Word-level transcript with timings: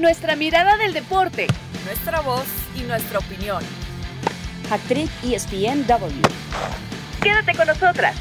Nuestra 0.00 0.36
mirada 0.36 0.76
del 0.76 0.92
deporte, 0.92 1.46
nuestra 1.86 2.20
voz 2.20 2.44
y 2.78 2.82
nuestra 2.82 3.18
opinión. 3.18 3.62
Actriz 4.70 5.10
ESPNW. 5.24 6.20
Quédate 7.22 7.56
con 7.56 7.66
nosotras. 7.66 8.14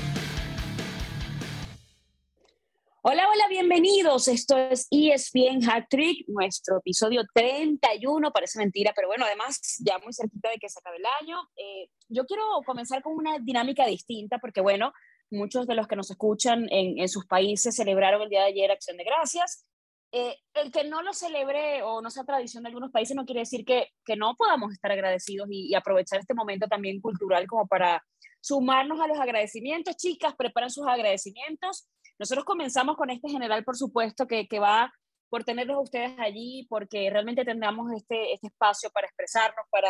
Hola, 3.01 3.27
hola, 3.29 3.43
bienvenidos. 3.49 4.29
Esto 4.29 4.55
es 4.55 4.88
ESPN 4.89 5.69
Hat 5.69 5.88
Trick, 5.89 6.26
nuestro 6.29 6.78
episodio 6.78 7.24
31. 7.33 8.31
Parece 8.31 8.57
mentira, 8.57 8.94
pero 8.96 9.10
bueno, 9.10 9.26
además 9.26 9.60
ya 9.85 9.99
muy 9.99 10.13
cerquita 10.13 10.49
de 10.51 10.57
que 10.57 10.69
se 10.69 10.79
acabe 10.79 10.96
el 10.96 11.05
año. 11.21 11.37
Eh, 11.57 11.89
yo 12.07 12.26
quiero 12.26 12.44
comenzar 12.65 13.01
con 13.01 13.15
una 13.17 13.37
dinámica 13.39 13.85
distinta 13.85 14.39
porque, 14.39 14.62
bueno, 14.62 14.94
muchos 15.29 15.67
de 15.67 15.76
los 15.76 15.87
que 15.87 15.97
nos 15.97 16.09
escuchan 16.09 16.67
en, 16.71 16.99
en 16.99 17.09
sus 17.09 17.26
países 17.26 17.76
celebraron 17.76 18.21
el 18.21 18.30
día 18.30 18.44
de 18.44 18.48
ayer 18.48 18.71
Acción 18.71 18.95
de 18.95 19.03
Gracias. 19.03 19.66
Eh, 20.18 20.38
el 20.54 20.72
que 20.72 20.86
no 20.86 21.02
lo 21.02 21.12
celebre 21.12 21.84
o 21.84 22.02
no 22.02 22.10
sea 22.10 22.23
tradición 22.23 22.64
de 22.64 22.70
algunos 22.70 22.90
países 22.90 23.18
no 23.18 23.26
quiere 23.26 23.42
decir 23.42 23.66
que, 23.66 23.90
que 24.06 24.16
no 24.16 24.34
podamos 24.38 24.72
estar 24.72 24.90
agradecidos 24.90 25.46
y, 25.52 25.68
y, 25.68 25.76
aprovechar 25.76 26.22
este 26.22 26.34
momento 26.34 26.70
también 26.70 27.02
cultural 27.02 27.46
como 27.48 27.68
para 27.68 28.02
sumarnos 28.40 29.02
a 29.02 29.08
los 29.08 29.20
agradecimientos. 29.20 29.98
Chicas, 29.98 30.34
preparan 30.38 30.70
sus 30.70 30.88
agradecimientos. 30.88 31.90
Nosotros 32.18 32.46
comenzamos 32.46 32.96
con 32.96 33.09
este 33.09 33.28
general, 33.28 33.66
por 33.66 33.76
supuesto, 33.76 34.26
que, 34.26 34.48
que 34.48 34.58
va 34.58 34.90
por 35.30 35.44
tenerlos 35.44 35.76
a 35.76 35.82
ustedes 35.82 36.18
allí, 36.18 36.66
porque 36.70 37.09
realmente 37.09 37.44
tengamos 37.44 37.92
este, 37.92 38.32
este 38.32 38.48
espacio 38.48 38.90
para 38.92 39.08
expresarnos, 39.08 39.66
para 39.70 39.90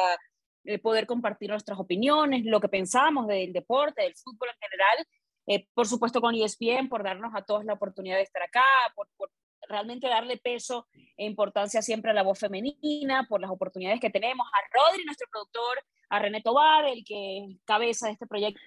eh, 0.64 0.80
poder 0.80 1.06
compartir 1.06 1.52
nuestras 1.52 1.80
opiniones, 1.80 2.46
lo 2.46 2.60
que 2.60 2.70
pensamos 2.70 3.28
del 3.28 3.54
deporte, 3.54 4.02
del 4.02 4.16
fútbol 4.16 4.50
en 4.50 4.70
general. 4.70 5.08
Eh, 5.46 5.68
por 5.76 5.88
supuesto 5.88 6.20
con 6.20 6.34
ESPN, 6.34 6.90
por 6.90 7.04
darnos 7.04 7.32
a 7.36 7.44
todos 7.44 7.64
la 7.64 7.74
oportunidad 7.74 8.16
de 8.16 8.24
estar 8.24 8.42
acá, 8.42 8.64
por, 8.96 9.08
por 9.18 9.30
realmente 9.68 10.08
darle 10.08 10.38
peso 10.38 10.88
e 11.18 11.26
importancia 11.26 11.82
siempre 11.82 12.12
a 12.12 12.14
la 12.14 12.24
voz 12.24 12.40
femenina, 12.40 13.26
por 13.28 13.42
las 13.42 13.52
oportunidades 13.52 14.00
que 14.00 14.10
tenemos, 14.10 14.48
a 14.48 14.60
Rodri, 14.74 15.06
nuestro 15.06 15.28
productor, 15.32 15.84
a 16.10 16.20
René 16.20 16.42
Tobar, 16.42 16.86
el 16.86 17.04
que 17.04 17.58
cabeza 17.66 18.08
de 18.08 18.14
este 18.14 18.28
proyecto, 18.28 18.62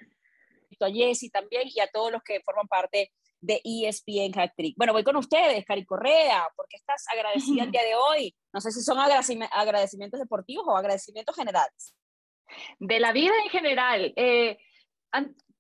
a 0.81 0.91
Jessy 0.91 1.31
también, 1.31 1.69
y 1.75 1.81
a 1.81 1.89
todos 1.89 2.13
los 2.13 2.23
que 2.23 2.41
forman 2.41 2.69
parte 2.69 3.13
de 3.41 3.61
ESPN 3.65 4.39
Hat 4.39 4.53
Trick. 4.57 4.77
Bueno, 4.77 4.93
voy 4.93 5.05
con 5.05 5.17
ustedes, 5.17 5.65
Cari 5.65 5.85
Correa, 5.85 6.49
porque 6.57 6.77
estás 6.77 7.05
agradecida 7.13 7.65
el 7.65 7.71
día 7.73 7.83
de 7.83 7.95
hoy. 7.95 8.35
No 8.53 8.61
sé 8.61 8.73
si 8.73 8.83
son 8.83 8.99
agradecimientos 8.99 10.21
deportivos 10.21 10.65
o 10.67 10.77
agradecimientos 10.77 11.35
generales. 11.37 11.95
De 12.79 12.99
la 12.99 13.13
vida 13.13 13.35
en 13.45 13.51
general. 13.51 14.13
Eh, 14.17 14.59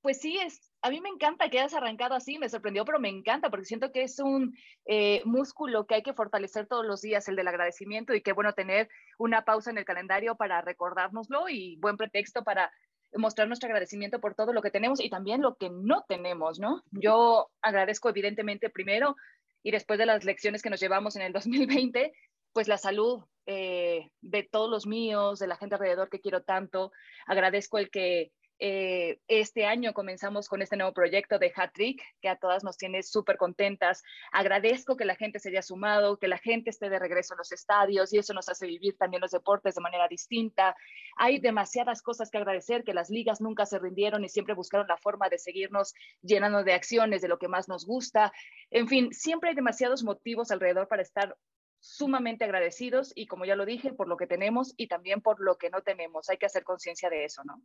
pues 0.00 0.20
sí, 0.20 0.38
es, 0.38 0.67
a 0.82 0.90
mí 0.90 1.00
me 1.00 1.08
encanta 1.08 1.48
que 1.48 1.58
hayas 1.58 1.74
arrancado 1.74 2.14
así, 2.14 2.38
me 2.38 2.48
sorprendió, 2.48 2.84
pero 2.84 3.00
me 3.00 3.08
encanta 3.08 3.50
porque 3.50 3.66
siento 3.66 3.90
que 3.90 4.02
es 4.02 4.18
un 4.18 4.56
eh, 4.86 5.22
músculo 5.24 5.86
que 5.86 5.96
hay 5.96 6.02
que 6.02 6.14
fortalecer 6.14 6.66
todos 6.66 6.86
los 6.86 7.00
días, 7.00 7.28
el 7.28 7.36
del 7.36 7.48
agradecimiento 7.48 8.14
y 8.14 8.22
qué 8.22 8.32
bueno 8.32 8.52
tener 8.52 8.88
una 9.18 9.44
pausa 9.44 9.70
en 9.70 9.78
el 9.78 9.84
calendario 9.84 10.36
para 10.36 10.60
recordárnoslo 10.60 11.48
y 11.48 11.76
buen 11.76 11.96
pretexto 11.96 12.44
para 12.44 12.70
mostrar 13.14 13.48
nuestro 13.48 13.68
agradecimiento 13.68 14.20
por 14.20 14.34
todo 14.34 14.52
lo 14.52 14.62
que 14.62 14.70
tenemos 14.70 15.00
y 15.00 15.10
también 15.10 15.42
lo 15.42 15.56
que 15.56 15.70
no 15.70 16.04
tenemos, 16.08 16.58
¿no? 16.58 16.82
Yo 16.90 17.50
agradezco 17.62 18.10
evidentemente 18.10 18.70
primero 18.70 19.16
y 19.62 19.70
después 19.70 19.98
de 19.98 20.06
las 20.06 20.24
lecciones 20.24 20.62
que 20.62 20.70
nos 20.70 20.80
llevamos 20.80 21.16
en 21.16 21.22
el 21.22 21.32
2020, 21.32 22.12
pues 22.52 22.68
la 22.68 22.78
salud 22.78 23.24
eh, 23.46 24.10
de 24.20 24.42
todos 24.42 24.70
los 24.70 24.86
míos, 24.86 25.38
de 25.38 25.46
la 25.46 25.56
gente 25.56 25.74
alrededor 25.74 26.08
que 26.08 26.20
quiero 26.20 26.42
tanto. 26.42 26.92
Agradezco 27.26 27.78
el 27.78 27.90
que 27.90 28.30
eh, 28.60 29.20
este 29.28 29.66
año 29.66 29.92
comenzamos 29.92 30.48
con 30.48 30.62
este 30.62 30.76
nuevo 30.76 30.92
proyecto 30.92 31.38
de 31.38 31.52
Hat 31.54 31.72
Trick, 31.72 32.02
que 32.20 32.28
a 32.28 32.36
todas 32.36 32.64
nos 32.64 32.76
tiene 32.76 33.02
súper 33.02 33.36
contentas. 33.36 34.02
Agradezco 34.32 34.96
que 34.96 35.04
la 35.04 35.14
gente 35.14 35.38
se 35.38 35.50
haya 35.50 35.62
sumado, 35.62 36.18
que 36.18 36.28
la 36.28 36.38
gente 36.38 36.70
esté 36.70 36.90
de 36.90 36.98
regreso 36.98 37.34
en 37.34 37.38
los 37.38 37.52
estadios 37.52 38.12
y 38.12 38.18
eso 38.18 38.34
nos 38.34 38.48
hace 38.48 38.66
vivir 38.66 38.96
también 38.96 39.20
los 39.20 39.30
deportes 39.30 39.74
de 39.74 39.80
manera 39.80 40.08
distinta. 40.08 40.74
Hay 41.16 41.38
demasiadas 41.38 42.02
cosas 42.02 42.30
que 42.30 42.38
agradecer, 42.38 42.84
que 42.84 42.94
las 42.94 43.10
ligas 43.10 43.40
nunca 43.40 43.64
se 43.66 43.78
rindieron 43.78 44.24
y 44.24 44.28
siempre 44.28 44.54
buscaron 44.54 44.88
la 44.88 44.96
forma 44.96 45.28
de 45.28 45.38
seguirnos 45.38 45.94
llenando 46.22 46.64
de 46.64 46.72
acciones, 46.72 47.22
de 47.22 47.28
lo 47.28 47.38
que 47.38 47.48
más 47.48 47.68
nos 47.68 47.86
gusta. 47.86 48.32
En 48.70 48.88
fin, 48.88 49.12
siempre 49.12 49.50
hay 49.50 49.56
demasiados 49.56 50.02
motivos 50.02 50.50
alrededor 50.50 50.88
para 50.88 51.02
estar 51.02 51.36
sumamente 51.80 52.44
agradecidos 52.44 53.12
y 53.14 53.26
como 53.26 53.44
ya 53.44 53.54
lo 53.56 53.64
dije, 53.64 53.92
por 53.92 54.08
lo 54.08 54.16
que 54.16 54.26
tenemos 54.26 54.74
y 54.76 54.88
también 54.88 55.20
por 55.20 55.40
lo 55.40 55.56
que 55.56 55.70
no 55.70 55.82
tenemos. 55.82 56.28
Hay 56.28 56.38
que 56.38 56.46
hacer 56.46 56.64
conciencia 56.64 57.08
de 57.08 57.24
eso, 57.24 57.42
¿no? 57.44 57.62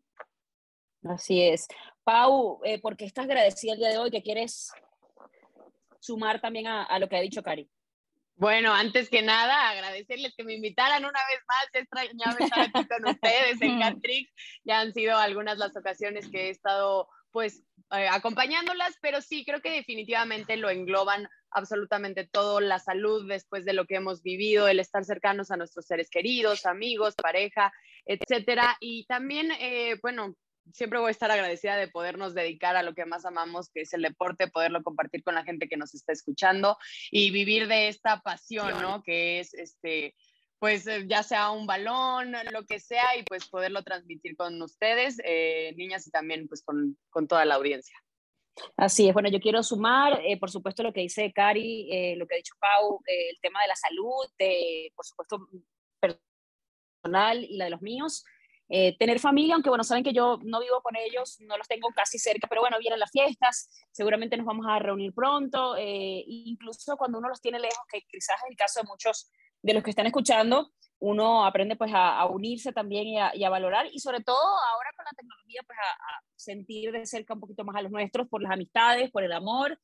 Así 1.09 1.41
es. 1.41 1.67
Pau, 2.03 2.59
eh, 2.63 2.79
¿por 2.79 2.97
qué 2.97 3.05
estás 3.05 3.25
agradecida 3.25 3.73
el 3.73 3.79
día 3.79 3.89
de 3.89 3.97
hoy? 3.97 4.11
¿Qué 4.11 4.21
quieres 4.21 4.71
sumar 5.99 6.41
también 6.41 6.67
a, 6.67 6.83
a, 6.83 6.99
lo 6.99 7.07
que 7.07 7.17
ha 7.17 7.21
dicho 7.21 7.43
Cari? 7.43 7.69
Bueno, 8.35 8.73
antes 8.73 9.09
que 9.09 9.21
nada, 9.21 9.69
agradecerles 9.69 10.33
que 10.35 10.43
me 10.43 10.53
invitaran 10.53 11.05
una 11.05 11.19
vez 11.29 11.39
más. 11.47 11.67
Extrañaba 11.73 12.37
estar 12.39 12.61
aquí 12.61 12.87
con 12.87 13.07
ustedes 13.07 13.61
en 13.61 13.79
Catrix. 13.79 14.31
Ya 14.63 14.79
han 14.79 14.93
sido 14.93 15.17
algunas 15.17 15.57
las 15.57 15.75
ocasiones 15.77 16.29
que 16.29 16.47
he 16.47 16.49
estado 16.49 17.07
pues 17.31 17.63
eh, 17.91 18.07
acompañándolas, 18.09 18.95
pero 19.01 19.19
sí, 19.21 19.43
creo 19.43 19.59
que 19.59 19.71
definitivamente 19.71 20.55
lo 20.55 20.69
engloban 20.69 21.27
absolutamente 21.49 22.27
todo, 22.27 22.59
la 22.59 22.79
salud 22.79 23.27
después 23.27 23.65
de 23.65 23.73
lo 23.73 23.85
que 23.85 23.95
hemos 23.95 24.21
vivido, 24.21 24.67
el 24.67 24.79
estar 24.79 25.03
cercanos 25.03 25.51
a 25.51 25.57
nuestros 25.57 25.85
seres 25.85 26.09
queridos, 26.09 26.65
amigos, 26.65 27.15
pareja, 27.15 27.73
etcétera. 28.05 28.77
Y 28.79 29.05
también, 29.05 29.51
eh, 29.59 29.99
bueno, 30.01 30.35
siempre 30.71 30.99
voy 30.99 31.09
a 31.09 31.11
estar 31.11 31.31
agradecida 31.31 31.75
de 31.75 31.87
podernos 31.87 32.33
dedicar 32.33 32.75
a 32.75 32.83
lo 32.83 32.93
que 32.93 33.05
más 33.05 33.25
amamos, 33.25 33.69
que 33.69 33.81
es 33.81 33.93
el 33.93 34.01
deporte, 34.01 34.47
poderlo 34.47 34.83
compartir 34.83 35.23
con 35.23 35.35
la 35.35 35.43
gente 35.43 35.67
que 35.67 35.77
nos 35.77 35.93
está 35.93 36.13
escuchando 36.13 36.77
y 37.11 37.31
vivir 37.31 37.67
de 37.67 37.87
esta 37.87 38.21
pasión, 38.21 38.81
¿no? 38.81 39.03
Que 39.03 39.39
es 39.39 39.53
este 39.53 40.15
pues 40.59 40.87
eh, 40.87 41.05
ya 41.09 41.23
sea 41.23 41.51
un 41.51 41.67
balón, 41.67 42.31
lo 42.53 42.65
que 42.65 42.79
sea, 42.79 43.17
y 43.17 43.23
pues 43.23 43.49
poderlo 43.49 43.83
transmitir 43.83 44.37
con 44.37 44.61
ustedes, 44.61 45.19
eh, 45.25 45.73
niñas, 45.75 46.07
y 46.07 46.11
también 46.11 46.47
pues 46.47 46.63
con, 46.63 46.97
con, 47.09 47.27
toda 47.27 47.43
la 47.43 47.55
audiencia. 47.55 47.97
Así 48.77 49.07
es, 49.07 49.13
bueno, 49.13 49.29
yo 49.29 49.39
quiero 49.39 49.63
sumar, 49.63 50.21
eh, 50.23 50.39
por 50.39 50.51
supuesto, 50.51 50.83
lo 50.83 50.93
que 50.93 51.01
dice 51.01 51.31
Cari, 51.33 51.89
eh, 51.91 52.15
lo 52.15 52.27
que 52.27 52.35
ha 52.35 52.37
dicho 52.37 52.55
Pau, 52.59 53.01
eh, 53.07 53.31
el 53.31 53.39
tema 53.41 53.61
de 53.61 53.67
la 53.67 53.75
salud, 53.75 54.25
de, 54.37 54.91
por 54.95 55.05
supuesto, 55.05 55.47
personal 55.99 57.43
y 57.43 57.57
la 57.57 57.65
de 57.65 57.71
los 57.71 57.81
míos, 57.81 58.23
eh, 58.69 58.95
tener 58.97 59.19
familia, 59.19 59.55
aunque 59.55 59.69
bueno, 59.69 59.83
saben 59.83 60.03
que 60.03 60.13
yo 60.13 60.39
no 60.43 60.59
vivo 60.59 60.81
con 60.81 60.95
ellos, 60.95 61.37
no 61.41 61.57
los 61.57 61.67
tengo 61.67 61.89
casi 61.95 62.17
cerca, 62.17 62.47
pero 62.47 62.61
bueno, 62.61 62.77
vienen 62.79 62.99
las 62.99 63.11
fiestas, 63.11 63.69
seguramente 63.91 64.37
nos 64.37 64.45
vamos 64.45 64.65
a 64.67 64.79
reunir 64.79 65.13
pronto, 65.13 65.75
eh, 65.77 66.23
incluso 66.25 66.95
cuando 66.97 67.19
uno 67.19 67.29
los 67.29 67.41
tiene 67.41 67.59
lejos, 67.59 67.85
que 67.91 68.01
quizás 68.01 68.37
es 68.43 68.49
el 68.49 68.55
caso 68.55 68.81
de 68.81 68.87
muchos 68.87 69.29
de 69.61 69.73
los 69.73 69.83
que 69.83 69.89
están 69.89 70.05
escuchando, 70.05 70.71
uno 70.99 71.45
aprende 71.45 71.75
pues 71.75 71.93
a, 71.93 72.17
a 72.17 72.25
unirse 72.27 72.71
también 72.71 73.07
y 73.07 73.19
a, 73.19 73.35
y 73.35 73.43
a, 73.43 73.49
valorar 73.49 73.87
y 73.91 73.99
sobre 73.99 74.21
todo 74.21 74.37
ahora 74.37 74.89
con 74.95 75.03
la 75.03 75.11
tecnología 75.11 75.61
pues 75.67 75.77
a, 75.77 75.91
a, 75.91 76.23
sentir 76.35 76.93
de 76.93 77.05
cerca 77.05 77.33
un 77.33 77.41
poquito 77.41 77.65
más 77.65 77.75
a 77.75 77.81
los 77.81 77.91
nuestros 77.91 78.27
por 78.29 78.41
las 78.41 78.53
amistades, 78.53 79.11
por 79.11 79.23
el 79.23 79.33
amor, 79.33 79.77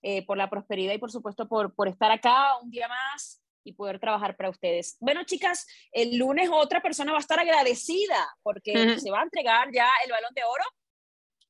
eh, 0.00 0.24
por 0.24 0.38
la 0.38 0.48
prosperidad 0.48 0.94
y 0.94 0.98
por 0.98 1.10
supuesto 1.10 1.46
por, 1.46 1.74
por 1.74 1.88
estar 1.88 2.10
acá 2.10 2.58
un 2.62 2.70
día 2.70 2.88
más 2.88 3.41
y 3.64 3.72
poder 3.74 3.98
trabajar 3.98 4.36
para 4.36 4.50
ustedes. 4.50 4.96
Bueno, 5.00 5.24
chicas, 5.24 5.66
el 5.92 6.16
lunes 6.16 6.48
otra 6.52 6.80
persona 6.80 7.12
va 7.12 7.18
a 7.18 7.20
estar 7.20 7.38
agradecida 7.38 8.28
porque 8.42 8.72
uh 8.72 8.76
-huh. 8.76 8.98
se 8.98 9.10
va 9.10 9.20
a 9.20 9.24
entregar 9.24 9.68
ya 9.72 9.88
el 10.04 10.10
balón 10.10 10.34
de 10.34 10.44
oro. 10.44 10.64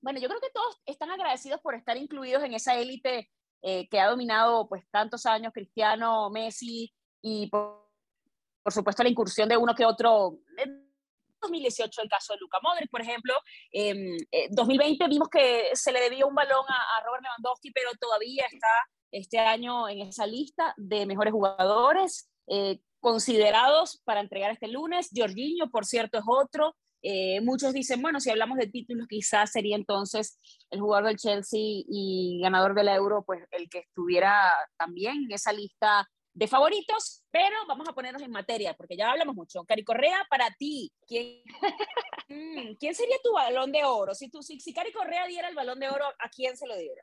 Bueno, 0.00 0.20
yo 0.20 0.28
creo 0.28 0.40
que 0.40 0.50
todos 0.50 0.80
están 0.84 1.10
agradecidos 1.10 1.60
por 1.60 1.74
estar 1.74 1.96
incluidos 1.96 2.42
en 2.42 2.54
esa 2.54 2.74
élite 2.74 3.30
eh, 3.62 3.88
que 3.88 4.00
ha 4.00 4.08
dominado 4.08 4.68
pues 4.68 4.84
tantos 4.90 5.24
años, 5.26 5.52
Cristiano, 5.52 6.28
Messi 6.30 6.92
y 7.22 7.46
por, 7.48 7.88
por, 8.62 8.72
supuesto 8.72 9.04
la 9.04 9.08
incursión 9.08 9.48
de 9.48 9.56
uno 9.56 9.74
que 9.74 9.84
otro. 9.84 10.38
En 10.58 10.82
2018 11.40 12.02
el 12.02 12.08
caso 12.08 12.32
de 12.32 12.40
Luca 12.40 12.58
Modric, 12.62 12.90
por 12.90 13.00
ejemplo. 13.00 13.34
En 13.70 14.16
eh, 14.30 14.48
2020 14.50 15.06
vimos 15.08 15.28
que 15.28 15.70
se 15.74 15.92
le 15.92 16.00
debía 16.00 16.26
un 16.26 16.34
balón 16.34 16.64
a, 16.68 16.96
a 16.98 17.04
Robert 17.04 17.22
Lewandowski, 17.22 17.70
pero 17.70 17.90
todavía 18.00 18.46
está 18.50 18.68
este 19.12 19.38
año 19.38 19.88
en 19.88 20.00
esa 20.00 20.26
lista 20.26 20.74
de 20.76 21.06
mejores 21.06 21.32
jugadores 21.32 22.30
eh, 22.48 22.80
considerados 23.00 24.00
para 24.04 24.20
entregar 24.20 24.50
este 24.50 24.68
lunes. 24.68 25.10
Jorginho, 25.14 25.70
por 25.70 25.84
cierto, 25.84 26.18
es 26.18 26.24
otro. 26.26 26.74
Eh, 27.02 27.40
muchos 27.40 27.72
dicen, 27.72 28.00
bueno, 28.00 28.20
si 28.20 28.30
hablamos 28.30 28.58
de 28.58 28.68
títulos, 28.68 29.06
quizás 29.08 29.50
sería 29.50 29.76
entonces 29.76 30.38
el 30.70 30.80
jugador 30.80 31.08
del 31.08 31.16
Chelsea 31.16 31.60
y 31.60 32.40
ganador 32.40 32.74
del 32.74 32.88
Euro, 32.88 33.24
pues 33.24 33.42
el 33.50 33.68
que 33.68 33.80
estuviera 33.80 34.52
también 34.76 35.24
en 35.24 35.32
esa 35.32 35.52
lista 35.52 36.08
de 36.34 36.48
favoritos, 36.48 37.24
pero 37.30 37.56
vamos 37.68 37.86
a 37.88 37.92
ponernos 37.92 38.22
en 38.22 38.30
materia, 38.30 38.74
porque 38.74 38.96
ya 38.96 39.10
hablamos 39.10 39.34
mucho. 39.34 39.64
Cari 39.64 39.84
Correa, 39.84 40.24
para 40.30 40.50
ti, 40.58 40.90
¿quién, 41.06 41.42
mm, 42.28 42.76
¿quién 42.78 42.94
sería 42.94 43.16
tu 43.22 43.32
balón 43.32 43.72
de 43.72 43.84
oro? 43.84 44.14
Si, 44.14 44.30
tú, 44.30 44.42
si, 44.42 44.58
si 44.60 44.72
Cari 44.72 44.92
Correa 44.92 45.26
diera 45.26 45.48
el 45.48 45.54
balón 45.54 45.78
de 45.80 45.88
oro, 45.88 46.06
¿a 46.06 46.28
quién 46.30 46.56
se 46.56 46.66
lo 46.66 46.76
diera? 46.76 47.02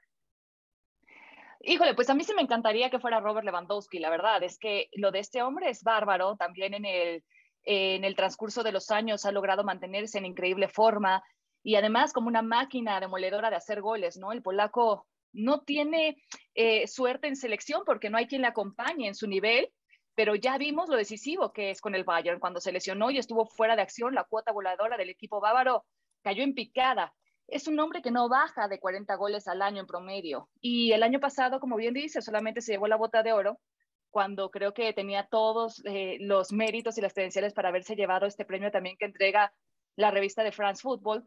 Híjole, 1.61 1.93
pues 1.93 2.09
a 2.09 2.15
mí 2.15 2.23
sí 2.23 2.33
me 2.33 2.41
encantaría 2.41 2.89
que 2.89 2.99
fuera 2.99 3.19
Robert 3.19 3.45
Lewandowski, 3.45 3.99
la 3.99 4.09
verdad, 4.09 4.41
es 4.43 4.57
que 4.57 4.89
lo 4.93 5.11
de 5.11 5.19
este 5.19 5.41
hombre 5.41 5.69
es 5.69 5.83
bárbaro, 5.83 6.37
también 6.37 6.73
en 6.73 6.85
el, 6.85 7.23
en 7.63 8.05
el 8.05 8.15
transcurso 8.15 8.63
de 8.63 8.71
los 8.71 8.91
años 8.91 9.25
ha 9.25 9.31
logrado 9.31 9.63
mantenerse 9.65 10.17
en 10.17 10.25
increíble 10.25 10.69
forma 10.69 11.21
y 11.61 11.75
además 11.75 12.13
como 12.13 12.29
una 12.29 12.41
máquina 12.41 12.99
demoledora 13.01 13.49
de 13.49 13.57
hacer 13.57 13.81
goles, 13.81 14.17
¿no? 14.17 14.31
El 14.31 14.41
polaco 14.41 15.05
no 15.33 15.61
tiene 15.61 16.15
eh, 16.55 16.87
suerte 16.87 17.27
en 17.27 17.35
selección 17.35 17.83
porque 17.85 18.09
no 18.09 18.17
hay 18.17 18.27
quien 18.27 18.41
le 18.41 18.47
acompañe 18.47 19.07
en 19.07 19.15
su 19.15 19.27
nivel, 19.27 19.69
pero 20.15 20.35
ya 20.35 20.57
vimos 20.57 20.89
lo 20.89 20.95
decisivo 20.95 21.51
que 21.51 21.71
es 21.71 21.81
con 21.81 21.93
el 21.93 22.05
Bayern. 22.05 22.39
Cuando 22.39 22.61
se 22.61 22.71
lesionó 22.71 23.11
y 23.11 23.17
estuvo 23.17 23.45
fuera 23.45 23.75
de 23.75 23.81
acción, 23.81 24.15
la 24.15 24.23
cuota 24.23 24.51
voladora 24.51 24.97
del 24.97 25.09
equipo 25.09 25.39
bávaro 25.39 25.85
cayó 26.23 26.43
en 26.43 26.53
picada. 26.53 27.13
Es 27.51 27.67
un 27.67 27.79
hombre 27.79 28.01
que 28.01 28.11
no 28.11 28.29
baja 28.29 28.67
de 28.67 28.79
40 28.79 29.15
goles 29.15 29.47
al 29.47 29.61
año 29.61 29.81
en 29.81 29.87
promedio. 29.87 30.49
Y 30.61 30.91
el 30.91 31.03
año 31.03 31.19
pasado, 31.19 31.59
como 31.59 31.75
bien 31.75 31.93
dice, 31.93 32.21
solamente 32.21 32.61
se 32.61 32.73
llevó 32.73 32.87
la 32.87 32.95
bota 32.95 33.23
de 33.23 33.33
oro 33.33 33.59
cuando 34.09 34.49
creo 34.49 34.73
que 34.73 34.91
tenía 34.93 35.27
todos 35.27 35.81
eh, 35.85 36.17
los 36.21 36.51
méritos 36.51 36.97
y 36.97 37.01
las 37.01 37.13
credenciales 37.13 37.53
para 37.53 37.69
haberse 37.69 37.95
llevado 37.95 38.25
este 38.25 38.45
premio 38.45 38.71
también 38.71 38.97
que 38.97 39.05
entrega 39.05 39.53
la 39.95 40.11
revista 40.11 40.43
de 40.43 40.51
France 40.51 40.81
Football. 40.81 41.25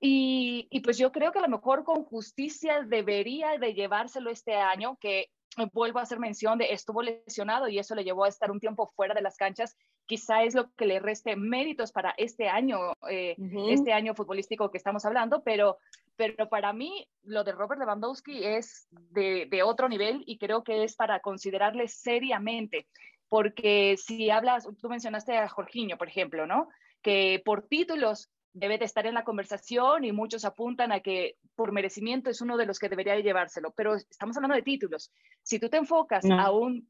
Y, 0.00 0.66
y, 0.70 0.80
pues 0.80 0.98
yo 0.98 1.12
creo 1.12 1.32
que 1.32 1.38
a 1.38 1.42
lo 1.42 1.48
mejor 1.48 1.84
con 1.84 2.04
justicia 2.04 2.82
debería 2.82 3.56
de 3.58 3.74
llevárselo 3.74 4.30
este 4.30 4.54
año, 4.54 4.98
que 5.00 5.30
vuelvo 5.72 5.98
a 5.98 6.02
hacer 6.02 6.18
mención 6.18 6.58
de 6.58 6.72
estuvo 6.72 7.02
lesionado 7.02 7.68
y 7.68 7.78
eso 7.78 7.94
le 7.94 8.04
llevó 8.04 8.24
a 8.24 8.28
estar 8.28 8.50
un 8.50 8.60
tiempo 8.60 8.92
fuera 8.96 9.14
de 9.14 9.22
las 9.22 9.36
canchas. 9.36 9.76
Quizá 10.06 10.42
es 10.42 10.54
lo 10.54 10.70
que 10.72 10.86
le 10.86 11.00
reste 11.00 11.36
méritos 11.36 11.92
para 11.92 12.14
este 12.16 12.48
año, 12.48 12.92
eh, 13.08 13.36
este 13.68 13.92
año 13.92 14.14
futbolístico 14.14 14.70
que 14.70 14.78
estamos 14.78 15.04
hablando, 15.04 15.42
pero, 15.42 15.78
pero 16.16 16.48
para 16.48 16.72
mí 16.72 17.08
lo 17.22 17.44
de 17.44 17.52
Robert 17.52 17.80
Lewandowski 17.80 18.44
es 18.44 18.86
de, 18.90 19.46
de 19.50 19.62
otro 19.62 19.88
nivel 19.88 20.22
y 20.26 20.38
creo 20.38 20.62
que 20.62 20.84
es 20.84 20.94
para 20.94 21.20
considerarle 21.20 21.88
seriamente, 21.88 22.86
porque 23.28 23.96
si 23.96 24.30
hablas, 24.30 24.68
tú 24.80 24.88
mencionaste 24.88 25.36
a 25.36 25.48
Jorginho, 25.48 25.96
por 25.96 26.08
ejemplo, 26.08 26.46
¿no? 26.46 26.68
Que 27.02 27.42
por 27.44 27.62
títulos 27.62 28.30
debe 28.54 28.78
de 28.78 28.84
estar 28.84 29.06
en 29.06 29.14
la 29.14 29.24
conversación 29.24 30.04
y 30.04 30.12
muchos 30.12 30.44
apuntan 30.44 30.92
a 30.92 31.00
que 31.00 31.36
por 31.56 31.72
merecimiento 31.72 32.30
es 32.30 32.40
uno 32.40 32.56
de 32.56 32.66
los 32.66 32.78
que 32.78 32.88
debería 32.88 33.18
llevárselo, 33.18 33.72
pero 33.72 33.96
estamos 33.96 34.36
hablando 34.36 34.54
de 34.54 34.62
títulos. 34.62 35.12
Si 35.42 35.58
tú 35.58 35.68
te 35.68 35.76
enfocas 35.76 36.24
a 36.30 36.52
un 36.52 36.88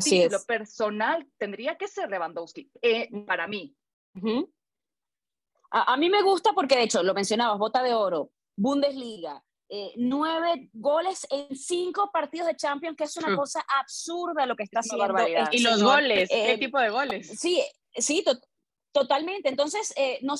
título 0.00 0.38
personal, 0.46 1.26
tendría 1.38 1.76
que 1.76 1.88
ser 1.88 2.08
Lewandowski, 2.08 2.70
eh, 2.82 3.08
para 3.26 3.46
mí. 3.46 3.74
a, 5.70 5.96
mí 5.96 6.10
me 6.10 6.22
gusta 6.22 6.52
porque, 6.52 6.76
de 6.76 6.84
hecho, 6.84 7.02
lo 7.02 7.14
mencionabas, 7.14 7.58
bota 7.58 7.82
de 7.82 7.94
oro, 7.94 8.30
Bundesliga, 8.56 9.42
eh, 9.68 9.92
nueve 9.96 10.70
goles 10.72 11.26
en 11.30 11.56
cinco 11.56 12.10
partidos 12.12 12.46
de 12.46 12.56
Champions, 12.56 12.96
que 12.96 13.04
es 13.04 13.16
una 13.16 13.34
cosa 13.36 13.64
absurda 13.80 14.46
lo 14.46 14.54
que 14.54 14.62
está 14.62 14.80
haciendo. 14.80 15.18
Este 15.18 15.56
y 15.56 15.60
los 15.60 15.82
goles, 15.82 16.28
¿qué 16.28 16.52
eh, 16.52 16.58
tipo 16.58 16.78
de 16.78 16.90
goles? 16.90 17.28
Sí, 17.38 17.62
sí, 17.94 18.24
totalmente. 18.92 19.48
Entonces, 19.48 19.92
no 20.22 20.36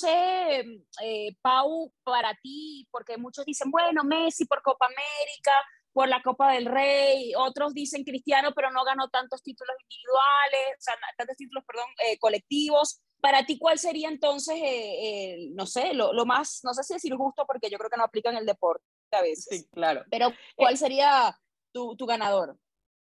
sé, 0.00 0.64
eh, 1.02 1.36
Pau, 1.42 1.92
para 2.02 2.34
ti, 2.42 2.86
porque 2.90 3.16
muchos 3.18 3.44
dicen, 3.44 3.70
bueno, 3.70 4.04
Messi 4.04 4.44
por 4.46 4.62
Copa 4.62 4.86
América, 4.86 5.52
por 5.92 6.08
la 6.08 6.22
Copa 6.22 6.52
del 6.52 6.66
Rey, 6.66 7.32
otros 7.36 7.74
dicen 7.74 8.04
Cristiano, 8.04 8.52
pero 8.54 8.70
no 8.70 8.84
ganó 8.84 9.08
tantos 9.08 9.42
títulos 9.42 9.74
individuales, 9.82 10.78
o 10.78 10.82
sea, 10.82 10.94
tantos 11.16 11.36
títulos, 11.36 11.64
perdón, 11.66 11.88
eh, 12.06 12.18
colectivos. 12.18 13.00
Para 13.20 13.44
ti, 13.44 13.58
¿cuál 13.58 13.78
sería 13.78 14.08
entonces, 14.08 14.56
eh, 14.62 15.48
no 15.52 15.66
sé, 15.66 15.92
lo, 15.92 16.12
lo, 16.12 16.24
más, 16.24 16.60
no 16.64 16.72
sé 16.72 16.82
si 16.84 16.94
decir 16.94 17.14
justo, 17.14 17.44
porque 17.46 17.68
yo 17.68 17.76
creo 17.76 17.90
que 17.90 17.96
no 17.96 18.04
aplica 18.04 18.30
en 18.30 18.36
el 18.36 18.46
deporte 18.46 18.84
a 19.10 19.22
veces. 19.22 19.60
Sí, 19.60 19.68
claro. 19.72 20.04
Pero, 20.10 20.32
¿cuál 20.56 20.78
sería 20.78 21.38
tu, 21.72 21.96
tu 21.96 22.06
ganador? 22.06 22.56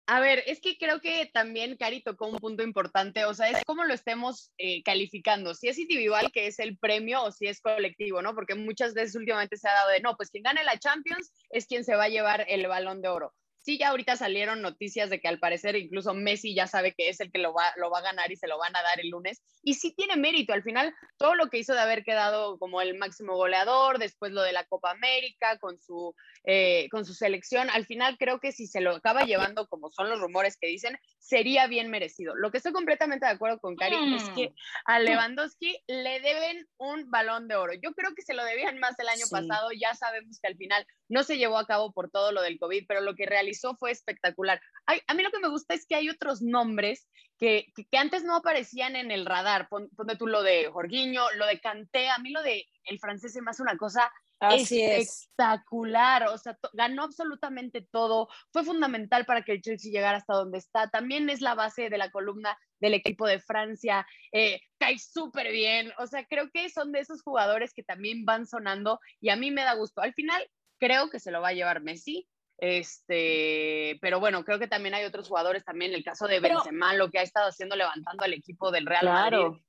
A 0.05 0.19
ver, 0.19 0.44
es 0.47 0.59
que 0.59 0.77
creo 0.77 1.00
que 1.00 1.29
también 1.33 1.77
Cari 1.77 2.03
tocó 2.03 2.27
un 2.27 2.38
punto 2.38 2.61
importante, 2.61 3.23
o 3.23 3.33
sea, 3.33 3.50
es 3.50 3.63
cómo 3.65 3.85
lo 3.85 3.94
estemos 3.94 4.51
eh, 4.57 4.83
calificando, 4.83 5.53
si 5.53 5.69
es 5.69 5.79
individual, 5.79 6.29
que 6.33 6.47
es 6.47 6.59
el 6.59 6.77
premio, 6.77 7.23
o 7.23 7.31
si 7.31 7.47
es 7.47 7.61
colectivo, 7.61 8.21
¿no? 8.21 8.35
Porque 8.35 8.55
muchas 8.55 8.94
veces 8.94 9.15
últimamente 9.15 9.55
se 9.55 9.69
ha 9.69 9.73
dado 9.73 9.91
de, 9.91 10.01
no, 10.01 10.17
pues 10.17 10.29
quien 10.29 10.44
gane 10.44 10.63
la 10.65 10.77
Champions 10.77 11.31
es 11.50 11.67
quien 11.67 11.85
se 11.85 11.95
va 11.95 12.05
a 12.05 12.09
llevar 12.09 12.45
el 12.50 12.67
balón 12.67 13.01
de 13.01 13.07
oro 13.07 13.33
sí 13.63 13.77
ya 13.77 13.89
ahorita 13.89 14.18
salieron 14.18 14.62
noticias 14.62 15.10
de 15.10 15.19
que 15.19 15.27
al 15.27 15.39
parecer 15.39 15.75
incluso 15.75 16.13
Messi 16.13 16.54
ya 16.54 16.68
sabe 16.68 16.94
que 16.94 17.10
es 17.10 17.19
el 17.21 17.31
que 17.31 17.39
lo 17.39 17.54
va, 17.54 17.74
lo 17.77 17.89
va 17.89 18.00
a 18.00 18.04
ganar 18.04 18.31
y 18.31 18.36
se 18.36 18.48
lo 18.48 18.57
van 18.57 18.75
a 18.75 18.83
dar 18.83 19.00
el 19.00 19.10
lunes. 19.10 19.42
Y 19.63 19.75
sí 19.75 19.94
tiene 19.95 20.18
mérito. 20.18 20.54
Al 20.54 20.63
final, 20.63 20.94
todo 21.18 21.36
lo 21.36 21.50
que 21.50 21.57
hizo 21.57 21.74
de 21.74 21.80
haber 21.80 22.04
quedado 22.04 22.60
como 22.60 22.81
el 22.81 22.98
máximo 22.98 23.36
goleador, 23.36 24.00
después 24.00 24.33
lo 24.33 24.42
de 24.42 24.51
la 24.51 24.65
Copa 24.65 24.92
América 24.92 25.57
con 25.60 25.80
su, 25.80 26.13
eh, 26.44 26.89
con 26.92 27.06
su 27.06 27.13
selección, 27.13 27.69
al 27.69 27.86
final 27.86 28.18
creo 28.18 28.39
que 28.39 28.51
si 28.51 28.68
se 28.68 28.81
lo 28.81 28.92
acaba 28.92 29.24
llevando, 29.24 29.68
como 29.68 29.89
son 29.89 30.09
los 30.09 30.19
rumores 30.19 30.57
que 30.57 30.68
dicen, 30.68 30.98
sería 31.19 31.68
bien 31.68 31.89
merecido. 31.89 32.36
Lo 32.36 32.51
que 32.51 32.57
estoy 32.57 32.74
completamente 32.74 33.25
de 33.25 33.31
acuerdo 33.31 33.59
con 33.59 33.77
Cari 33.77 34.16
es 34.16 34.30
que 34.31 34.50
mm. 34.50 34.54
a 34.86 35.00
Lewandowski 35.00 35.80
le 35.88 36.19
deben 36.19 36.68
un 36.77 37.09
balón 37.09 37.48
de 37.48 37.56
oro. 37.56 37.74
Yo 37.81 37.94
creo 37.94 38.13
que 38.13 38.24
se 38.24 38.33
lo 38.33 38.44
debían 38.44 38.77
más 38.80 39.00
el 39.00 39.07
año 39.07 39.25
pasado. 39.31 39.69
Ya 39.71 39.95
sabemos 39.95 40.39
que 40.42 40.48
al 40.48 40.57
final 40.57 40.86
no 41.09 41.23
se 41.23 41.38
llevó 41.38 41.57
a 41.57 41.65
cabo 41.65 41.91
por 41.91 42.09
todo 42.09 42.31
lo 42.31 42.41
del 42.41 42.57
COVID, 42.59 42.85
pero 42.88 43.01
lo 43.01 43.15
que 43.15 43.25
realizó 43.25 43.75
fue 43.75 43.91
espectacular. 43.91 44.59
a 44.85 45.13
mí 45.13 45.23
lo 45.23 45.31
que 45.31 45.39
me 45.39 45.50
gusta 45.50 45.73
es 45.73 45.85
que 45.85 45.95
hay 45.95 46.09
otros 46.09 46.41
nombres 46.41 47.07
que, 47.38 47.65
que, 47.75 47.97
antes 47.97 48.23
no 48.23 48.35
aparecían 48.35 48.95
en 48.95 49.11
el 49.11 49.25
radar. 49.25 49.67
Ponte 49.69 50.15
tú 50.17 50.27
lo 50.27 50.44
de 50.44 50.69
Jorginho, 50.71 51.23
lo 51.35 51.45
de 51.45 51.59
Canté, 51.59 52.09
a 52.09 52.17
mí 52.19 52.31
lo 52.31 52.41
de 52.41 52.65
el 52.85 53.00
francés 53.00 53.33
se 53.33 53.41
me 53.41 53.51
hace 53.51 53.61
una 53.61 53.77
cosa 53.77 54.11
espectacular, 54.51 56.27
o 56.27 56.38
sea, 56.38 56.57
ganó 56.73 57.03
absolutamente 57.03 57.81
todo, 57.81 58.27
fue 58.51 58.63
fundamental 58.63 59.25
para 59.25 59.44
que 59.44 59.53
el 59.53 59.61
Chelsea 59.61 59.91
llegara 59.91 60.17
hasta 60.17 60.33
donde 60.33 60.57
está, 60.57 60.89
también 60.89 61.29
es 61.29 61.41
la 61.41 61.56
base 61.56 61.89
de 61.89 61.97
la 61.97 62.11
columna 62.11 62.57
del 62.79 62.94
equipo 62.94 63.25
de 63.27 63.39
Francia, 63.39 64.06
eh, 64.31 64.59
cae 64.77 64.99
súper 64.99 65.51
bien, 65.51 65.91
o 65.97 66.07
sea, 66.07 66.25
creo 66.25 66.49
que 66.51 66.69
son 66.69 66.91
de 66.91 66.99
esos 66.99 67.21
jugadores 67.21 67.73
que 67.73 67.83
también 67.83 68.25
van 68.25 68.45
sonando 68.45 68.99
y 69.21 69.29
a 69.29 69.35
mí 69.35 69.51
me 69.51 69.63
da 69.63 69.75
gusto. 69.75 70.01
Al 70.01 70.13
final, 70.13 70.45
creo 70.79 71.09
que 71.09 71.19
se 71.19 71.31
lo 71.31 71.41
va 71.41 71.49
a 71.49 71.53
llevar 71.53 71.81
Messi. 71.81 72.27
Este, 72.57 73.97
pero 74.01 74.19
bueno, 74.19 74.45
creo 74.45 74.59
que 74.59 74.67
también 74.67 74.93
hay 74.93 75.03
otros 75.03 75.27
jugadores 75.27 75.65
también, 75.65 75.93
el 75.93 76.03
caso 76.03 76.27
de 76.27 76.39
Benzema, 76.39 76.93
lo 76.93 77.09
que 77.09 77.19
ha 77.19 77.23
estado 77.23 77.49
haciendo 77.49 77.75
levantando 77.75 78.23
al 78.23 78.33
equipo 78.33 78.71
del 78.71 78.85
Real 78.85 79.05
Madrid. 79.05 79.59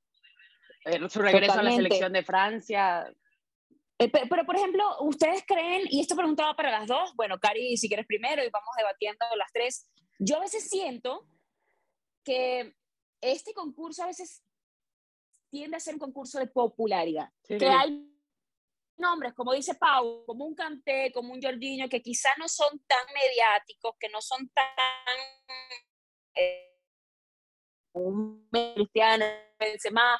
Eh, 0.84 1.08
su 1.08 1.20
regreso 1.20 1.58
a 1.58 1.62
la 1.62 1.72
selección 1.72 2.12
de 2.12 2.22
Francia. 2.22 3.10
Eh, 3.98 4.10
pero, 4.10 4.44
por 4.44 4.56
ejemplo, 4.56 4.84
¿ustedes 5.00 5.42
creen, 5.46 5.82
y 5.88 6.00
esto 6.00 6.14
preguntaba 6.14 6.54
para 6.54 6.70
las 6.70 6.86
dos, 6.86 7.14
bueno, 7.16 7.38
Cari, 7.38 7.76
si 7.76 7.88
quieres 7.88 8.06
primero 8.06 8.44
y 8.44 8.50
vamos 8.50 8.74
debatiendo 8.76 9.24
las 9.36 9.50
tres, 9.52 9.88
yo 10.18 10.36
a 10.36 10.40
veces 10.40 10.68
siento 10.68 11.26
que 12.24 12.74
este 13.20 13.54
concurso 13.54 14.02
a 14.02 14.06
veces 14.06 14.42
tiende 15.50 15.76
a 15.76 15.80
ser 15.80 15.94
un 15.94 16.00
concurso 16.00 16.38
de 16.38 16.48
popularidad, 16.48 17.30
que 17.46 17.66
hay 17.66 18.13
nombres, 18.98 19.34
como 19.34 19.52
dice 19.52 19.74
Pau, 19.74 20.24
como 20.26 20.44
un 20.44 20.54
Canté, 20.54 21.12
como 21.12 21.32
un 21.32 21.42
Jorginho, 21.42 21.88
que 21.88 22.02
quizás 22.02 22.32
no 22.38 22.48
son 22.48 22.78
tan 22.86 23.04
mediáticos, 23.12 23.94
que 23.98 24.08
no 24.08 24.20
son 24.20 24.48
tan 24.50 25.18
eh, 26.36 26.78
un 27.92 28.48
Cristiano, 28.50 29.24
Benzema, 29.58 30.18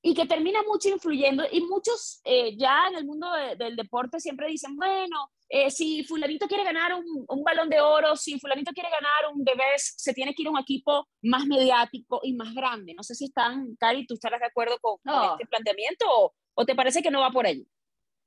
y 0.00 0.14
que 0.14 0.26
termina 0.26 0.62
mucho 0.62 0.88
influyendo, 0.88 1.44
y 1.50 1.60
muchos 1.62 2.20
eh, 2.24 2.56
ya 2.56 2.88
en 2.88 2.96
el 2.96 3.04
mundo 3.04 3.28
del 3.58 3.74
deporte 3.76 4.20
siempre 4.20 4.48
dicen, 4.48 4.76
bueno, 4.76 5.30
eh, 5.50 5.70
si 5.70 6.04
fulanito 6.04 6.46
quiere 6.46 6.62
ganar 6.62 6.94
un, 6.94 7.24
un, 7.26 7.42
balón 7.42 7.70
de 7.70 7.80
oro, 7.80 8.14
si 8.16 8.38
fulanito 8.38 8.70
quiere 8.72 8.90
ganar 8.90 9.34
un 9.34 9.42
Debes, 9.44 9.94
se 9.96 10.12
tiene 10.12 10.34
que 10.34 10.42
ir 10.42 10.48
a 10.48 10.50
un 10.50 10.58
equipo 10.58 11.08
más 11.22 11.46
mediático 11.46 12.20
y 12.22 12.34
más 12.34 12.54
grande. 12.54 12.94
No 12.94 13.02
sé 13.02 13.14
si 13.14 13.24
están, 13.24 13.74
Cari, 13.76 14.06
tú 14.06 14.14
estarás 14.14 14.40
de 14.40 14.46
acuerdo 14.46 14.78
con, 14.78 14.98
este 15.32 15.46
planteamiento 15.46 16.04
o, 16.06 16.34
o, 16.54 16.66
te 16.66 16.74
parece 16.74 17.02
que 17.02 17.10
no 17.10 17.20
va 17.20 17.30
por 17.30 17.46
ahí. 17.46 17.66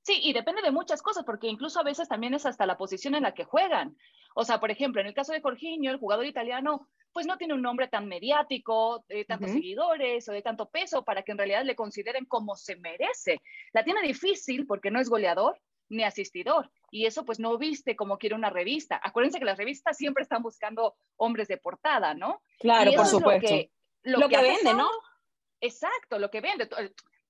Sí, 0.04 0.20
y 0.24 0.34
depende 0.34 0.62
de 0.62 0.72
muchas 0.72 1.02
cosas, 1.02 1.24
porque 1.24 1.48
incluso 1.48 1.80
a 1.80 1.84
veces 1.84 2.08
también 2.08 2.34
es 2.34 2.46
hasta 2.46 2.66
la 2.66 2.78
posición 2.78 3.14
en 3.14 3.24
la 3.24 3.34
que 3.34 3.44
juegan. 3.44 3.96
O 4.36 4.44
sea, 4.44 4.60
por 4.60 4.72
ejemplo, 4.72 5.00
en 5.00 5.08
el 5.08 5.14
caso 5.14 5.32
de 5.32 5.42
Jorginho, 5.42 5.92
el 5.92 6.00
jugador 6.00 6.26
italiano, 6.26 6.88
pues 7.14 7.28
no 7.28 7.38
tiene 7.38 7.54
un 7.54 7.62
nombre 7.62 7.88
tan 7.88 8.08
mediático, 8.08 9.04
de 9.08 9.26
tantos 9.26 9.52
seguidores 9.52 10.28
o 10.28 10.32
de 10.32 10.42
tanto 10.42 10.70
peso 10.70 11.04
para 11.04 11.22
que 11.22 11.34
en 11.34 11.38
realidad 11.38 11.66
le 11.66 11.76
consideren 11.76 12.26
como 12.26 12.56
se 12.56 12.78
merece. 12.78 13.42
La 13.74 13.84
tiene 13.84 14.02
difícil 14.02 14.66
porque 14.66 14.90
no 14.90 15.00
es 15.00 15.10
goleador 15.10 15.60
ni 15.90 16.04
asistidor. 16.04 16.72
Y 16.90 17.06
eso 17.06 17.24
pues 17.26 17.40
no 17.40 17.58
viste 17.58 17.96
como 17.96 18.18
quiere 18.18 18.36
una 18.36 18.50
revista. 18.50 19.00
Acuérdense 19.04 19.40
que 19.40 19.46
las 19.46 19.58
revistas 19.58 19.98
siempre 19.98 20.24
están 20.24 20.42
buscando 20.42 20.96
hombres 21.18 21.48
de 21.48 21.58
portada, 21.58 22.14
¿no? 22.14 22.42
Claro, 22.60 22.92
por 22.94 23.06
supuesto. 23.06 23.54
lo 24.04 24.30
que, 24.30 24.38
vende, 24.38 24.74
¿no? 24.74 24.90
Exacto, 25.60 26.18
lo 26.18 26.32
que 26.32 26.42
vende 26.42 26.70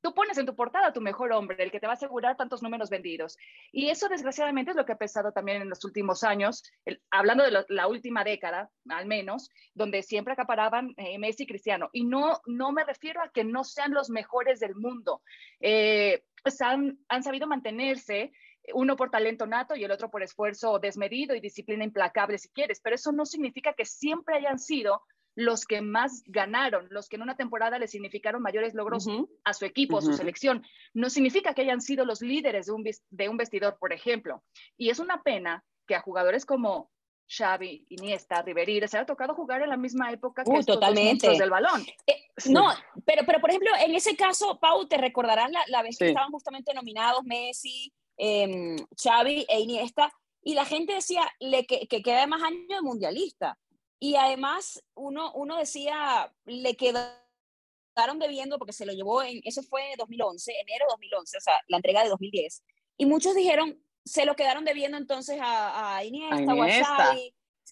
tú 0.01 0.13
pones 0.13 0.37
en 0.37 0.45
tu 0.45 0.55
portada 0.55 0.93
tu 0.93 1.01
mejor 1.01 1.31
hombre, 1.31 1.63
el 1.63 1.71
que 1.71 1.79
te 1.79 1.87
va 1.87 1.93
a 1.93 1.95
asegurar 1.95 2.35
tantos 2.37 2.61
números 2.61 2.89
vendidos. 2.89 3.37
Y 3.71 3.89
eso 3.89 4.09
desgraciadamente 4.09 4.71
es 4.71 4.77
lo 4.77 4.85
que 4.85 4.93
ha 4.93 4.97
pesado 4.97 5.31
también 5.31 5.61
en 5.61 5.69
los 5.69 5.83
últimos 5.85 6.23
años, 6.23 6.63
hablando 7.09 7.43
de 7.43 7.65
la 7.69 7.87
última 7.87 8.23
década, 8.23 8.69
al 8.89 9.05
menos, 9.05 9.49
donde 9.73 10.03
siempre 10.03 10.33
acaparaban 10.33 10.93
eh, 10.97 11.17
Messi 11.19 11.43
y 11.43 11.47
Cristiano. 11.47 11.89
Y 11.93 12.03
no, 12.03 12.41
no 12.45 12.71
me 12.71 12.83
refiero 12.83 13.21
a 13.21 13.29
que 13.29 13.43
no 13.43 13.63
sean 13.63 13.93
los 13.93 14.09
mejores 14.09 14.59
del 14.59 14.75
mundo. 14.75 15.21
Eh, 15.59 16.23
pues 16.43 16.61
han, 16.61 16.97
han 17.07 17.23
sabido 17.23 17.47
mantenerse 17.47 18.31
uno 18.73 18.95
por 18.95 19.09
talento 19.09 19.45
nato 19.47 19.75
y 19.75 19.83
el 19.83 19.91
otro 19.91 20.09
por 20.09 20.23
esfuerzo 20.23 20.79
desmedido 20.79 21.35
y 21.35 21.39
disciplina 21.39 21.83
implacable, 21.83 22.37
si 22.37 22.49
quieres, 22.49 22.79
pero 22.79 22.95
eso 22.95 23.11
no 23.11 23.25
significa 23.25 23.73
que 23.73 23.85
siempre 23.85 24.35
hayan 24.35 24.59
sido 24.59 25.01
los 25.35 25.65
que 25.65 25.81
más 25.81 26.23
ganaron, 26.25 26.87
los 26.89 27.07
que 27.07 27.15
en 27.15 27.21
una 27.21 27.37
temporada 27.37 27.79
le 27.79 27.87
significaron 27.87 28.41
mayores 28.41 28.73
logros 28.73 29.07
a 29.43 29.53
su 29.53 29.65
equipo, 29.65 29.97
a 29.97 30.01
su 30.01 30.13
selección. 30.13 30.65
No 30.93 31.09
significa 31.09 31.53
que 31.53 31.61
hayan 31.61 31.81
sido 31.81 32.05
los 32.05 32.21
líderes 32.21 32.65
de 32.65 32.71
un, 32.73 32.83
de 33.09 33.29
un 33.29 33.37
vestidor, 33.37 33.77
por 33.79 33.93
ejemplo. 33.93 34.43
Y 34.77 34.89
es 34.89 34.99
una 34.99 35.21
pena 35.23 35.63
que 35.87 35.95
a 35.95 36.01
jugadores 36.01 36.45
como 36.45 36.91
Xavi, 37.29 37.85
Iniesta, 37.89 38.41
Ribery, 38.41 38.81
les 38.81 38.93
ha 38.93 39.05
tocado 39.05 39.33
jugar 39.33 39.61
en 39.61 39.69
la 39.69 39.77
misma 39.77 40.11
época 40.11 40.43
que 40.43 40.51
Uh, 40.51 40.59
estos 40.59 40.75
totalmente. 40.75 41.29
del 41.29 41.49
balón. 41.49 41.81
Eh, 42.05 42.25
No, 42.49 42.67
pero, 43.05 43.23
pero 43.25 43.39
por 43.39 43.51
ejemplo, 43.51 43.71
en 43.79 43.95
ese 43.95 44.17
caso, 44.17 44.59
Pau, 44.59 44.85
te 44.87 44.97
recordarás 44.97 45.49
la, 45.49 45.61
la 45.67 45.81
vez 45.81 45.97
que 45.97 46.09
estaban 46.09 46.31
justamente 46.31 46.73
nominados 46.73 47.23
Messi, 47.23 47.93
em, 48.17 48.75
Xavi 49.01 49.45
e 49.47 49.59
Iniesta, 49.61 50.11
y 50.43 50.55
la 50.55 50.65
gente 50.65 50.93
decía 50.93 51.21
le, 51.39 51.65
que, 51.65 51.87
que 51.87 52.01
queda 52.01 52.27
más 52.27 52.41
años 52.43 52.67
de 52.67 52.81
mundialista. 52.81 53.57
Y 54.03 54.15
además, 54.15 54.83
uno, 54.95 55.31
uno 55.33 55.57
decía, 55.57 56.33
le 56.45 56.75
quedaron 56.75 58.17
debiendo 58.19 58.57
porque 58.57 58.73
se 58.73 58.87
lo 58.87 58.93
llevó 58.93 59.21
en, 59.21 59.41
eso 59.43 59.61
fue 59.61 59.93
2011, 59.95 60.51
enero 60.59 60.85
de 60.87 60.91
2011, 60.93 61.37
o 61.37 61.41
sea, 61.41 61.53
la 61.67 61.77
entrega 61.77 62.01
de 62.01 62.09
2010. 62.09 62.63
Y 62.97 63.05
muchos 63.05 63.35
dijeron, 63.35 63.79
se 64.03 64.25
lo 64.25 64.35
quedaron 64.35 64.65
debiendo 64.65 64.97
entonces 64.97 65.39
a, 65.39 65.97
a 65.97 66.03
Iniesta, 66.03 66.51
a 66.51 66.55
Iniesta. 66.55 67.15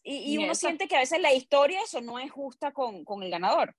Y, 0.03 0.33
y 0.33 0.37
uno 0.37 0.53
siente 0.53 0.87
que 0.87 0.97
a 0.97 0.99
veces 0.99 1.19
la 1.19 1.33
historia 1.33 1.81
eso 1.81 1.99
no 1.99 2.19
es 2.19 2.31
justa 2.31 2.73
con, 2.73 3.03
con 3.05 3.23
el 3.23 3.31
ganador. 3.31 3.75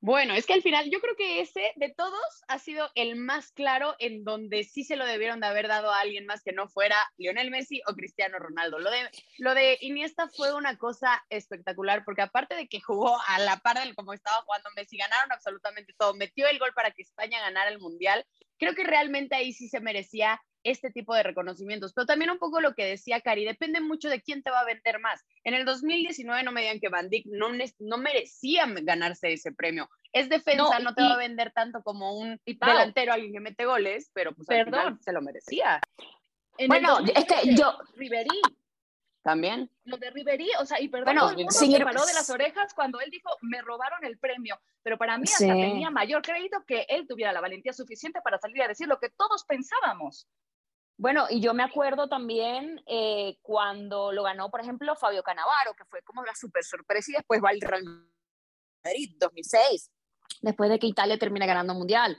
Bueno, 0.00 0.34
es 0.34 0.46
que 0.46 0.52
al 0.52 0.62
final 0.62 0.88
yo 0.92 1.00
creo 1.00 1.16
que 1.16 1.40
ese 1.40 1.72
de 1.74 1.92
todos 1.92 2.44
ha 2.46 2.60
sido 2.60 2.88
el 2.94 3.16
más 3.16 3.50
claro 3.50 3.96
en 3.98 4.22
donde 4.22 4.62
sí 4.62 4.84
se 4.84 4.94
lo 4.94 5.04
debieron 5.04 5.40
de 5.40 5.48
haber 5.48 5.66
dado 5.66 5.90
a 5.90 5.98
alguien 5.98 6.24
más 6.24 6.40
que 6.44 6.52
no 6.52 6.68
fuera 6.68 6.96
Lionel 7.16 7.50
Messi 7.50 7.82
o 7.84 7.94
Cristiano 7.94 8.38
Ronaldo. 8.38 8.78
Lo 8.78 8.92
de, 8.92 9.10
lo 9.38 9.54
de 9.54 9.76
Iniesta 9.80 10.28
fue 10.28 10.54
una 10.54 10.78
cosa 10.78 11.24
espectacular 11.30 12.04
porque 12.04 12.22
aparte 12.22 12.54
de 12.54 12.68
que 12.68 12.80
jugó 12.80 13.18
a 13.26 13.40
la 13.40 13.56
par 13.56 13.80
del 13.80 13.96
como 13.96 14.12
estaba 14.12 14.40
jugando 14.42 14.70
Messi, 14.76 14.96
ganaron 14.96 15.32
absolutamente 15.32 15.92
todo, 15.98 16.14
metió 16.14 16.46
el 16.46 16.60
gol 16.60 16.72
para 16.74 16.92
que 16.92 17.02
España 17.02 17.40
ganara 17.40 17.70
el 17.70 17.80
Mundial. 17.80 18.24
Creo 18.58 18.74
que 18.74 18.84
realmente 18.84 19.34
ahí 19.34 19.52
sí 19.52 19.68
se 19.68 19.80
merecía 19.80 20.40
este 20.64 20.90
tipo 20.90 21.14
de 21.14 21.22
reconocimientos, 21.22 21.92
pero 21.94 22.06
también 22.06 22.30
un 22.30 22.38
poco 22.38 22.60
lo 22.60 22.74
que 22.74 22.84
decía 22.84 23.20
Cari, 23.20 23.44
depende 23.44 23.80
mucho 23.80 24.08
de 24.08 24.20
quién 24.22 24.42
te 24.42 24.50
va 24.50 24.60
a 24.60 24.64
vender 24.64 25.00
más. 25.00 25.24
En 25.44 25.54
el 25.54 25.64
2019 25.64 26.42
no 26.42 26.52
me 26.52 26.62
digan 26.62 26.80
que 26.80 26.88
Van 26.88 27.08
Dijk 27.08 27.26
no, 27.26 27.48
no 27.78 27.98
merecía 27.98 28.66
ganarse 28.82 29.32
ese 29.32 29.52
premio. 29.52 29.88
Es 30.12 30.28
defensa, 30.28 30.78
No, 30.78 30.80
no, 30.80 30.94
te 30.94 31.02
va 31.02 31.14
a 31.14 31.18
vender 31.18 31.52
tanto 31.52 31.82
como 31.82 32.18
un 32.18 32.40
y 32.44 32.58
delantero, 32.58 33.12
alguien 33.12 33.32
que 33.32 33.40
mete 33.40 33.64
goles, 33.64 34.10
pero 34.12 34.34
pues 34.34 34.48
al 34.50 34.64
final 34.64 34.98
se 35.00 35.12
lo 35.12 35.22
merecía 35.22 35.80
En 36.56 36.68
Bueno, 36.68 36.98
es 37.00 37.24
que 37.24 37.34
2020, 37.34 37.54
yo, 37.54 37.78
Ribery, 37.94 38.40
también. 39.28 39.70
lo 39.84 39.96
de 39.98 40.10
Ribery, 40.10 40.48
o 40.60 40.64
sea, 40.66 40.80
y 40.80 40.88
perdón, 40.88 41.04
Bueno, 41.06 41.20
todo 41.22 41.30
el 41.30 41.36
mundo 41.36 41.52
se 41.52 41.84
paró 41.84 42.06
de 42.06 42.14
las 42.14 42.30
orejas 42.30 42.72
cuando 42.74 43.00
él 43.00 43.10
dijo, 43.10 43.30
me 43.42 43.60
robaron 43.62 44.02
el 44.04 44.18
premio, 44.18 44.58
pero 44.82 44.96
para 44.96 45.18
mí 45.18 45.24
hasta 45.24 45.38
Sí. 45.38 45.46
tenía 45.46 45.90
mayor 45.90 46.22
crédito 46.22 46.64
que 46.66 46.86
él 46.88 47.06
tuviera 47.06 47.32
la 47.32 47.40
valentía 47.40 47.72
suficiente 47.72 48.20
para 48.22 48.38
salir 48.38 48.62
a 48.62 48.68
decir 48.68 48.88
lo 48.88 48.98
que 48.98 49.10
todos 49.10 49.44
pensábamos. 49.44 50.26
Bueno, 50.96 51.26
y 51.30 51.40
yo 51.40 51.54
me 51.54 51.62
acuerdo 51.62 52.08
también 52.08 52.82
eh, 52.86 53.36
cuando 53.42 54.10
lo 54.12 54.22
ganó, 54.24 54.50
por 54.50 54.60
ejemplo, 54.60 54.96
Fabio 54.96 55.22
Canavaro, 55.22 55.74
que 55.74 55.84
fue 55.84 56.02
como 56.02 56.24
la 56.24 56.34
super 56.34 56.64
sorpresa, 56.64 57.12
y 57.12 57.14
después 57.14 57.40
va 57.42 57.50
al 57.50 57.60
Real 57.60 57.84
Madrid, 58.84 59.14
2006, 59.18 59.90
después 60.42 60.70
de 60.70 60.78
que 60.78 60.86
Italia 60.86 61.18
termina 61.18 61.46
ganando 61.46 61.74
Mundial. 61.74 62.18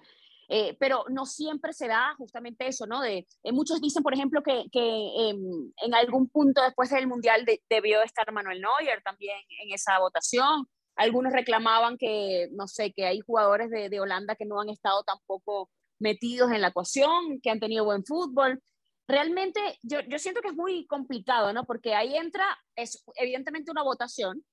Eh, 0.51 0.75
pero 0.79 1.05
no 1.09 1.27
siempre 1.27 1.73
se 1.73 1.87
da 1.87 2.15
justamente 2.17 2.67
eso, 2.67 2.87
¿no? 2.87 3.01
De, 3.01 3.27
eh, 3.43 3.51
muchos 3.51 3.79
dicen, 3.81 4.01
por 4.01 4.15
ejemplo, 4.15 4.41
que, 4.41 4.65
que 4.71 5.29
em, 5.29 5.71
en 5.83 5.93
algún 5.93 6.27
punto 6.27 6.61
después 6.63 6.89
del 6.89 7.05
Mundial 7.07 7.45
de- 7.45 7.61
debió 7.69 8.01
estar 8.01 8.31
Manuel 8.31 8.59
Neuer 8.61 9.01
también 9.03 9.37
en 9.63 9.71
esa 9.73 9.99
votación. 9.99 10.65
Algunos 10.95 11.33
reclamaban 11.33 11.97
que, 11.99 12.49
no 12.53 12.67
sé, 12.67 12.91
que 12.93 13.05
hay 13.05 13.19
jugadores 13.19 13.69
de, 13.69 13.89
de 13.89 13.99
Holanda 14.01 14.35
que 14.35 14.45
no 14.45 14.59
han 14.59 14.69
estado 14.69 15.03
tampoco 15.03 15.69
metidos 15.99 16.51
en 16.51 16.61
la 16.61 16.69
ecuación, 16.69 17.39
que 17.43 17.51
han 17.51 17.59
tenido 17.59 17.85
buen 17.85 18.03
fútbol. 18.03 18.59
Realmente 19.07 19.59
yo, 19.83 19.99
yo 20.07 20.17
siento 20.19 20.41
que 20.41 20.49
es 20.49 20.55
muy 20.55 20.87
complicado, 20.87 21.53
¿no? 21.53 21.65
Porque 21.65 21.93
ahí 21.93 22.15
entra, 22.17 22.45
es 22.75 23.03
evidentemente 23.15 23.71
una 23.71 23.83
votación, 23.83 24.43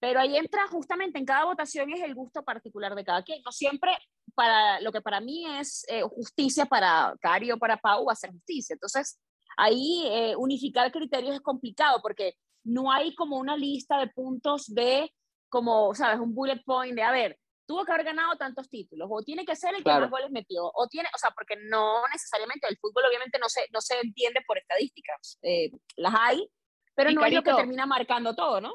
pero 0.00 0.20
ahí 0.20 0.36
entra 0.36 0.66
justamente 0.68 1.18
en 1.18 1.24
cada 1.24 1.44
votación 1.44 1.90
es 1.92 2.02
el 2.02 2.14
gusto 2.14 2.42
particular 2.44 2.94
de 2.94 3.04
cada 3.04 3.22
quien. 3.22 3.42
No 3.44 3.52
siempre 3.52 3.92
para 4.36 4.80
lo 4.80 4.92
que 4.92 5.00
para 5.00 5.20
mí 5.20 5.44
es 5.58 5.84
eh, 5.88 6.02
justicia 6.02 6.66
para 6.66 7.14
Cari 7.20 7.50
o 7.50 7.58
para 7.58 7.76
Pau 7.78 8.04
va 8.04 8.12
a 8.12 8.16
ser 8.16 8.30
justicia. 8.30 8.74
Entonces, 8.74 9.18
ahí 9.56 10.06
eh, 10.06 10.36
unificar 10.36 10.92
criterios 10.92 11.34
es 11.34 11.40
complicado 11.40 12.00
porque 12.02 12.34
no 12.64 12.92
hay 12.92 13.14
como 13.14 13.38
una 13.38 13.56
lista 13.56 13.98
de 13.98 14.08
puntos 14.08 14.66
de, 14.72 15.10
como, 15.48 15.94
¿sabes? 15.94 16.20
Un 16.20 16.34
bullet 16.34 16.62
point 16.64 16.94
de, 16.94 17.02
a 17.02 17.10
ver, 17.10 17.38
tuvo 17.66 17.84
que 17.84 17.92
haber 17.92 18.04
ganado 18.04 18.36
tantos 18.36 18.68
títulos, 18.68 19.08
o 19.10 19.22
tiene 19.22 19.44
que 19.44 19.56
ser 19.56 19.70
el 19.70 19.78
que 19.78 19.84
Claro. 19.84 20.02
más 20.02 20.10
goles 20.10 20.30
metió, 20.30 20.70
o 20.72 20.86
tiene, 20.88 21.08
o 21.14 21.18
sea, 21.18 21.30
porque 21.30 21.56
no 21.68 22.02
necesariamente 22.12 22.68
el 22.68 22.76
fútbol 22.78 23.04
obviamente 23.08 23.38
no 23.38 23.48
se, 23.48 23.66
no 23.72 23.80
se 23.80 23.98
entiende 24.00 24.40
por 24.46 24.58
estadísticas, 24.58 25.38
eh, 25.42 25.70
las 25.96 26.14
hay, 26.16 26.48
pero 26.94 27.10
Y 27.10 27.14
no 27.14 27.24
es 27.24 27.32
lo 27.32 27.42
que 27.42 27.50
Carito. 27.50 27.56
termina 27.62 27.86
marcando 27.86 28.34
todo, 28.34 28.60
¿no? 28.60 28.74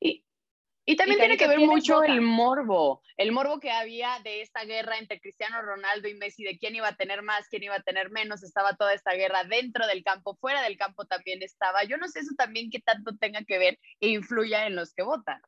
Y, 0.00 0.24
y 0.88 0.96
también 0.96 1.18
Y 1.18 1.20
tiene 1.20 1.36
que 1.36 1.46
ver 1.46 1.58
¿quiénes 1.58 1.76
mucho 1.76 2.02
el 2.02 2.22
morbo, 2.22 3.02
el 3.18 3.30
morbo 3.30 3.60
que 3.60 3.70
había 3.70 4.20
de 4.24 4.40
esta 4.40 4.64
guerra 4.64 4.96
entre 4.96 5.20
Cristiano 5.20 5.60
Ronaldo 5.60 6.08
y 6.08 6.14
Messi, 6.14 6.44
de 6.44 6.56
quién 6.56 6.74
iba 6.76 6.88
a 6.88 6.96
tener 6.96 7.20
más, 7.20 7.46
quién 7.50 7.62
iba 7.62 7.74
a 7.74 7.82
tener 7.82 8.10
menos, 8.10 8.42
estaba 8.42 8.74
toda 8.74 8.94
esta 8.94 9.12
guerra 9.12 9.44
dentro 9.44 9.86
del 9.86 10.02
campo, 10.02 10.34
fuera 10.36 10.62
del 10.62 10.78
campo 10.78 11.04
también 11.04 11.42
estaba. 11.42 11.84
Yo 11.84 11.98
no 11.98 12.08
sé 12.08 12.20
eso 12.20 12.34
también 12.38 12.70
qué 12.70 12.80
tanto 12.80 13.14
tenga 13.18 13.44
que 13.44 13.58
ver 13.58 13.78
e 14.00 14.08
influya 14.08 14.66
en 14.66 14.76
los 14.76 14.94
que 14.94 15.02
votan. 15.02 15.42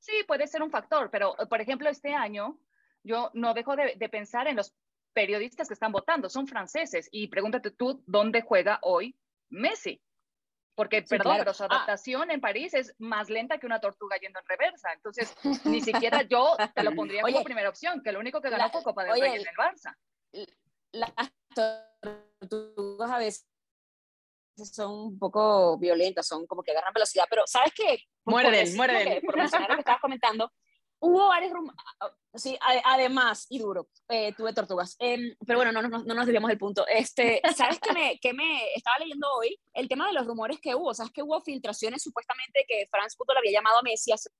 Sí, 0.00 0.12
puede 0.26 0.46
ser 0.46 0.62
un 0.62 0.70
factor, 0.70 1.08
pero 1.10 1.34
eh, 1.40 1.46
por 1.46 1.62
ejemplo, 1.62 1.88
este 1.88 2.12
año 2.12 2.60
yo 3.02 3.30
no 3.32 3.54
dejo 3.54 3.76
de, 3.76 3.94
de 3.96 4.08
pensar 4.10 4.46
en 4.46 4.56
los 4.56 4.74
periodistas 5.14 5.68
que 5.68 5.74
están 5.74 5.92
votando, 5.92 6.28
son 6.28 6.46
franceses, 6.46 7.08
y 7.10 7.28
pregúntate 7.28 7.70
tú 7.70 8.02
dónde 8.06 8.42
juega 8.42 8.78
hoy 8.82 9.16
Messi. 9.48 10.02
Porque, 10.74 11.02
perdón, 11.02 11.34
claro. 11.34 11.40
pero 11.40 11.54
su 11.54 11.64
Ah. 11.64 11.66
adaptación 11.70 12.30
en 12.30 12.40
París 12.40 12.72
es 12.74 12.94
más 12.98 13.28
lenta 13.28 13.58
que 13.58 13.66
una 13.66 13.80
tortuga 13.80 14.16
yendo 14.16 14.38
en 14.40 14.46
reversa. 14.46 14.92
Entonces, 14.94 15.34
ni 15.64 15.80
siquiera 15.82 16.22
yo 16.22 16.56
te 16.74 16.82
lo 16.82 16.92
pondría 16.96 17.22
como 17.22 17.44
primera 17.44 17.68
opción, 17.68 18.02
que 18.02 18.10
lo 18.12 18.18
único 18.20 18.40
que 18.40 18.48
ganó 18.50 18.64
la- 18.64 18.70
fue 18.70 18.82
Copa 18.82 19.02
del 19.04 19.12
oye, 19.12 19.22
Rey 19.22 19.32
en 19.42 19.46
el 19.48 19.54
Barça. 19.54 19.94
las 20.92 21.12
tortugas 22.40 23.10
a 23.10 23.18
veces 23.18 23.46
son 24.56 24.92
un 24.92 25.18
poco 25.18 25.76
violentas, 25.78 26.26
son 26.26 26.46
como 26.46 26.62
que 26.62 26.70
agarran 26.72 26.92
velocidad, 26.92 27.24
pero 27.28 27.42
¿sabes 27.46 27.72
qué? 27.74 27.98
Muerden, 28.24 28.76
muerden. 28.76 29.20
por 29.24 29.36
mencionar 29.36 29.68
lo 29.68 29.76
que 29.76 29.80
estabas 29.80 30.00
comentando, 30.00 30.52
hubo 31.02 31.28
varios 31.28 31.52
rum- 31.52 31.74
sí, 32.34 32.56
a- 32.60 32.94
además, 32.94 33.46
y 33.50 33.58
duro, 33.58 33.88
eh, 34.08 34.32
tuve 34.34 34.52
tortugas, 34.54 34.96
Em, 34.98 35.34
pero 35.46 35.58
bueno, 35.58 35.72
no, 35.72 35.82
no, 35.82 35.98
no 36.02 36.14
nos 36.14 36.24
desviamos 36.26 36.48
del 36.48 36.58
punto. 36.58 36.86
Este, 36.86 37.40
¿Sabes 37.56 37.78
qué 37.80 37.92
me, 37.92 38.18
qué 38.20 38.32
me 38.32 38.72
estaba 38.74 38.98
leyendo 38.98 39.28
hoy? 39.34 39.58
El 39.74 39.88
tema 39.88 40.06
de 40.06 40.12
los 40.14 40.26
rumores 40.26 40.58
que 40.60 40.74
hubo, 40.74 40.94
¿sabes 40.94 41.12
que 41.12 41.22
hubo 41.22 41.40
filtraciones 41.42 42.02
supuestamente 42.02 42.64
que 42.66 42.86
France 42.90 43.16
Football 43.16 43.38
había 43.38 43.52
llamado 43.52 43.78
a 43.78 43.82
Messi 43.82 44.12
hace 44.12 44.30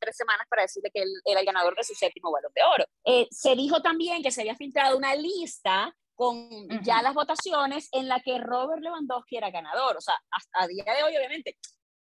tres 0.00 0.16
semanas 0.16 0.46
para 0.48 0.62
decirle 0.62 0.90
que 0.94 1.02
él 1.02 1.10
era 1.24 1.40
el 1.40 1.46
ganador 1.46 1.74
de 1.74 1.82
su 1.82 1.94
séptimo 1.94 2.30
balón 2.30 2.52
de 2.54 2.62
oro. 2.62 2.84
Eh, 3.04 3.26
se 3.32 3.56
dijo 3.56 3.82
también 3.82 4.22
que 4.22 4.30
se 4.30 4.42
había 4.42 4.54
filtrado 4.54 4.96
una 4.96 5.14
lista 5.16 5.92
con 6.14 6.48
ya 6.82 6.94
Ujú. 6.96 7.02
las 7.04 7.14
votaciones 7.14 7.88
en 7.92 8.06
la 8.08 8.20
que 8.20 8.38
Robert 8.38 8.80
Lewandowski 8.82 9.36
era 9.38 9.50
ganador. 9.50 9.96
O 9.96 10.00
sea, 10.00 10.14
hasta 10.30 10.62
a 10.64 10.66
día 10.68 10.84
de 10.84 11.02
hoy, 11.02 11.16
obviamente, 11.16 11.56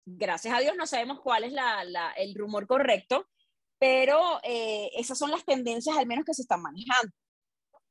gracias 0.06 0.54
a 0.56 0.60
Dios 0.60 0.75
no 0.75 0.86
sabemos 0.86 1.22
cuál 1.22 1.44
es 1.44 1.54
la, 1.54 1.84
la- 1.84 2.12
el 2.13 2.36
rumor 2.36 2.68
correcto, 2.68 3.28
pero 3.82 4.40
eh, 4.44 4.92
esas 4.94 5.18
son 5.18 5.32
las 5.32 5.44
tendencias 5.44 5.98
al 5.98 6.06
menos 6.06 6.24
que 6.24 6.36
se 6.36 6.44
están 6.44 6.62
manejando. 6.62 7.12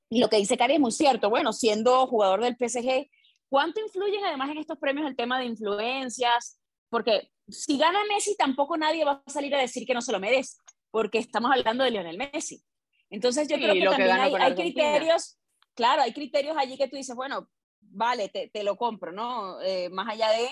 Y 0.09 0.21
lo 0.21 0.29
que 0.29 0.37
dice 0.37 0.57
Cari 0.57 0.75
es 0.75 0.81
muy 0.81 0.93
cierto. 0.93 1.29
Bueno, 1.31 1.53
siendo 1.53 2.07
jugador 2.07 2.45
del 2.45 2.55
PSG, 2.57 3.11
¿cuánto 3.49 3.81
influyen 3.81 4.25
además 4.25 4.51
en 4.51 4.59
estos 4.59 4.79
premios 4.79 5.09
el 5.09 5.17
tema 5.17 5.41
de 5.41 5.47
influencias? 5.47 6.61
Porque 6.91 7.33
si 7.49 7.77
gana 7.77 8.05
Messi, 8.05 8.37
tampoco 8.37 8.77
nadie 8.77 9.05
va 9.05 9.21
a 9.27 9.31
salir 9.33 9.53
a 9.57 9.61
decir 9.61 9.85
que 9.85 9.93
no 9.93 10.01
se 10.01 10.13
lo 10.13 10.21
merece, 10.21 10.59
porque 10.93 11.19
estamos 11.19 11.51
hablando 11.51 11.83
de 11.83 11.91
Lionel 11.91 12.19
Messi. 12.19 12.63
Entonces 13.11 13.49
yo 13.49 13.57
Sí, 13.57 13.63
creo 13.63 13.75
que 13.75 13.81
que 13.81 13.87
también 13.87 14.09
ganó 14.11 14.23
hay, 14.23 14.35
hay 14.37 14.55
criterios, 14.55 15.41
claro, 15.75 16.03
hay 16.03 16.13
criterios 16.13 16.57
allí 16.57 16.79
que 16.79 16.87
tú 16.87 16.95
dices, 16.95 17.17
bueno, 17.17 17.51
vale, 17.81 18.29
te, 18.29 18.49
te 18.49 18.63
lo 18.63 18.77
compro, 18.77 19.11
¿no? 19.11 19.61
Eh, 19.63 19.89
más 19.91 20.09
allá 20.09 20.31
de, 20.31 20.51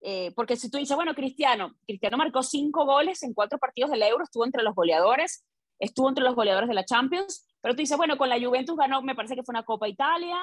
eh, 0.00 0.32
porque 0.36 0.56
si 0.56 0.70
tú 0.70 0.78
dices, 0.78 0.96
bueno, 0.96 1.14
Cristiano, 1.14 1.74
Cristiano 1.86 2.16
marcó 2.16 2.42
cinco 2.42 2.84
goles 2.84 3.22
en 3.22 3.34
cuatro 3.34 3.58
partidos 3.58 3.90
del 3.90 4.02
Euro, 4.02 4.24
estuvo 4.24 4.44
entre 4.44 4.62
los 4.62 4.74
goleadores, 4.74 5.44
estuvo 5.78 6.08
entre 6.08 6.24
los 6.24 6.34
goleadores 6.34 6.68
de 6.68 6.74
la 6.74 6.84
Champions, 6.84 7.46
pero 7.60 7.74
tú 7.74 7.80
dices, 7.80 7.96
bueno, 7.96 8.16
con 8.16 8.28
la 8.28 8.40
Juventus 8.40 8.76
ganó, 8.76 9.02
me 9.02 9.14
parece 9.14 9.34
que 9.34 9.42
fue 9.42 9.52
una 9.52 9.64
Copa 9.64 9.88
Italia, 9.88 10.36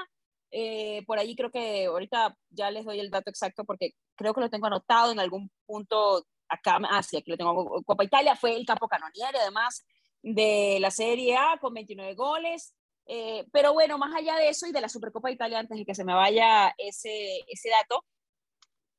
eh, 0.52 1.04
por 1.06 1.20
allí 1.20 1.36
creo 1.36 1.52
que 1.52 1.86
ahorita 1.86 2.38
ya 2.50 2.70
les 2.72 2.86
doy 2.86 3.00
el 3.00 3.10
dato 3.10 3.30
exacto 3.30 3.66
porque 3.66 3.92
creo 4.16 4.34
que 4.34 4.42
lo 4.42 4.50
tengo 4.50 4.68
anotado 4.68 5.12
en 5.12 5.20
algún 5.20 5.52
punto 5.66 6.26
acá, 6.48 6.80
ah, 6.90 7.04
sí, 7.04 7.18
aquí 7.18 7.32
lo 7.32 7.38
tengo, 7.38 7.82
Copa 7.84 8.04
Italia, 8.04 8.36
fue 8.36 8.56
el 8.56 8.66
capo 8.66 8.88
canoniere 8.88 9.40
además 9.40 9.86
de 10.22 10.78
la 10.80 10.92
Serie 10.92 11.36
A 11.38 11.58
con 11.60 11.74
29 11.74 12.16
goles, 12.16 12.74
eh, 13.08 13.46
pero 13.52 13.74
bueno, 13.74 13.98
más 13.98 14.16
allá 14.16 14.36
de 14.36 14.50
eso 14.50 14.68
y 14.68 14.72
de 14.72 14.82
la 14.82 14.90
Supercopa 14.90 15.28
de 15.28 15.36
Italia, 15.36 15.60
antes 15.60 15.78
de 15.78 15.86
que 15.86 15.96
se 15.96 16.04
me 16.04 16.14
vaya 16.14 16.74
ese, 16.78 17.44
ese 17.48 17.70
dato, 17.70 18.04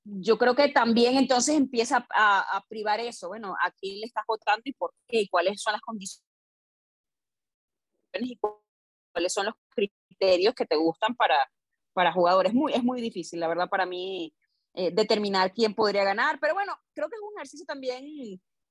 yo 0.08 0.38
creo 0.38 0.54
que 0.54 0.68
también 0.68 1.16
entonces 1.16 1.56
empieza 1.56 2.06
a, 2.14 2.56
a 2.56 2.60
privar 2.68 3.00
eso, 3.00 3.28
bueno, 3.28 3.56
a 3.60 3.70
quién 3.72 4.00
le 4.00 4.06
estás 4.06 4.24
votando 4.26 4.62
y 4.64 4.72
por 4.72 4.94
qué, 5.08 5.22
y 5.22 5.28
cuáles 5.28 5.60
son 5.60 5.72
las 5.72 5.82
condiciones 5.82 6.22
y 8.14 8.38
cuáles 9.12 9.32
son 9.32 9.46
los 9.46 9.54
criterios 9.70 10.54
que 10.54 10.64
te 10.64 10.76
gustan 10.76 11.14
para, 11.16 11.50
para 11.92 12.12
jugadores. 12.12 12.54
Muy, 12.54 12.72
es 12.72 12.82
muy 12.82 13.00
difícil, 13.00 13.40
la 13.40 13.48
verdad, 13.48 13.68
para 13.68 13.84
mí 13.84 14.32
eh, 14.74 14.90
determinar 14.92 15.52
quién 15.52 15.74
podría 15.74 16.04
ganar. 16.04 16.38
Pero 16.40 16.54
bueno, 16.54 16.78
creo 16.94 17.08
que 17.08 17.16
es 17.16 17.22
un 17.22 17.34
ejercicio 17.36 17.66
también 17.66 18.06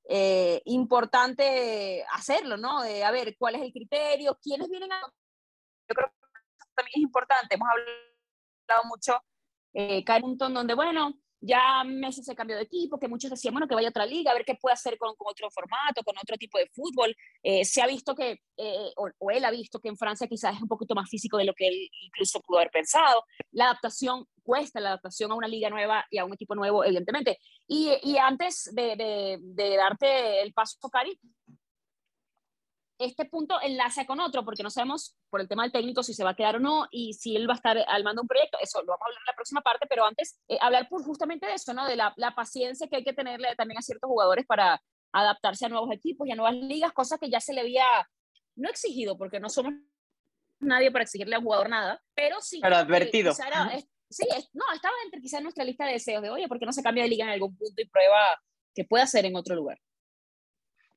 eh, 0.08 0.62
importante 0.64 2.04
hacerlo, 2.12 2.56
¿no? 2.56 2.82
De 2.82 3.04
a 3.04 3.10
ver 3.10 3.36
cuál 3.38 3.56
es 3.56 3.62
el 3.62 3.72
criterio, 3.72 4.38
quiénes 4.42 4.68
vienen 4.68 4.92
a... 4.92 5.00
Yo 5.00 5.94
creo 5.94 6.08
que 6.08 6.14
también 6.74 6.92
es 6.94 7.02
importante. 7.02 7.54
Hemos 7.54 7.68
hablado 7.68 8.88
mucho, 8.88 9.20
eh, 9.74 10.04
Carrington, 10.04 10.54
donde, 10.54 10.74
bueno, 10.74 11.14
ya 11.46 11.84
Messi 11.84 12.22
se 12.22 12.34
cambió 12.34 12.56
de 12.56 12.64
equipo, 12.64 12.98
que 12.98 13.08
muchos 13.08 13.30
decían, 13.30 13.54
bueno, 13.54 13.68
que 13.68 13.74
vaya 13.74 13.88
a 13.88 13.90
otra 13.90 14.06
liga, 14.06 14.30
a 14.30 14.34
ver 14.34 14.44
qué 14.44 14.56
puede 14.56 14.74
hacer 14.74 14.98
con, 14.98 15.14
otro 15.18 15.50
formato, 15.50 16.02
con 16.04 16.16
otro 16.18 16.36
tipo 16.36 16.58
de 16.58 16.68
fútbol. 16.72 17.14
Eh, 17.42 17.64
se 17.64 17.80
ha 17.82 17.86
visto 17.86 18.14
que, 18.14 18.40
eh, 18.56 18.92
o, 18.96 19.30
él 19.30 19.44
ha 19.44 19.50
visto 19.50 19.80
que 19.80 19.88
en 19.88 19.96
Francia 19.96 20.26
quizás 20.26 20.56
es 20.56 20.62
un 20.62 20.68
poquito 20.68 20.94
más 20.94 21.08
físico 21.08 21.38
de 21.38 21.44
lo 21.44 21.54
que 21.54 21.68
él 21.68 21.88
incluso 22.02 22.40
pudo 22.40 22.58
haber 22.58 22.70
pensado. 22.70 23.24
La 23.52 23.66
adaptación 23.66 24.26
cuesta, 24.42 24.80
la 24.80 24.90
adaptación 24.90 25.32
a 25.32 25.34
una 25.34 25.48
liga 25.48 25.70
nueva 25.70 26.04
y 26.10 26.18
a 26.18 26.24
un 26.24 26.32
equipo 26.32 26.54
nuevo, 26.54 26.84
evidentemente. 26.84 27.38
Y, 27.66 27.92
y 28.02 28.16
antes 28.18 28.70
de, 28.72 28.96
de, 28.96 29.38
de, 29.40 29.76
darte 29.76 30.42
el 30.42 30.52
paso, 30.52 30.76
Cari, 30.90 31.18
este 32.98 33.24
punto 33.26 33.60
enlace 33.62 34.06
con 34.06 34.20
otro, 34.20 34.44
porque 34.44 34.62
no 34.62 34.70
sabemos 34.70 35.16
por 35.30 35.40
el 35.40 35.48
tema 35.48 35.62
del 35.62 35.72
técnico 35.72 36.02
si 36.02 36.14
se 36.14 36.24
va 36.24 36.30
a 36.30 36.36
quedar 36.36 36.56
o 36.56 36.60
no 36.60 36.86
y 36.90 37.12
si 37.14 37.36
él 37.36 37.48
va 37.48 37.54
a 37.54 37.56
estar 37.56 37.76
al 37.76 38.04
mando 38.04 38.20
de 38.20 38.24
un 38.24 38.28
proyecto. 38.28 38.58
Eso 38.60 38.80
lo 38.80 38.88
vamos 38.88 39.02
a 39.02 39.06
hablar 39.06 39.20
en 39.20 39.26
la 39.26 39.34
próxima 39.34 39.60
parte, 39.60 39.86
pero 39.88 40.04
antes 40.04 40.40
eh, 40.48 40.58
hablar 40.60 40.88
por 40.88 41.04
justamente 41.04 41.46
de 41.46 41.54
eso, 41.54 41.74
¿no? 41.74 41.86
De 41.86 41.96
la, 41.96 42.12
la, 42.16 42.34
paciencia 42.34 42.88
que 42.88 42.96
hay 42.96 43.04
que 43.04 43.12
tenerle 43.12 43.54
también 43.56 43.78
a 43.78 43.82
ciertos 43.82 44.08
jugadores 44.08 44.46
para 44.46 44.80
adaptarse 45.12 45.66
a 45.66 45.68
nuevos 45.68 45.90
equipos 45.92 46.26
y 46.26 46.32
a 46.32 46.36
nuevas 46.36 46.54
ligas, 46.54 46.92
cosa 46.92 47.18
que 47.18 47.30
ya 47.30 47.40
se 47.40 47.52
le 47.52 47.60
había 47.60 47.84
no 48.54 48.68
exigido, 48.68 49.16
porque 49.16 49.40
no 49.40 49.48
somos 49.48 49.74
nadie 50.58 50.90
para 50.90 51.04
exigirle 51.04 51.36
a 51.36 51.38
un 51.38 51.44
jugador 51.44 51.68
nada, 51.68 52.02
pero 52.14 52.40
sí. 52.40 52.60
Pero 52.62 52.76
advertido. 52.76 53.34
sí, 53.34 54.26
no, 54.52 54.64
estaba 54.74 54.94
entre 55.04 55.20
quizás 55.20 55.42
nuestra 55.42 55.64
lista 55.64 55.86
de 55.86 55.92
deseos 55.92 56.22
de, 56.22 56.30
oye, 56.30 56.48
¿por 56.48 56.58
qué 56.58 56.66
no 56.66 56.72
se 56.72 56.82
cambia 56.82 57.04
de 57.04 57.10
liga 57.10 57.24
en 57.24 57.30
algún 57.30 57.56
punto 57.56 57.80
y 57.80 57.86
prueba 57.86 58.40
que 58.74 58.84
puede 58.84 59.04
hacer 59.04 59.24
en 59.26 59.36
otro 59.36 59.54
lugar? 59.54 59.78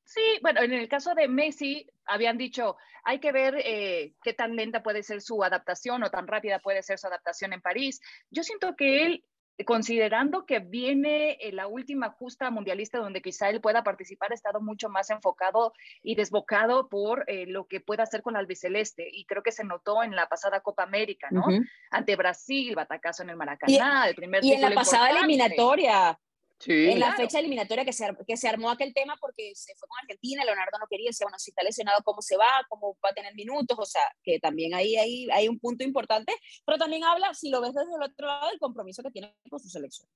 Sí, 0.09 0.39
bueno, 0.41 0.63
en 0.63 0.73
el 0.73 0.89
caso 0.89 1.13
de 1.13 1.27
Messi, 1.27 1.87
habían 2.07 2.35
dicho, 2.35 2.77
hay 3.03 3.19
que 3.19 3.31
ver 3.31 3.53
eh, 3.63 4.15
qué 4.23 4.33
tan 4.33 4.55
lenta 4.55 4.81
puede 4.81 5.03
ser 5.03 5.21
su 5.21 5.43
adaptación 5.43 6.01
o 6.01 6.09
tan 6.09 6.25
rápida 6.25 6.57
puede 6.57 6.81
ser 6.81 6.97
su 6.97 7.05
adaptación 7.05 7.53
en 7.53 7.61
París. 7.61 8.01
Yo 8.31 8.41
siento 8.41 8.75
que 8.75 9.05
él, 9.05 9.23
considerando 9.67 10.47
que 10.47 10.61
viene 10.61 11.37
la 11.51 11.67
última 11.67 12.09
justa 12.09 12.49
mundialista 12.49 12.97
donde 12.97 13.21
quizá 13.21 13.51
él 13.51 13.61
pueda 13.61 13.83
participar, 13.83 14.31
ha 14.31 14.33
estado 14.33 14.61
mucho 14.61 14.89
más 14.89 15.11
enfocado 15.11 15.73
y 16.01 16.15
desbocado 16.15 16.89
por 16.89 17.25
eh, 17.27 17.45
lo 17.45 17.67
que 17.67 17.79
pueda 17.79 18.01
hacer 18.01 18.23
con 18.23 18.33
la 18.33 18.39
albiceleste. 18.39 19.07
Y 19.11 19.25
creo 19.25 19.43
que 19.43 19.51
se 19.51 19.63
notó 19.63 20.01
en 20.01 20.15
la 20.15 20.27
pasada 20.27 20.61
Copa 20.61 20.81
América, 20.81 21.27
¿no? 21.29 21.45
Ante 21.91 22.15
Brasil, 22.15 22.73
batacazo 22.73 23.21
en 23.21 23.29
el 23.29 23.35
Maracaná, 23.35 24.07
el 24.07 24.15
primer 24.15 24.43
Y 24.43 24.53
en 24.53 24.61
la 24.61 24.71
pasada 24.71 25.11
eliminatoria 25.11 26.19
en 26.65 26.99
la 26.99 27.15
fecha 27.15 27.39
eliminatoria 27.39 27.85
que 27.85 27.93
se, 27.93 28.05
que 28.27 28.37
se 28.37 28.47
armó 28.47 28.69
aquel 28.69 28.93
tema 28.93 29.15
porque 29.19 29.53
se 29.55 29.73
fue 29.75 29.87
con 29.87 29.97
Argentina, 30.01 30.43
Leonardo 30.43 30.77
no 30.79 30.87
quería, 30.89 31.09
decía, 31.09 31.25
bueno, 31.25 31.39
si 31.39 31.51
está 31.51 31.63
lesionado, 31.63 32.01
¿cómo 32.03 32.21
se 32.21 32.35
va? 32.37 32.47
¿Cómo 32.67 32.97
va 33.03 33.09
a 33.09 33.13
tener 33.13 33.33
minutos? 33.35 33.77
O 33.79 33.85
sea, 33.85 34.03
que 34.23 34.39
también 34.39 34.73
ahí, 34.73 34.97
ahí 34.97 35.27
hay 35.31 35.47
un 35.47 35.59
punto 35.59 35.83
importante, 35.83 36.33
pero 36.65 36.77
también 36.77 37.03
habla, 37.03 37.33
si 37.33 37.49
lo 37.49 37.61
ves 37.61 37.73
desde 37.73 37.95
el 37.95 38.03
otro 38.03 38.27
lado, 38.27 38.49
del 38.49 38.59
compromiso 38.59 39.01
que 39.03 39.11
tiene 39.11 39.35
con 39.49 39.59
su 39.59 39.69
selección. 39.69 40.07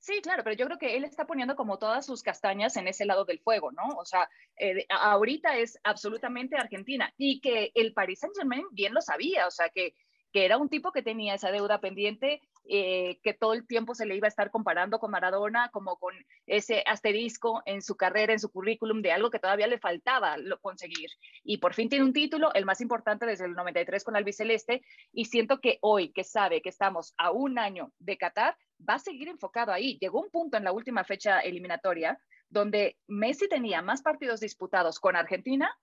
Sí, 0.00 0.20
claro, 0.20 0.42
pero 0.42 0.56
yo 0.56 0.66
creo 0.66 0.78
que 0.78 0.96
él 0.96 1.04
está 1.04 1.26
poniendo 1.26 1.54
como 1.54 1.78
todas 1.78 2.04
sus 2.04 2.22
castañas 2.22 2.76
en 2.76 2.88
ese 2.88 3.04
lado 3.04 3.24
del 3.24 3.38
fuego, 3.38 3.70
¿no? 3.70 3.84
O 3.98 4.04
sea, 4.04 4.28
eh, 4.56 4.84
ahorita 4.88 5.58
es 5.58 5.78
absolutamente 5.84 6.56
Argentina 6.56 7.12
y 7.16 7.40
que 7.40 7.70
el 7.74 7.92
Paris 7.92 8.18
Saint 8.18 8.34
Germain 8.36 8.64
bien 8.72 8.94
lo 8.94 9.00
sabía, 9.00 9.46
o 9.46 9.50
sea, 9.52 9.68
que 9.68 9.94
que 10.32 10.44
era 10.44 10.56
un 10.56 10.68
tipo 10.68 10.92
que 10.92 11.02
tenía 11.02 11.34
esa 11.34 11.52
deuda 11.52 11.80
pendiente, 11.80 12.40
eh, 12.64 13.18
que 13.22 13.34
todo 13.34 13.54
el 13.54 13.66
tiempo 13.66 13.94
se 13.94 14.06
le 14.06 14.16
iba 14.16 14.26
a 14.26 14.28
estar 14.28 14.50
comparando 14.50 14.98
con 14.98 15.10
Maradona, 15.10 15.70
como 15.70 15.96
con 15.96 16.14
ese 16.46 16.82
asterisco 16.86 17.62
en 17.66 17.82
su 17.82 17.96
carrera, 17.96 18.32
en 18.32 18.38
su 18.38 18.50
currículum, 18.50 19.02
de 19.02 19.12
algo 19.12 19.30
que 19.30 19.38
todavía 19.38 19.66
le 19.66 19.78
faltaba 19.78 20.36
conseguir. 20.60 21.10
Y 21.42 21.58
por 21.58 21.74
fin 21.74 21.88
tiene 21.88 22.04
un 22.04 22.12
título, 22.12 22.52
el 22.54 22.64
más 22.64 22.80
importante 22.80 23.26
desde 23.26 23.46
el 23.46 23.52
93 23.52 24.04
con 24.04 24.16
albiceleste, 24.16 24.82
y 25.12 25.24
siento 25.26 25.60
que 25.60 25.78
hoy, 25.80 26.12
que 26.12 26.24
sabe 26.24 26.62
que 26.62 26.68
estamos 26.68 27.14
a 27.18 27.30
un 27.30 27.58
año 27.58 27.92
de 27.98 28.16
Qatar, 28.16 28.56
va 28.88 28.94
a 28.94 28.98
seguir 28.98 29.28
enfocado 29.28 29.72
ahí. 29.72 29.98
Llegó 30.00 30.20
un 30.20 30.30
punto 30.30 30.56
en 30.56 30.64
la 30.64 30.72
última 30.72 31.04
fecha 31.04 31.40
eliminatoria 31.40 32.18
donde 32.52 32.98
Messi 33.08 33.48
tenía 33.48 33.80
más 33.80 34.02
partidos 34.02 34.40
disputados 34.40 35.00
con 35.00 35.16
Argentina 35.16 35.74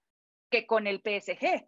que 0.51 0.65
con 0.67 0.87
el 0.87 1.01
PSG. 1.01 1.67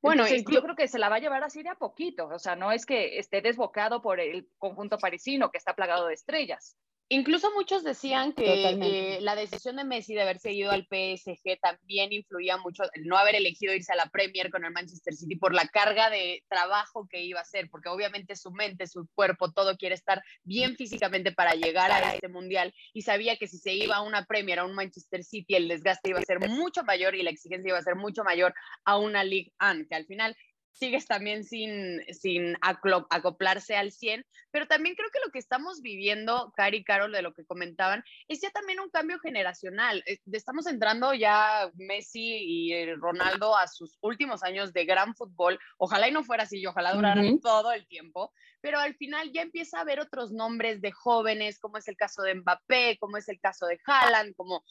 Bueno, 0.00 0.26
yo 0.28 0.62
creo 0.62 0.76
que 0.76 0.88
se 0.88 0.98
la 0.98 1.08
va 1.08 1.16
a 1.16 1.20
llevar 1.20 1.42
así 1.44 1.62
de 1.62 1.70
a 1.70 1.74
poquito, 1.74 2.26
o 2.26 2.38
sea, 2.38 2.56
no 2.56 2.72
es 2.72 2.84
que 2.84 3.18
esté 3.18 3.40
desbocado 3.40 4.02
por 4.02 4.20
el 4.20 4.48
conjunto 4.58 4.98
parisino 4.98 5.50
que 5.50 5.58
está 5.58 5.74
plagado 5.74 6.06
de 6.08 6.14
estrellas. 6.14 6.76
Incluso 7.10 7.52
muchos 7.54 7.84
decían 7.84 8.32
que 8.32 8.70
eh, 8.70 9.18
la 9.20 9.36
decisión 9.36 9.76
de 9.76 9.84
Messi 9.84 10.14
de 10.14 10.22
haber 10.22 10.38
seguido 10.38 10.70
al 10.70 10.86
PSG 10.86 11.60
también 11.60 12.12
influía 12.14 12.56
mucho 12.56 12.84
el 12.94 13.04
no 13.04 13.18
haber 13.18 13.34
elegido 13.34 13.74
irse 13.74 13.92
a 13.92 13.96
la 13.96 14.06
Premier 14.06 14.50
con 14.50 14.64
el 14.64 14.72
Manchester 14.72 15.14
City 15.14 15.36
por 15.36 15.52
la 15.52 15.68
carga 15.68 16.08
de 16.08 16.42
trabajo 16.48 17.06
que 17.06 17.22
iba 17.22 17.40
a 17.40 17.42
hacer, 17.42 17.68
porque 17.70 17.90
obviamente 17.90 18.36
su 18.36 18.50
mente, 18.52 18.86
su 18.86 19.06
cuerpo, 19.14 19.52
todo 19.52 19.76
quiere 19.76 19.94
estar 19.94 20.22
bien 20.44 20.76
físicamente 20.76 21.30
para 21.30 21.52
llegar 21.52 21.92
a 21.92 22.14
este 22.14 22.28
mundial 22.28 22.72
y 22.94 23.02
sabía 23.02 23.36
que 23.36 23.48
si 23.48 23.58
se 23.58 23.74
iba 23.74 23.96
a 23.96 24.02
una 24.02 24.24
Premier, 24.24 24.60
a 24.60 24.64
un 24.64 24.74
Manchester 24.74 25.24
City, 25.24 25.56
el 25.56 25.68
desgaste 25.68 26.08
iba 26.08 26.20
a 26.20 26.22
ser 26.22 26.48
mucho 26.48 26.84
mayor 26.84 27.14
y 27.14 27.22
la 27.22 27.30
exigencia 27.30 27.68
iba 27.68 27.78
a 27.78 27.82
ser 27.82 27.96
mucho 27.96 28.24
mayor 28.24 28.54
a 28.86 28.96
una 28.96 29.24
League 29.24 29.52
One, 29.60 29.86
que 29.86 29.94
al 29.94 30.06
final 30.06 30.34
sigues 30.74 31.06
también 31.06 31.44
sin, 31.44 32.02
sin 32.12 32.56
acoplarse 32.60 33.76
al 33.76 33.92
100, 33.92 34.26
pero 34.50 34.66
también 34.66 34.96
creo 34.96 35.08
que 35.10 35.20
lo 35.24 35.30
que 35.30 35.38
estamos 35.38 35.80
viviendo, 35.80 36.52
Cari 36.56 36.78
y 36.78 36.84
Carol, 36.84 37.12
de 37.12 37.22
lo 37.22 37.32
que 37.32 37.46
comentaban, 37.46 38.04
es 38.28 38.40
ya 38.40 38.50
también 38.50 38.80
un 38.80 38.90
cambio 38.90 39.18
generacional. 39.20 40.02
Eh, 40.06 40.18
estamos 40.32 40.66
entrando 40.66 41.14
ya 41.14 41.70
Messi 41.74 42.36
y 42.44 42.72
eh, 42.72 42.94
Ronaldo 42.96 43.56
a 43.56 43.68
sus 43.68 43.96
últimos 44.00 44.42
años 44.42 44.72
de 44.72 44.84
gran 44.84 45.14
fútbol. 45.14 45.58
Ojalá 45.78 46.08
y 46.08 46.12
no 46.12 46.24
fuera 46.24 46.42
así, 46.42 46.64
ojalá 46.66 46.92
duraran 46.92 47.40
todo 47.40 47.72
el 47.72 47.86
tiempo, 47.86 48.32
pero 48.60 48.78
al 48.78 48.94
final 48.96 49.30
ya 49.32 49.42
empieza 49.42 49.78
a 49.78 49.82
haber 49.82 50.00
otros 50.00 50.32
nombres 50.32 50.80
de 50.80 50.90
jóvenes, 50.90 51.60
como 51.60 51.78
es 51.78 51.86
el 51.86 51.96
caso 51.96 52.22
de 52.22 52.34
Mbappé, 52.34 52.98
como 52.98 53.16
es 53.16 53.28
el 53.28 53.38
caso 53.38 53.66
de 53.66 53.78
Haaland, 53.86 54.34
como 54.34 54.64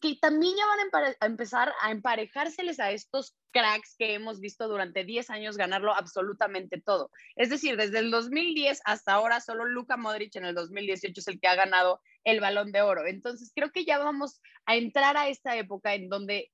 que 0.00 0.16
también 0.20 0.54
ya 0.56 0.66
van 0.66 1.06
a, 1.20 1.26
empezar 1.26 1.72
a 1.80 1.90
emparejárseles 1.90 2.78
a 2.78 2.92
estos 2.92 3.34
cracks 3.50 3.96
que 3.96 4.14
hemos 4.14 4.40
visto 4.40 4.68
durante 4.68 5.04
10 5.04 5.30
años 5.30 5.56
ganarlo 5.56 5.94
absolutamente 5.94 6.80
todo. 6.80 7.10
Es 7.36 7.50
decir, 7.50 7.76
desde 7.76 7.98
el 7.98 8.10
2010 8.10 8.80
hasta 8.84 9.12
ahora, 9.12 9.40
solo 9.40 9.64
Luka 9.64 9.96
Modric 9.96 10.36
en 10.36 10.44
el 10.44 10.54
2018 10.54 11.20
es 11.20 11.28
el 11.28 11.40
que 11.40 11.48
ha 11.48 11.54
ganado 11.54 12.00
el 12.24 12.40
balón 12.40 12.72
de 12.72 12.82
oro. 12.82 13.06
Entonces, 13.06 13.52
creo 13.54 13.70
que 13.70 13.84
ya 13.84 13.98
vamos 13.98 14.40
a 14.66 14.76
entrar 14.76 15.16
a 15.16 15.28
esta 15.28 15.56
época 15.56 15.94
en 15.94 16.08
donde 16.08 16.50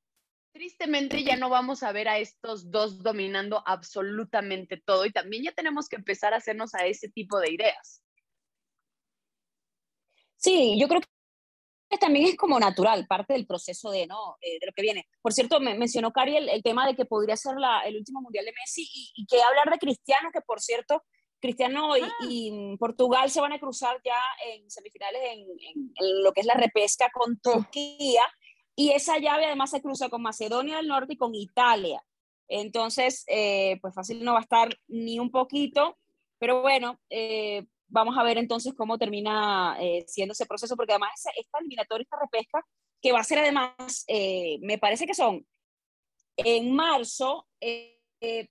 tristemente 0.53 1.23
ya 1.23 1.37
no 1.37 1.51
vamos 1.51 1.83
a 1.83 1.93
ver 1.93 2.09
a 2.09 2.19
estos 2.19 2.71
dos 2.71 3.03
dominando 3.03 3.63
absolutamente 3.67 4.83
todo 4.83 5.05
y 5.05 5.13
también 5.13 5.45
ya 5.45 5.53
tenemos 5.53 5.89
que 5.89 5.97
empezar 5.97 6.33
a 6.33 6.39
hacernos 6.39 6.75
a 6.75 6.87
ese 6.87 7.11
tipo 7.11 7.39
de 7.41 7.53
ideas. 7.53 8.03
Sí, 10.37 10.79
yo 10.81 10.89
creo 10.89 11.01
que 11.01 11.16
también 12.01 12.27
es 12.27 12.37
como 12.37 12.59
natural, 12.59 13.07
parte 13.07 13.33
del 13.35 13.47
proceso 13.47 13.91
de, 13.91 14.07
¿no? 14.07 14.37
Eh, 14.41 14.59
de 14.61 14.67
lo 14.67 14.73
que 14.73 14.83
viene. 14.83 15.07
Por 15.23 15.33
cierto, 15.33 15.61
me 15.61 15.75
mencionó 15.75 16.13
Cari 16.13 16.37
el, 16.37 16.63
tema 16.63 16.87
de 16.87 16.95
que 16.95 17.05
podría 17.05 17.37
ser 17.37 17.57
la, 17.57 17.81
el 17.83 17.97
último 17.97 18.21
mundial 18.21 18.45
de 18.45 18.53
Messi 18.53 18.89
y, 19.15 19.27
que 19.27 19.41
hablar 19.43 19.71
de 19.71 19.79
Cristiano, 19.79 20.31
que 20.33 20.41
por 20.41 20.61
cierto, 20.61 21.03
Cristiano 21.41 21.97
y, 21.97 22.03
ah. 22.03 22.77
Portugal 22.79 23.31
se 23.31 23.41
van 23.41 23.53
a 23.53 23.61
cruzar 23.61 24.01
ya 24.05 24.19
en 24.47 24.69
semifinales 24.71 25.23
en, 25.33 25.41
en, 25.41 26.23
lo 26.23 26.33
que 26.33 26.41
es 26.41 26.47
la 26.47 26.55
repesca 26.55 27.11
con 27.13 27.39
Turquía. 27.41 28.23
Y 28.75 28.91
esa 28.91 29.19
llave 29.19 29.47
además 29.47 29.71
se 29.71 29.81
cruza 29.81 30.09
con 30.09 30.23
Macedonia 30.23 30.77
del 30.77 30.89
Norte 30.89 31.15
y 31.15 31.17
con 31.17 31.35
Italia. 31.35 32.03
Entonces, 32.49 33.25
eh, 33.27 33.79
pues 33.81 33.95
fácil 33.95 34.25
no 34.25 34.33
va 34.33 34.39
a 34.39 34.43
estar 34.43 34.69
ni 34.87 35.19
un 35.19 35.31
poquito, 35.31 35.97
pero 36.39 36.63
bueno, 36.63 37.01
eh, 37.11 37.67
vamos 37.89 38.17
a 38.19 38.23
ver 38.23 38.39
entonces 38.39 38.75
cómo 38.75 38.99
termina 38.99 39.77
eh, 39.81 40.05
siendo 40.07 40.33
ese 40.33 40.47
proceso, 40.47 40.77
porque 40.77 40.93
además 40.93 41.11
esta 41.37 41.59
eliminatoria, 41.59 42.05
esta 42.05 42.19
repesca, 42.21 42.65
que 43.01 43.13
va 43.13 43.21
a 43.21 43.25
ser 43.25 43.39
además, 43.39 44.05
me 44.09 44.79
parece 44.79 45.07
que 45.07 45.15
son 45.15 45.47
en 46.37 46.75
marzo, 46.75 47.47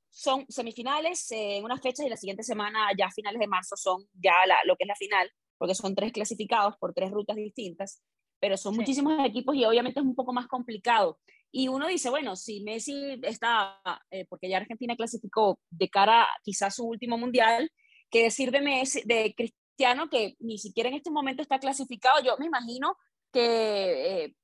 son 0.10 0.46
semifinales 0.48 1.32
en 1.32 1.66
unas 1.66 1.82
fechas 1.82 2.06
y 2.06 2.10
la 2.10 2.16
siguiente 2.16 2.44
semana, 2.44 2.90
ya 2.98 3.10
finales 3.10 3.40
de 3.40 3.48
marzo, 3.48 3.76
son 3.76 4.08
ya 4.14 4.34
lo 4.66 4.76
que 4.76 4.84
es 4.84 4.88
la 4.88 4.96
final, 4.96 5.32
porque 5.58 5.76
son 5.76 5.96
tres 5.96 6.14
clasificados 6.14 6.78
por 6.78 6.94
tres 6.94 7.12
rutas 7.12 7.36
distintas 7.36 8.02
pero 8.40 8.58
son 8.58 8.76
muchísimos 8.76 9.14
equipos 9.26 9.56
y 9.56 9.66
obviamente 9.66 10.00
es 10.00 10.06
un 10.06 10.16
poco 10.16 10.34
más 10.34 10.48
complicado. 10.48 11.20
Y 11.52 11.68
uno 11.68 11.88
dice, 11.88 12.10
bueno, 12.10 12.36
si 12.36 12.62
Messi 12.62 13.20
está, 13.24 13.82
eh, 14.12 14.26
porque 14.30 14.50
ya 14.50 14.58
Argentina 14.58 14.96
clasificó 14.96 15.58
de 15.70 15.90
cara 15.90 16.28
quizás 16.44 16.76
su 16.76 16.86
último 16.86 17.18
mundial, 17.18 17.72
¿qué 18.16 18.24
decir 18.24 18.50
de 18.50 18.62
Messi, 18.62 19.02
de 19.04 19.36
Cristiano 19.36 20.10
que 20.10 20.38
ni 20.40 20.58
siquiera 20.58 20.88
en 20.88 20.96
este 20.96 21.12
momento 21.12 21.42
está 21.42 21.60
clasificado? 21.60 22.24
Yo 22.24 22.38
me 22.38 22.46
imagino 22.46 22.96
que 23.30 24.24
eh, 24.24 24.36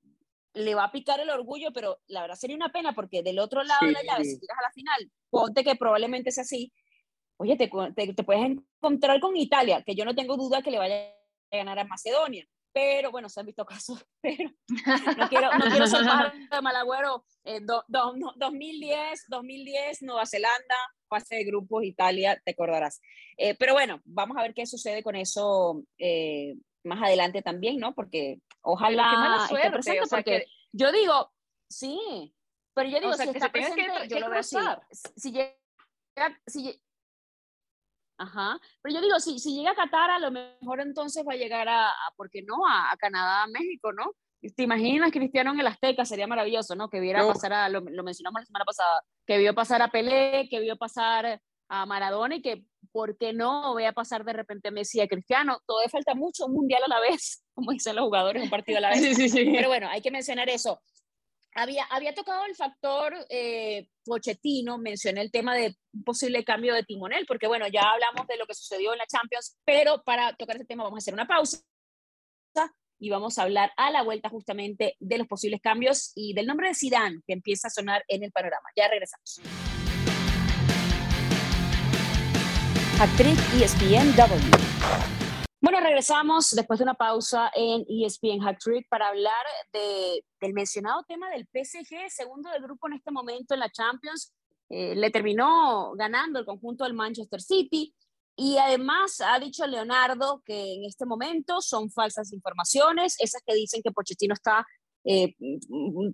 le 0.56 0.76
va 0.76 0.84
a 0.84 0.92
picar 0.92 1.22
el 1.22 1.30
orgullo, 1.30 1.72
pero 1.72 2.02
la 2.08 2.20
verdad 2.20 2.36
sería 2.36 2.58
una 2.58 2.74
pena 2.74 2.92
porque 2.92 3.24
del 3.24 3.40
otro 3.40 3.64
lado 3.64 3.86
de 3.86 3.94
la 3.94 4.04
llave, 4.04 4.26
si 4.26 4.32
llegas 4.34 4.58
a 4.60 4.64
la 4.64 4.74
final, 4.74 5.10
ponte 5.30 5.64
que 5.64 5.78
probablemente 5.78 6.34
sea 6.34 6.42
así, 6.42 6.74
oye, 7.38 7.56
te, 7.56 7.70
te, 8.14 8.24
puedes 8.26 8.44
encontrar 8.44 9.22
con 9.22 9.38
Italia, 9.38 9.82
que 9.86 9.96
yo 9.96 10.04
no 10.04 10.16
tengo 10.16 10.36
duda 10.36 10.62
que 10.62 10.72
le 10.72 10.78
vaya 10.78 11.06
a 11.52 11.56
ganar 11.56 11.80
a 11.80 11.86
Macedonia, 11.86 12.46
pero 12.74 13.10
bueno, 13.10 13.30
se 13.30 13.40
han 13.40 13.46
visto 13.46 13.66
casos, 13.66 14.06
pero 14.22 14.52
no 15.18 15.30
quiero, 15.30 15.50
no 15.58 15.66
quiero 15.70 15.88
ser 15.88 16.02
de 16.52 16.62
malagüero. 16.62 17.24
Eh, 17.46 17.62
2010, 17.88 19.28
2010, 19.30 20.02
Nueva 20.02 20.26
Zelanda, 20.26 20.76
fase 21.12 21.36
de 21.36 21.44
grupos, 21.44 21.84
Italia, 21.84 22.42
te 22.44 22.52
acordarás. 22.52 23.02
Eh, 23.38 23.56
pero 23.60 23.74
bueno, 23.74 24.02
vamos 24.06 24.38
a 24.38 24.42
ver 24.42 24.54
qué 24.54 24.66
sucede 24.66 25.04
con 25.04 25.16
eso 25.16 25.84
eh, 25.98 26.56
más 26.84 27.04
adelante 27.04 27.42
también, 27.42 27.78
¿no? 27.78 27.94
Porque 27.94 28.40
ojalá 28.62 29.48
esté 29.52 29.70
presente, 29.70 30.08
porque 30.10 30.46
yo 30.72 30.92
digo, 30.92 31.32
sí, 31.70 32.34
pero 32.74 32.90
yo 32.90 33.00
digo, 33.00 33.14
si 33.14 33.30
está 33.30 33.52
presente, 33.52 34.08
yo 34.08 34.20
lo 34.20 34.30
veo 34.30 34.40
así. 34.40 34.58
Si 35.18 35.32
llega, 35.32 35.52
si, 36.48 36.82
Ajá. 38.18 38.60
Pero 38.82 38.96
yo 38.96 39.02
digo, 39.02 39.20
si, 39.20 39.40
si 39.40 39.56
llega 39.56 39.72
a 39.72 39.76
Qatar, 39.76 40.12
a 40.12 40.20
lo 40.20 40.30
mejor 40.30 40.80
entonces 40.80 41.26
va 41.28 41.34
a 41.34 41.38
llegar 41.38 41.68
a, 41.68 41.90
a 41.90 42.14
¿por 42.16 42.30
qué 42.30 42.44
no? 42.44 42.68
A, 42.68 42.96
Canadá, 42.98 43.44
a 43.44 43.48
México, 43.48 43.92
¿no? 43.94 44.14
¿Te 44.42 44.64
imaginas 44.64 45.12
Cristiano 45.12 45.52
en 45.52 45.60
el 45.60 45.68
Azteca? 45.68 46.06
Sería 46.06 46.28
maravilloso, 46.28 46.76
¿no? 46.76 46.90
Que 46.90 47.00
viera 47.00 47.26
pasar 47.26 47.54
a, 47.54 47.70
lo, 47.70 47.82
lo, 47.82 48.04
mencionamos 48.04 48.42
la 48.42 48.46
semana 48.46 48.66
pasada, 48.66 49.04
que 49.26 49.38
vio 49.38 49.54
pasar 49.54 49.82
a 49.82 49.90
Pelé, 49.90 50.48
que 50.50 50.60
vio 50.60 50.78
pasar 50.78 51.40
a 51.70 51.86
Maradona 51.86 52.36
y 52.36 52.42
que, 52.42 52.66
¿por 52.92 53.18
qué 53.18 53.34
no 53.34 53.76
vea 53.76 53.94
pasar 53.94 54.26
de 54.26 54.34
repente 54.34 54.70
a 54.70 54.72
Messi 54.72 54.98
y 54.98 55.02
a 55.02 55.08
Cristiano? 55.08 55.60
Todavía 55.66 55.90
falta 55.90 56.16
mucho, 56.16 56.46
un 56.46 56.54
mundial 56.54 56.82
a 56.84 56.88
la 56.88 57.00
vez, 57.00 57.44
como 57.54 57.72
dicen 57.72 57.96
los 57.96 58.06
jugadores, 58.06 58.44
un 58.44 58.50
partido 58.50 58.80
a 58.80 58.82
la 58.82 58.90
vez. 58.90 59.02
Sí, 59.02 59.16
sí, 59.16 59.30
sí. 59.30 59.52
Pero 59.54 59.68
bueno, 59.68 59.88
hay 59.90 60.02
que 60.02 60.12
mencionar 60.12 60.50
eso 60.50 60.82
había, 61.54 61.84
había 61.86 62.14
tocado 62.14 62.46
el 62.46 62.56
factor 62.56 63.14
eh, 63.30 63.88
Pochettino, 64.06 64.78
mencioné 64.78 65.22
el 65.22 65.32
tema 65.32 65.56
de 65.56 65.76
un 65.94 66.04
posible 66.04 66.44
cambio 66.44 66.74
de 66.74 66.84
timonel, 66.84 67.26
porque 67.26 67.48
bueno, 67.48 67.68
ya 67.68 67.82
hablamos 67.82 68.28
de 68.28 68.38
lo 68.38 68.46
que 68.46 68.54
sucedió 68.54 68.94
en 68.94 69.00
la 69.00 69.06
Champions, 69.06 69.58
pero 69.66 70.02
para 70.04 70.34
tocar 70.36 70.56
ese 70.56 70.66
tema 70.66 70.84
vamos 70.84 70.98
a 70.98 71.00
hacer 71.00 71.14
una 71.14 71.28
pausa 71.28 71.62
y 73.02 73.10
vamos 73.10 73.38
a 73.40 73.44
hablar 73.44 73.72
a 73.78 73.90
la 73.90 74.04
vuelta 74.04 74.30
justamente 74.30 74.96
de 75.00 75.18
los 75.18 75.28
posibles 75.28 75.60
cambios 75.60 76.12
y 76.16 76.34
del 76.34 76.46
nombre 76.46 76.68
de 76.68 76.76
Zidane 76.76 77.22
que 77.26 77.34
empieza 77.34 77.68
a 77.68 77.72
sonar 77.72 78.06
en 78.08 78.24
el 78.24 78.32
panorama. 78.32 78.70
Ya 78.78 78.88
regresamos. 78.88 79.42
Actriz 83.00 83.40
ESPN 83.60 84.16
bueno, 85.64 85.80
regresamos 85.80 86.50
después 86.52 86.80
de 86.80 86.84
una 86.84 86.96
pausa 86.96 87.52
en 87.54 87.86
ESPN 87.88 88.40
Hack 88.42 88.58
Trick 88.60 88.88
para 88.90 89.10
hablar 89.10 89.46
de, 89.72 90.24
del 90.40 90.54
mencionado 90.54 91.04
tema 91.04 91.30
del 91.30 91.48
PSG, 91.54 92.10
segundo 92.10 92.50
del 92.50 92.64
grupo 92.64 92.88
en 92.88 92.94
este 92.94 93.12
momento 93.12 93.54
en 93.54 93.60
la 93.60 93.70
Champions. 93.70 94.34
Eh, 94.70 94.96
le 94.96 95.12
terminó 95.12 95.94
ganando 95.96 96.40
el 96.40 96.46
conjunto 96.46 96.84
del 96.84 96.96
Manchester 96.96 97.42
City 97.42 97.94
y 98.36 98.58
además 98.58 99.22
ha 99.22 99.40
dicho 99.40 99.66
Leonardo 99.68 100.42
que 100.46 100.74
en 100.76 100.86
este 100.86 101.06
momento 101.06 101.62
son 101.62 101.92
falsas 101.92 102.32
informaciones, 102.34 103.16
esas 103.20 103.42
que 103.46 103.54
dicen 103.54 103.82
que 103.84 103.92
Pochettino 103.92 104.34
está 104.34 104.66
eh, 105.04 105.36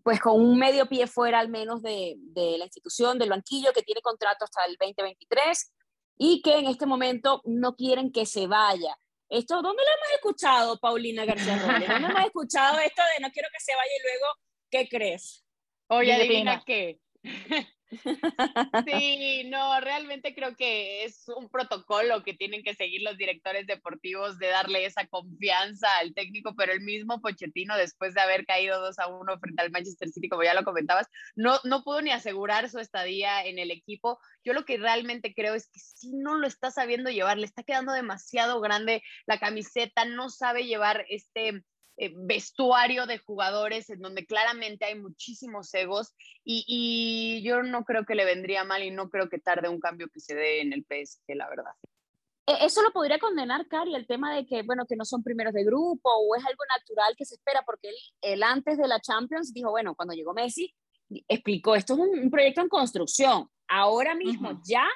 pues 0.04 0.20
con 0.22 0.42
un 0.42 0.58
medio 0.58 0.88
pie 0.88 1.08
fuera 1.08 1.40
al 1.40 1.50
menos 1.50 1.82
de, 1.82 2.16
de 2.18 2.58
la 2.58 2.66
institución, 2.66 3.20
del 3.20 3.30
banquillo, 3.30 3.74
que 3.74 3.84
tiene 3.84 4.02
contrato 4.02 4.46
hasta 4.46 4.66
el 4.66 4.78
2023 4.80 5.74
y 6.18 6.42
que 6.42 6.58
en 6.58 6.68
este 6.68 6.86
momento 6.86 7.42
no 7.46 7.76
quieren 7.76 8.12
que 8.12 8.26
se 8.26 8.48
vaya. 8.48 8.98
Esto, 9.30 9.56
¿dónde 9.62 9.84
lo 9.84 9.90
hemos 9.90 10.16
escuchado, 10.16 10.80
Paulina 10.80 11.26
García 11.26 11.58
Robles? 11.58 11.88
¿Dónde 11.88 12.08
hemos 12.08 12.26
escuchado 12.26 12.80
esto 12.80 13.02
de 13.14 13.22
no 13.22 13.32
quiero 13.32 13.50
que 13.52 13.60
se 13.60 13.76
vaya 13.76 13.92
y 13.92 14.04
luego, 14.04 14.26
¿qué 14.72 14.90
crees? 14.90 15.46
Oye, 15.90 16.14
adivina 16.14 16.64
qué. 16.66 17.00
Sí, 18.88 19.44
no, 19.50 19.80
realmente 19.80 20.36
creo 20.36 20.56
que 20.56 21.06
es 21.06 21.28
un 21.30 21.50
protocolo 21.50 22.24
que 22.24 22.34
tienen 22.34 22.64
que 22.64 22.76
seguir 22.76 23.02
los 23.02 23.18
directores 23.18 23.66
deportivos 23.68 24.38
de 24.40 24.48
darle 24.48 24.86
esa 24.86 25.08
confianza 25.08 25.88
al 25.98 26.14
técnico, 26.14 26.54
pero 26.56 26.74
el 26.74 26.82
mismo 26.82 27.22
Pochettino, 27.22 27.78
después 27.78 28.14
de 28.14 28.22
haber 28.22 28.46
caído 28.46 28.80
2 28.82 29.00
a 29.00 29.08
1 29.08 29.40
frente 29.40 29.62
al 29.62 29.72
Manchester 29.72 30.10
City, 30.10 30.30
como 30.30 30.44
ya 30.44 30.54
lo 30.54 30.64
comentabas, 30.64 31.08
no, 31.36 31.60
no 31.64 31.84
pudo 31.84 32.02
ni 32.02 32.12
asegurar 32.12 32.70
su 32.70 32.80
estadía 32.80 33.46
en 33.46 33.60
el 33.60 33.72
equipo. 33.72 34.20
Yo 34.44 34.54
lo 34.54 34.66
que 34.66 34.78
realmente 34.78 35.34
creo 35.34 35.54
es 35.54 35.70
que 35.70 35.80
si 35.80 36.12
no 36.14 36.36
lo 36.36 36.48
está 36.48 36.72
sabiendo 36.72 37.10
llevar, 37.10 37.38
le 37.38 37.46
está 37.46 37.64
quedando 37.64 37.94
demasiado 37.94 38.60
grande 38.60 39.02
la 39.26 39.40
camiseta, 39.40 40.06
no 40.06 40.30
sabe 40.30 40.66
llevar 40.66 41.06
este 41.10 41.64
eh, 42.00 42.14
vestuario 42.16 43.08
de 43.08 43.18
jugadores 43.18 43.90
en 43.90 44.00
donde 44.02 44.28
claramente 44.28 44.86
hay 44.86 45.00
muchísimos 45.00 45.74
egos 45.74 46.14
y, 46.44 47.42
yo 47.44 47.64
no 47.64 47.86
creo 47.86 48.06
que 48.06 48.14
le 48.14 48.24
vendría 48.24 48.64
mal 48.64 48.84
y 48.84 48.92
no 48.92 49.10
creo 49.10 49.30
que 49.30 49.40
tarde 49.40 49.68
un 49.68 49.80
cambio 49.80 50.08
que 50.14 50.20
se 50.20 50.36
dé 50.36 50.62
en 50.62 50.74
el 50.74 50.86
PSG, 50.86 51.36
la 51.36 51.50
verdad. 51.50 51.72
E, 52.46 52.66
eso 52.66 52.84
lo 52.84 52.92
podría 52.92 53.18
condenar, 53.18 53.68
Cari, 53.68 53.96
el 53.96 54.06
tema 54.06 54.36
de 54.36 54.46
que, 54.46 54.62
bueno, 54.62 54.86
que 54.86 54.96
no 54.96 55.06
son 55.06 55.24
primeros 55.24 55.54
de 55.54 55.64
grupo 55.64 56.10
o 56.10 56.36
es 56.36 56.46
algo 56.46 56.64
natural 56.78 57.16
que 57.18 57.26
se 57.26 57.34
espera, 57.34 57.64
porque 57.66 57.90
él, 58.22 58.44
antes 58.44 58.78
de 58.78 58.88
la 58.88 59.00
Champions 59.00 59.52
dijo, 59.52 59.72
bueno, 59.72 59.96
cuando 59.96 60.14
llegó 60.14 60.36
Messi, 60.36 60.76
explicó, 61.28 61.76
esto 61.76 61.94
es 61.94 62.00
un, 62.00 62.30
proyecto 62.30 62.62
en 62.62 62.70
construcción. 62.70 63.50
Ahora 63.68 64.14
mismo 64.14 64.62
ya 64.64 64.88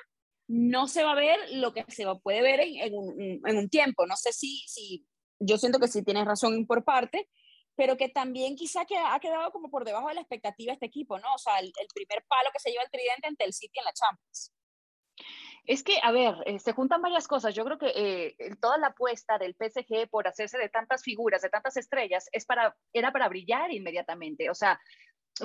no 0.48 0.88
se 0.88 1.04
va 1.04 1.14
a 1.14 1.16
ver 1.16 1.40
lo 1.54 1.74
que 1.74 1.84
se 1.88 2.06
puede 2.22 2.44
ver 2.44 2.60
en, 2.60 2.94
un, 2.94 3.42
en 3.44 3.58
un, 3.58 3.70
tiempo. 3.70 4.06
No 4.06 4.16
sé 4.16 4.34
si, 4.34 4.60
si 4.68 5.06
yo 5.42 5.58
siento 5.58 5.80
que 5.80 5.88
sí 5.88 6.04
tienes 6.04 6.26
razón 6.26 6.66
por 6.66 6.84
parte, 6.84 7.28
pero 7.76 7.98
que 7.98 8.10
también 8.10 8.56
quizá 8.56 8.86
que 8.86 8.98
ha 8.98 9.20
quedado 9.20 9.52
como 9.52 9.70
por 9.70 9.86
debajo 9.86 10.08
de 10.08 10.16
la 10.16 10.22
expectativa 10.22 10.74
este 10.74 10.86
equipo, 10.86 11.20
¿no? 11.20 11.34
O 11.34 11.38
sea, 11.38 11.60
el, 11.60 11.72
primer 11.94 12.24
palo 12.28 12.50
que 12.54 12.60
se 12.60 12.70
lleva 12.70 12.84
el 12.84 12.92
tridente 12.92 13.28
ante 13.28 13.46
el 13.46 13.54
City 13.54 13.80
en 13.80 13.86
la 13.86 13.94
Champions. 13.94 14.54
Es 15.66 15.84
que, 15.84 16.00
a 16.02 16.12
ver, 16.12 16.36
eh, 16.46 16.60
se 16.60 16.74
juntan 16.74 17.02
varias 17.02 17.28
cosas. 17.28 17.54
Yo 17.54 17.64
creo 17.64 17.78
que 17.78 17.92
eh, 17.96 18.36
toda 18.60 18.78
la 18.78 18.88
apuesta 18.88 19.38
del 19.38 19.56
PSG 19.56 20.10
por 20.10 20.28
hacerse 20.28 20.58
de 20.58 20.70
tantas 20.70 21.04
figuras, 21.04 21.42
de 21.42 21.50
tantas 21.50 21.78
estrellas, 21.78 22.28
es 22.32 22.46
para, 22.46 22.76
era 22.94 23.12
para 23.12 23.30
brillar 23.30 23.72
inmediatamente. 23.72 24.50
O 24.50 24.56
sea, 24.56 24.80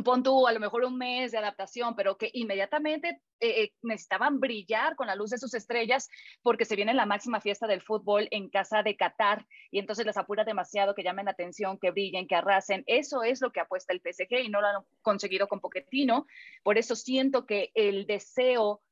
pon 0.05 0.23
tú 0.23 0.47
a 0.47 0.53
lo 0.53 0.61
mejor 0.61 0.85
un 0.85 0.99
mes 0.99 1.33
de 1.33 1.39
adaptación, 1.39 1.95
pero 1.95 2.17
que 2.17 2.31
inmediatamente 2.33 3.21
eh, 3.41 3.63
eh, 3.63 3.73
necesitaban 3.83 4.41
brillar 4.41 4.97
con 4.97 5.07
la 5.07 5.15
luz 5.15 5.31
de 5.31 5.39
sus 5.39 5.55
estrellas 5.55 6.09
porque 6.43 6.65
se 6.65 6.77
viene 6.77 6.95
la 6.95 7.07
máxima 7.07 7.41
fiesta 7.41 7.67
del 7.67 7.83
fútbol 7.83 8.29
en 8.31 8.49
casa 8.49 8.83
de 8.83 8.97
Qatar 8.97 9.47
y 9.71 9.79
entonces 9.79 10.07
les 10.07 10.17
apura 10.17 10.45
demasiado 10.45 10.95
que 10.95 11.03
llamen 11.03 11.27
la 11.27 11.33
atención, 11.33 11.79
que 11.79 11.91
brillen, 11.91 12.27
que 12.27 12.35
arrasen. 12.35 12.83
Eso 12.87 13.23
es 13.23 13.41
lo 13.41 13.53
que 13.53 13.61
apuesta 13.61 13.93
el 13.93 14.01
PSG 14.01 14.45
y 14.45 14.49
no 14.49 14.61
lo 14.61 14.67
han 14.67 14.83
conseguido 15.03 15.49
con 15.49 15.61
Poquetino. 15.61 16.27
Por 16.63 16.79
eso 16.79 16.97
siento 16.97 17.47
que 17.47 17.71
el 17.75 18.07
deseo 18.07 18.83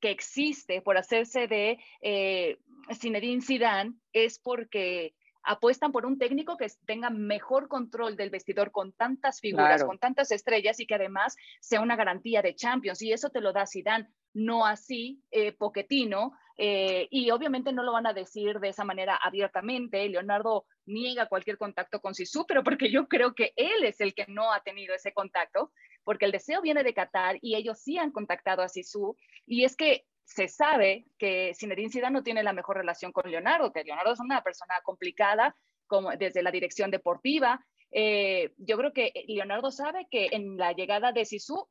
que 0.00 0.10
existe 0.10 0.82
por 0.82 0.98
hacerse 0.98 1.46
de 1.48 1.78
eh, 2.02 2.58
Zinedine 2.94 3.42
Zidane 3.42 3.94
es 4.12 4.38
porque 4.38 5.14
apuestan 5.46 5.92
por 5.92 6.04
un 6.04 6.18
técnico 6.18 6.56
que 6.56 6.66
tenga 6.84 7.08
mejor 7.08 7.68
control 7.68 8.16
del 8.16 8.30
vestidor 8.30 8.72
con 8.72 8.92
tantas 8.92 9.40
figuras, 9.40 9.84
con 9.84 9.98
tantas 9.98 10.30
estrellas 10.32 10.80
y 10.80 10.86
que 10.86 10.96
además 10.96 11.36
sea 11.60 11.80
una 11.80 11.96
garantía 11.96 12.42
de 12.42 12.54
Champions. 12.54 13.00
Y 13.00 13.12
eso 13.12 13.30
te 13.30 13.40
lo 13.40 13.52
da 13.52 13.66
Zidane, 13.66 14.08
no 14.34 14.66
así 14.66 15.22
eh, 15.30 15.52
Poquetino. 15.52 16.32
Eh, 16.58 17.06
y 17.10 17.30
obviamente 17.30 17.72
no 17.72 17.82
lo 17.82 17.92
van 17.92 18.06
a 18.06 18.12
decir 18.12 18.58
de 18.58 18.70
esa 18.70 18.84
manera 18.84 19.16
abiertamente. 19.22 20.08
Leonardo 20.08 20.66
niega 20.84 21.28
cualquier 21.28 21.58
contacto 21.58 22.00
con 22.00 22.14
Sisu, 22.14 22.44
pero 22.46 22.64
porque 22.64 22.90
yo 22.90 23.06
creo 23.06 23.34
que 23.34 23.52
él 23.56 23.84
es 23.84 24.00
el 24.00 24.14
que 24.14 24.26
no 24.28 24.52
ha 24.52 24.62
tenido 24.62 24.94
ese 24.94 25.12
contacto, 25.12 25.72
porque 26.02 26.24
el 26.24 26.32
deseo 26.32 26.60
viene 26.60 26.82
de 26.82 26.94
Qatar 26.94 27.38
y 27.40 27.54
ellos 27.54 27.78
sí 27.80 27.98
han 27.98 28.10
contactado 28.10 28.62
a 28.62 28.68
Sisu. 28.68 29.16
Y 29.46 29.64
es 29.64 29.76
que 29.76 30.06
se 30.26 30.48
sabe 30.48 31.06
que 31.18 31.52
Zinedine 31.54 31.90
Zidane 31.90 32.14
no 32.14 32.22
tiene 32.22 32.42
la 32.42 32.52
mejor 32.52 32.76
relación 32.76 33.12
con 33.12 33.30
Leonardo, 33.30 33.72
que 33.72 33.84
Leonardo 33.84 34.12
es 34.12 34.20
una 34.20 34.42
persona 34.42 34.74
complicada 34.82 35.56
como 35.86 36.10
desde 36.10 36.42
la 36.42 36.50
dirección 36.50 36.90
deportiva. 36.90 37.64
Eh, 37.92 38.52
yo 38.58 38.76
creo 38.76 38.92
que 38.92 39.12
Leonardo 39.28 39.70
sabe 39.70 40.08
que 40.10 40.28
en 40.32 40.56
la 40.56 40.72
llegada 40.72 41.12
de 41.12 41.24
Sisu 41.24 41.68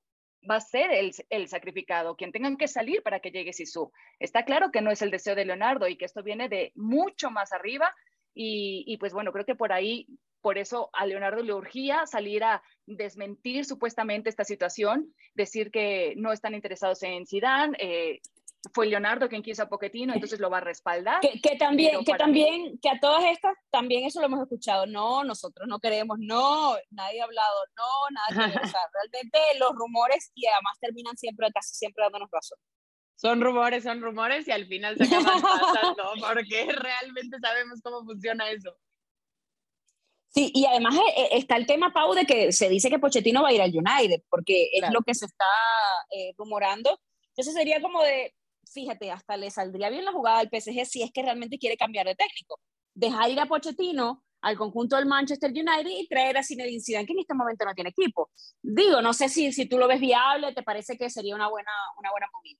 va 0.50 0.56
a 0.56 0.62
ser 0.62 0.92
el, 0.92 1.12
el, 1.30 1.50
sacrificado, 1.50 2.16
quien 2.16 2.32
tengan 2.32 2.56
que 2.56 2.70
salir 2.70 3.04
para 3.04 3.20
que 3.20 3.32
llegue 3.32 3.52
Sisu. 3.52 3.92
Está 4.20 4.46
claro 4.46 4.72
que 4.72 4.82
no 4.82 4.90
es 4.90 5.02
el 5.02 5.12
deseo 5.12 5.36
de 5.36 5.44
Leonardo 5.44 5.90
y 5.90 5.98
que 5.98 6.06
esto 6.06 6.24
viene 6.24 6.48
de 6.48 6.72
mucho 6.76 7.32
más 7.32 7.52
arriba 7.52 7.94
y, 8.34 8.86
y 8.88 8.98
pues 8.98 9.12
bueno, 9.12 9.34
creo 9.34 9.46
que 9.46 9.56
por 9.56 9.74
ahí 9.74 10.08
por 10.40 10.60
eso 10.60 10.92
a 10.94 11.08
Leonardo 11.08 11.42
le 11.42 11.56
urgía 11.56 12.06
salir 12.06 12.44
a 12.44 12.62
desmentir 12.86 13.66
supuestamente 13.66 14.30
esta 14.30 14.44
situación, 14.44 15.12
decir 15.34 15.72
que 15.72 16.14
no 16.18 16.32
están 16.32 16.54
interesados 16.54 17.02
en 17.02 17.26
Zidane, 17.26 17.76
eh, 17.80 18.20
fue 18.74 18.88
Leonardo 18.88 19.30
quien 19.30 19.42
quiso 19.42 19.64
a 19.64 19.70
Poquetino, 19.70 20.14
entonces 20.14 20.40
lo 20.40 20.50
va 20.50 20.58
a 20.58 20.62
respaldar. 20.62 21.22
Que, 21.22 21.56
también, 21.58 22.04
que 22.04 22.14
también, 22.14 22.80
que 22.80 22.90
a 22.90 23.00
todas 23.00 23.24
estas, 23.26 23.56
también 23.70 24.06
eso 24.06 24.20
lo 24.20 24.28
hemos 24.28 24.42
escuchado, 24.42 24.86
no, 24.86 25.24
nosotros 25.24 25.68
no 25.68 25.80
queremos, 25.80 26.18
no, 26.20 26.76
nadie 26.92 27.22
ha 27.22 27.26
hablado, 27.26 27.56
no, 27.78 28.36
nada 28.38 28.52
que 28.52 28.58
o 28.58 28.68
sea, 28.78 28.82
realmente 28.94 29.40
los 29.60 29.72
rumores 29.74 30.32
y 30.36 30.46
además 30.48 30.78
terminan 30.80 31.18
siempre, 31.18 31.48
casi 31.54 31.76
siempre 31.76 32.04
dándonos 32.04 32.30
razón. 32.32 32.58
Son 33.16 33.42
rumores, 33.42 33.84
son 33.84 34.02
rumores 34.02 34.48
y 34.48 34.52
al 34.52 34.68
final 34.68 34.98
se 34.98 35.06
acaban 35.06 35.42
pasando, 35.42 36.04
porque 36.20 36.68
realmente 36.72 37.38
sabemos 37.40 37.80
cómo 37.82 38.04
funciona 38.04 38.50
eso. 38.50 38.78
Sí, 40.36 40.52
y 40.54 40.66
además 40.66 40.96
eh, 40.96 41.14
eh, 41.16 41.30
está 41.32 41.56
el 41.56 41.66
tema, 41.66 41.94
Pau, 41.94 42.14
de 42.14 42.26
que 42.26 42.52
se 42.52 42.68
dice 42.68 42.90
que 42.90 43.00
Pochettino 43.00 43.42
va 43.42 43.50
a 43.50 43.54
ir 43.54 43.62
al 43.62 43.72
United, 43.72 44.22
porque 44.30 44.70
es 44.74 44.92
lo 44.92 45.02
que 45.02 45.16
se 45.16 45.28
está 45.28 45.46
eh, 46.12 46.34
rumorando. 46.38 47.00
Entonces 47.30 47.54
sería 47.54 47.82
como 47.82 48.02
de, 48.04 48.34
fíjate, 48.72 49.12
hasta 49.12 49.38
le 49.38 49.50
saldría 49.52 49.90
bien 49.90 50.06
la 50.06 50.12
jugada 50.12 50.40
al 50.40 50.50
PSG 50.50 50.86
si 50.86 51.04
es 51.04 51.12
que 51.12 51.22
realmente 51.22 51.58
quiere 51.58 51.78
cambiar 51.78 52.06
de 52.06 52.16
técnico. 52.16 52.60
Dejar 52.94 53.30
ir 53.30 53.40
a 53.40 53.46
Pochettino 53.46 54.24
al 54.42 54.58
conjunto 54.58 54.96
del 54.96 55.06
Manchester 55.06 55.50
United 55.50 55.90
y 55.90 56.08
traer 56.08 56.38
a 56.38 56.44
Zinedine 56.44 56.82
Zidane, 56.82 57.06
que 57.06 57.14
en 57.14 57.20
este 57.20 57.34
momento 57.34 57.66
no 57.66 57.74
tiene 57.74 57.90
equipo. 57.90 58.30
Digo, 58.62 59.02
no 59.02 59.12
sé 59.14 59.28
si, 59.28 59.52
si 59.52 59.66
tú 59.66 59.78
lo 59.78 59.88
ves 59.88 60.00
viable, 60.00 60.54
¿te 60.54 60.62
parece 60.62 60.98
que 60.98 61.10
sería 61.10 61.36
una 61.36 61.50
buena, 61.50 61.72
una 61.98 62.12
buena 62.12 62.28
movida? 62.32 62.60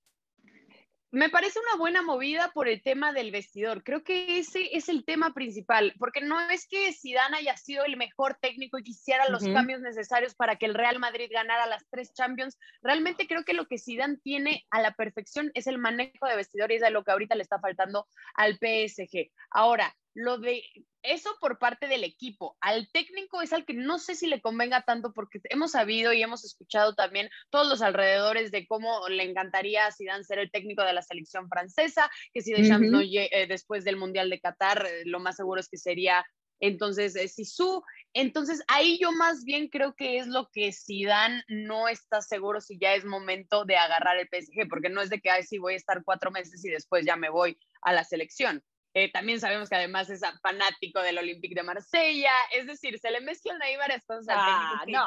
Me 1.16 1.30
parece 1.30 1.58
una 1.60 1.78
buena 1.78 2.02
movida 2.02 2.50
por 2.52 2.68
el 2.68 2.82
tema 2.82 3.14
del 3.14 3.30
vestidor. 3.30 3.82
Creo 3.82 4.04
que 4.04 4.38
ese 4.38 4.76
es 4.76 4.90
el 4.90 5.02
tema 5.06 5.32
principal, 5.32 5.94
porque 5.98 6.20
no 6.20 6.38
es 6.50 6.68
que 6.68 6.92
Zidane 6.92 7.38
haya 7.38 7.56
sido 7.56 7.86
el 7.86 7.96
mejor 7.96 8.36
técnico 8.38 8.78
y 8.78 8.82
quisiera 8.82 9.26
los 9.30 9.42
cambios 9.42 9.80
necesarios 9.80 10.34
para 10.34 10.56
que 10.56 10.66
el 10.66 10.74
Real 10.74 10.98
Madrid 10.98 11.30
ganara 11.32 11.64
las 11.64 11.88
tres 11.88 12.12
Champions. 12.12 12.58
Realmente 12.82 13.26
creo 13.26 13.44
que 13.44 13.54
lo 13.54 13.66
que 13.66 13.78
Zidane 13.78 14.18
tiene 14.22 14.66
a 14.70 14.82
la 14.82 14.92
perfección 14.92 15.50
es 15.54 15.66
el 15.66 15.78
manejo 15.78 16.26
de 16.26 16.36
vestidor 16.36 16.70
y 16.70 16.74
es 16.74 16.82
de 16.82 16.90
lo 16.90 17.02
que 17.02 17.12
ahorita 17.12 17.34
le 17.34 17.44
está 17.44 17.58
faltando 17.60 18.06
al 18.34 18.58
PSG. 18.58 19.30
Ahora, 19.48 19.96
lo 20.16 20.38
de 20.38 20.64
eso 21.02 21.30
por 21.40 21.58
parte 21.58 21.86
del 21.88 22.02
equipo. 22.02 22.56
Al 22.62 22.90
técnico 22.90 23.42
es 23.42 23.52
al 23.52 23.66
que 23.66 23.74
no 23.74 23.98
sé 23.98 24.14
si 24.14 24.26
le 24.26 24.40
convenga 24.40 24.80
tanto 24.80 25.12
porque 25.12 25.40
hemos 25.50 25.72
sabido 25.72 26.14
y 26.14 26.22
hemos 26.22 26.42
escuchado 26.42 26.94
también 26.94 27.28
todos 27.50 27.68
los 27.68 27.82
alrededores 27.82 28.50
de 28.50 28.66
cómo 28.66 29.06
le 29.08 29.24
encantaría 29.24 29.86
a 29.86 29.92
Zidane 29.92 30.24
ser 30.24 30.38
el 30.38 30.50
técnico 30.50 30.82
de 30.82 30.94
la 30.94 31.02
selección 31.02 31.50
francesa, 31.50 32.10
que 32.32 32.40
si 32.40 32.52
Deschamps 32.52 32.88
no 32.88 33.02
eh, 33.02 33.46
después 33.46 33.84
del 33.84 33.98
Mundial 33.98 34.30
de 34.30 34.40
Qatar, 34.40 34.86
eh, 34.86 35.02
lo 35.04 35.20
más 35.20 35.36
seguro 35.36 35.60
es 35.60 35.68
que 35.68 35.76
sería 35.76 36.24
entonces 36.60 37.14
eh, 37.14 37.28
Sisu. 37.28 37.82
Entonces 38.14 38.62
ahí 38.68 38.98
yo 38.98 39.12
más 39.12 39.44
bien 39.44 39.68
creo 39.68 39.94
que 39.94 40.16
es 40.16 40.26
lo 40.26 40.48
que 40.50 40.72
Zidane 40.72 41.44
no 41.48 41.88
está 41.88 42.22
seguro 42.22 42.62
si 42.62 42.78
ya 42.78 42.94
es 42.94 43.04
momento 43.04 43.66
de 43.66 43.76
agarrar 43.76 44.16
el 44.16 44.28
PSG, 44.28 44.66
porque 44.70 44.88
no 44.88 45.02
es 45.02 45.10
de 45.10 45.20
que, 45.20 45.28
ay, 45.28 45.42
sí, 45.42 45.58
voy 45.58 45.74
a 45.74 45.76
estar 45.76 46.02
cuatro 46.04 46.30
meses 46.30 46.64
y 46.64 46.70
después 46.70 47.04
ya 47.04 47.16
me 47.16 47.28
voy 47.28 47.58
a 47.82 47.92
la 47.92 48.02
selección 48.02 48.64
eh, 48.96 49.12
también 49.12 49.38
sabemos 49.38 49.68
que 49.68 49.76
además 49.76 50.08
es 50.08 50.22
fanático 50.40 51.02
del 51.02 51.18
Olympique 51.18 51.54
de 51.54 51.62
Marsella. 51.62 52.32
Es 52.50 52.66
decir, 52.66 52.98
se 52.98 53.10
le 53.10 53.20
mezclan 53.20 53.60
ahí 53.60 53.76
varias 53.76 54.02
cosas 54.06 54.28
al 54.30 54.38
ah, 54.38 54.84
no. 54.88 55.06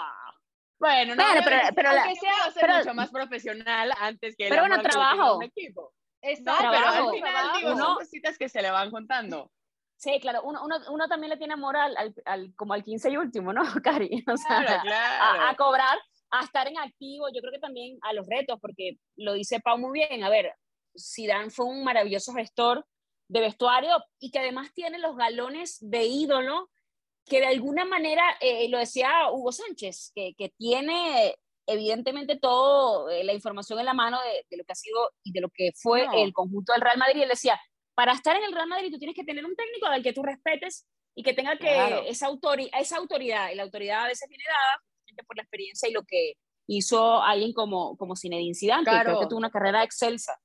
Bueno, 0.79 1.15
no, 1.15 1.23
pero, 1.27 1.41
pero, 1.43 1.59
pero, 1.75 1.93
la, 1.93 2.03
sea, 2.03 2.51
ser 2.51 2.69
mucho 2.69 2.93
más 2.93 3.09
profesional 3.09 3.91
antes 3.99 4.35
que 4.37 4.47
Pero 4.47 4.61
bueno, 4.61 4.79
trabajo. 4.83 5.37
Un 5.37 5.43
equipo. 5.45 5.91
no, 6.21 6.55
pero 6.59 6.69
al 6.69 7.11
final 7.13 7.51
digo, 7.57 7.75
son 7.75 7.95
cositas 7.95 8.37
que 8.37 8.47
se 8.47 8.61
le 8.61 8.69
van 8.69 8.91
contando. 8.91 9.51
Sí, 9.97 10.19
claro, 10.21 10.43
uno, 10.43 10.63
uno, 10.63 10.75
uno, 10.91 11.07
también 11.07 11.31
le 11.31 11.37
tiene 11.37 11.55
amor 11.55 11.75
al, 11.75 12.13
al, 12.25 12.53
como 12.55 12.75
al 12.75 12.83
15 12.83 13.09
y 13.09 13.17
último, 13.17 13.53
¿no, 13.53 13.63
Cari? 13.83 14.23
O 14.31 14.37
sea, 14.37 14.59
claro, 14.59 14.83
claro. 14.83 15.41
A, 15.41 15.49
a, 15.49 15.55
cobrar, 15.55 15.97
a 16.29 16.43
estar 16.43 16.67
en 16.67 16.77
activo, 16.77 17.25
yo 17.33 17.41
creo 17.41 17.53
que 17.53 17.59
también 17.59 17.97
a 18.03 18.13
los 18.13 18.27
retos, 18.27 18.59
porque 18.61 18.99
lo 19.15 19.33
dice 19.33 19.59
Pau 19.59 19.79
muy 19.79 19.99
bien, 19.99 20.23
a 20.23 20.29
ver, 20.29 20.53
Zidane 20.95 21.49
fue 21.49 21.65
un 21.65 21.83
maravilloso 21.83 22.33
gestor, 22.33 22.85
de 23.29 23.39
vestuario 23.39 23.91
y 24.19 24.31
que 24.31 24.39
además 24.39 24.73
tiene 24.73 24.99
los 24.99 25.15
galones 25.15 25.77
de 25.79 26.05
ídolo 26.05 26.69
que 27.25 27.39
de 27.39 27.47
alguna 27.47 27.85
manera, 27.85 28.23
eh, 28.41 28.67
lo 28.69 28.79
decía 28.79 29.29
Hugo 29.31 29.51
Sánchez, 29.51 30.11
que, 30.15 30.33
que 30.35 30.49
tiene 30.49 31.35
evidentemente 31.67 32.37
toda 32.37 33.13
eh, 33.13 33.23
la 33.23 33.33
información 33.33 33.79
en 33.79 33.85
la 33.85 33.93
mano 33.93 34.17
de, 34.49 34.57
lo 34.57 34.63
que 34.63 34.71
ha 34.71 34.75
sido 34.75 35.11
y 35.23 35.31
de 35.31 35.41
lo 35.41 35.49
que 35.49 35.71
fue 35.75 36.07
el 36.15 36.33
conjunto 36.33 36.73
del 36.73 36.81
Real 36.81 36.97
Madrid. 36.97 37.19
Y 37.19 37.23
él 37.23 37.29
decía, 37.29 37.59
para 37.93 38.13
estar 38.13 38.35
en 38.35 38.43
el 38.43 38.53
Real 38.53 38.67
Madrid 38.67 38.91
tú 38.91 38.97
tienes 38.97 39.15
que 39.15 39.23
tener 39.23 39.45
un 39.45 39.55
técnico 39.55 39.85
al 39.85 40.01
que 40.01 40.13
tú 40.13 40.23
respetes 40.23 40.87
y 41.15 41.21
que 41.21 41.33
tenga 41.33 41.57
que 41.57 42.09
esa, 42.09 42.27
autoridad, 42.27 42.71
esa 42.79 42.97
autoridad, 42.97 43.51
y 43.51 43.55
la 43.55 43.63
autoridad 43.63 44.05
a 44.05 44.07
veces 44.07 44.27
viene 44.27 44.43
dada 44.47 45.25
por 45.27 45.35
la 45.35 45.43
experiencia 45.43 45.89
y 45.89 45.91
lo 45.91 46.03
que 46.03 46.33
hizo 46.67 47.21
alguien 47.21 47.51
como, 47.53 47.97
como 47.97 48.15
Zinedine 48.15 48.55
Zidane, 48.55 48.85
que 48.85 48.99
creo 49.03 49.19
que 49.19 49.27
tuvo 49.27 49.39
una 49.39 49.51
carrera 49.51 49.83
excelsa. 49.83 50.39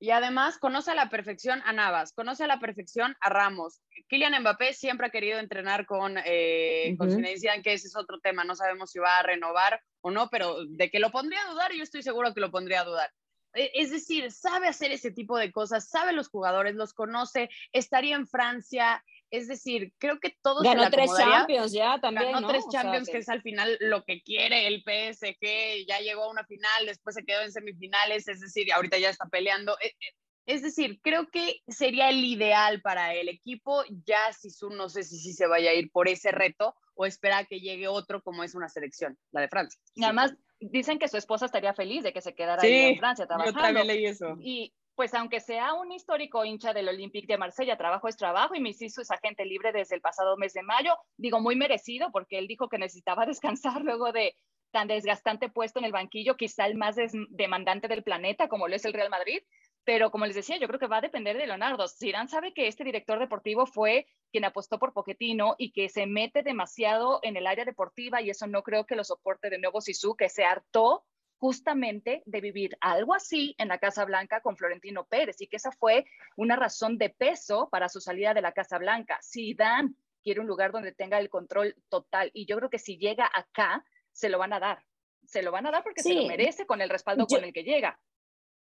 Y 0.00 0.10
además 0.10 0.58
conoce 0.58 0.92
a 0.92 0.94
la 0.94 1.08
perfección 1.08 1.60
a 1.64 1.72
Navas, 1.72 2.12
conoce 2.12 2.44
a 2.44 2.46
la 2.46 2.60
perfección 2.60 3.16
a 3.20 3.30
Ramos. 3.30 3.80
Kylian 4.08 4.40
Mbappé 4.40 4.72
siempre 4.72 5.08
ha 5.08 5.10
querido 5.10 5.40
entrenar 5.40 5.86
con, 5.86 6.16
eh, 6.24 6.94
con 6.96 7.10
Zinedine 7.10 7.62
que 7.62 7.72
ese 7.72 7.88
es 7.88 7.96
otro 7.96 8.20
tema. 8.20 8.44
No 8.44 8.54
sabemos 8.54 8.92
si 8.92 9.00
va 9.00 9.18
a 9.18 9.22
renovar 9.22 9.82
o 10.00 10.10
no, 10.10 10.28
pero 10.30 10.64
de 10.66 10.90
que 10.90 11.00
lo 11.00 11.10
pondría 11.10 11.42
a 11.42 11.50
dudar, 11.50 11.72
yo 11.72 11.82
estoy 11.82 12.02
seguro 12.02 12.32
que 12.32 12.40
lo 12.40 12.50
pondría 12.50 12.82
a 12.82 12.84
dudar. 12.84 13.10
E, 13.54 13.72
es 13.74 13.90
decir, 13.90 14.30
sabe 14.30 14.68
hacer 14.68 14.92
ese 14.92 15.10
tipo 15.10 15.36
de 15.36 15.50
cosas, 15.50 15.88
sabe 15.88 16.12
los 16.12 16.28
jugadores, 16.28 16.74
los 16.74 16.94
conoce, 16.94 17.50
estaría 17.72 18.14
en 18.14 18.28
Francia, 18.28 19.04
es 19.30 19.48
decir, 19.48 19.92
creo 19.98 20.20
que 20.20 20.34
todos 20.42 20.62
Ganó 20.62 20.84
se 20.84 20.90
tres 20.90 21.10
Champions 21.16 21.72
ya 21.72 21.98
también. 22.00 22.32
Ganó 22.32 22.48
tres 22.48 22.64
Champions, 22.70 23.08
que... 23.08 23.18
es 23.18 23.28
al 23.28 23.42
final 23.42 23.76
lo 23.80 24.04
que 24.04 24.22
quiere 24.22 24.66
el 24.66 24.82
PSG. 24.82 25.86
Ya 25.86 26.00
llegó 26.00 26.24
a 26.24 26.30
una 26.30 26.44
final, 26.44 26.86
después 26.86 27.14
se 27.14 27.24
quedó 27.24 27.42
en 27.42 27.52
semifinales, 27.52 28.28
es 28.28 28.40
decir, 28.40 28.72
ahorita 28.72 28.98
ya 28.98 29.10
está 29.10 29.26
peleando. 29.26 29.76
E, 29.80 29.88
e, 29.88 30.14
es 30.46 30.62
decir, 30.62 30.98
creo 31.02 31.28
que 31.28 31.60
sería 31.68 32.08
el 32.08 32.24
ideal 32.24 32.80
para 32.80 33.14
el 33.14 33.28
equipo. 33.28 33.84
Ya 34.06 34.32
si 34.32 34.50
su 34.50 34.70
no 34.70 34.88
sé 34.88 35.02
si, 35.02 35.18
si 35.18 35.34
se 35.34 35.46
vaya 35.46 35.70
a 35.70 35.74
ir 35.74 35.90
por 35.90 36.08
ese 36.08 36.30
reto 36.30 36.74
o 36.94 37.04
espera 37.04 37.44
que 37.44 37.60
llegue 37.60 37.86
otro 37.86 38.22
como 38.22 38.42
es 38.44 38.54
una 38.54 38.68
selección, 38.68 39.18
la 39.30 39.42
de 39.42 39.48
Francia. 39.48 39.78
Y 39.94 40.04
además 40.04 40.34
dicen 40.58 40.98
que 40.98 41.08
su 41.08 41.16
esposa 41.16 41.46
estaría 41.46 41.74
feliz 41.74 42.02
de 42.02 42.12
que 42.12 42.22
se 42.22 42.34
quedara 42.34 42.62
ahí 42.62 42.72
en 42.72 42.98
Francia 42.98 43.26
trabajando. 43.26 43.58
Yo 43.58 43.62
también 43.62 43.86
leí 43.86 44.06
eso. 44.06 44.36
Y 44.40 44.74
pues 44.98 45.14
aunque 45.14 45.38
sea 45.38 45.74
un 45.74 45.92
histórico 45.92 46.44
hincha 46.44 46.72
del 46.72 46.88
Olympique 46.88 47.32
de 47.32 47.38
Marsella, 47.38 47.76
trabajo 47.76 48.08
es 48.08 48.16
trabajo 48.16 48.56
y 48.56 48.60
Misisu 48.60 49.02
es 49.02 49.12
agente 49.12 49.44
libre 49.44 49.70
desde 49.70 49.94
el 49.94 50.00
pasado 50.00 50.36
mes 50.36 50.54
de 50.54 50.64
mayo, 50.64 50.98
digo 51.16 51.38
muy 51.38 51.54
merecido 51.54 52.10
porque 52.10 52.36
él 52.36 52.48
dijo 52.48 52.68
que 52.68 52.78
necesitaba 52.78 53.24
descansar 53.26 53.82
luego 53.82 54.10
de 54.10 54.34
tan 54.72 54.88
desgastante 54.88 55.50
puesto 55.50 55.78
en 55.78 55.84
el 55.84 55.92
banquillo, 55.92 56.36
quizá 56.36 56.66
el 56.66 56.74
más 56.74 56.96
demandante 57.28 57.86
del 57.86 58.02
planeta 58.02 58.48
como 58.48 58.66
lo 58.66 58.74
es 58.74 58.84
el 58.86 58.92
Real 58.92 59.08
Madrid, 59.08 59.38
pero 59.84 60.10
como 60.10 60.26
les 60.26 60.34
decía, 60.34 60.56
yo 60.58 60.66
creo 60.66 60.80
que 60.80 60.88
va 60.88 60.96
a 60.96 61.02
depender 61.02 61.36
de 61.38 61.46
Leonardo. 61.46 61.86
Zidane 61.86 62.28
sabe 62.28 62.52
que 62.52 62.66
este 62.66 62.82
director 62.82 63.20
deportivo 63.20 63.66
fue 63.66 64.08
quien 64.32 64.46
apostó 64.46 64.80
por 64.80 64.92
Pochettino 64.92 65.54
y 65.58 65.70
que 65.70 65.88
se 65.88 66.06
mete 66.06 66.42
demasiado 66.42 67.20
en 67.22 67.36
el 67.36 67.46
área 67.46 67.64
deportiva 67.64 68.20
y 68.20 68.30
eso 68.30 68.48
no 68.48 68.64
creo 68.64 68.84
que 68.84 68.96
lo 68.96 69.04
soporte 69.04 69.48
de 69.48 69.58
nuevo 69.58 69.80
Sisu, 69.80 70.16
que 70.16 70.28
se 70.28 70.44
hartó 70.44 71.04
justamente 71.38 72.22
de 72.26 72.40
vivir 72.40 72.76
algo 72.80 73.14
así 73.14 73.54
en 73.58 73.68
la 73.68 73.78
Casa 73.78 74.04
Blanca 74.04 74.40
con 74.40 74.56
Florentino 74.56 75.06
Pérez 75.06 75.40
y 75.40 75.46
que 75.46 75.56
esa 75.56 75.72
fue 75.72 76.04
una 76.36 76.56
razón 76.56 76.98
de 76.98 77.10
peso 77.10 77.68
para 77.70 77.88
su 77.88 78.00
salida 78.00 78.34
de 78.34 78.42
la 78.42 78.52
Casa 78.52 78.78
Blanca. 78.78 79.18
Si 79.22 79.54
Dan 79.54 79.96
quiere 80.22 80.40
un 80.40 80.46
lugar 80.46 80.72
donde 80.72 80.92
tenga 80.92 81.18
el 81.18 81.30
control 81.30 81.76
total 81.88 82.30
y 82.34 82.46
yo 82.46 82.56
creo 82.56 82.70
que 82.70 82.78
si 82.78 82.98
llega 82.98 83.30
acá, 83.32 83.84
se 84.12 84.28
lo 84.28 84.38
van 84.38 84.52
a 84.52 84.60
dar. 84.60 84.84
Se 85.24 85.42
lo 85.42 85.52
van 85.52 85.66
a 85.66 85.70
dar 85.70 85.82
porque 85.82 86.02
se 86.02 86.14
lo 86.14 86.26
merece 86.26 86.66
con 86.66 86.80
el 86.80 86.88
respaldo 86.88 87.26
con 87.26 87.44
el 87.44 87.52
que 87.52 87.62
llega. 87.62 88.00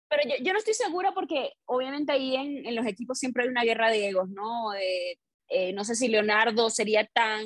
Pero 0.10 0.24
yo, 0.30 0.44
yo, 0.44 0.54
no 0.54 0.60
estoy 0.60 0.74
segura 0.74 1.12
porque 1.14 1.54
obviamente 1.66 2.12
ahí 2.12 2.36
en, 2.36 2.66
en, 2.66 2.76
los 2.76 2.86
equipos 2.86 3.18
siempre 3.18 3.44
hay 3.44 3.50
una 3.50 3.64
guerra 3.64 3.90
de 3.90 4.08
egos, 4.08 4.30
¿no? 4.30 4.72
De, 4.72 5.18
eh, 5.50 5.74
no 5.74 5.84
sé 5.84 5.96
si 5.96 6.08
Leonardo 6.08 6.70
sería 6.70 7.06
tan, 7.06 7.44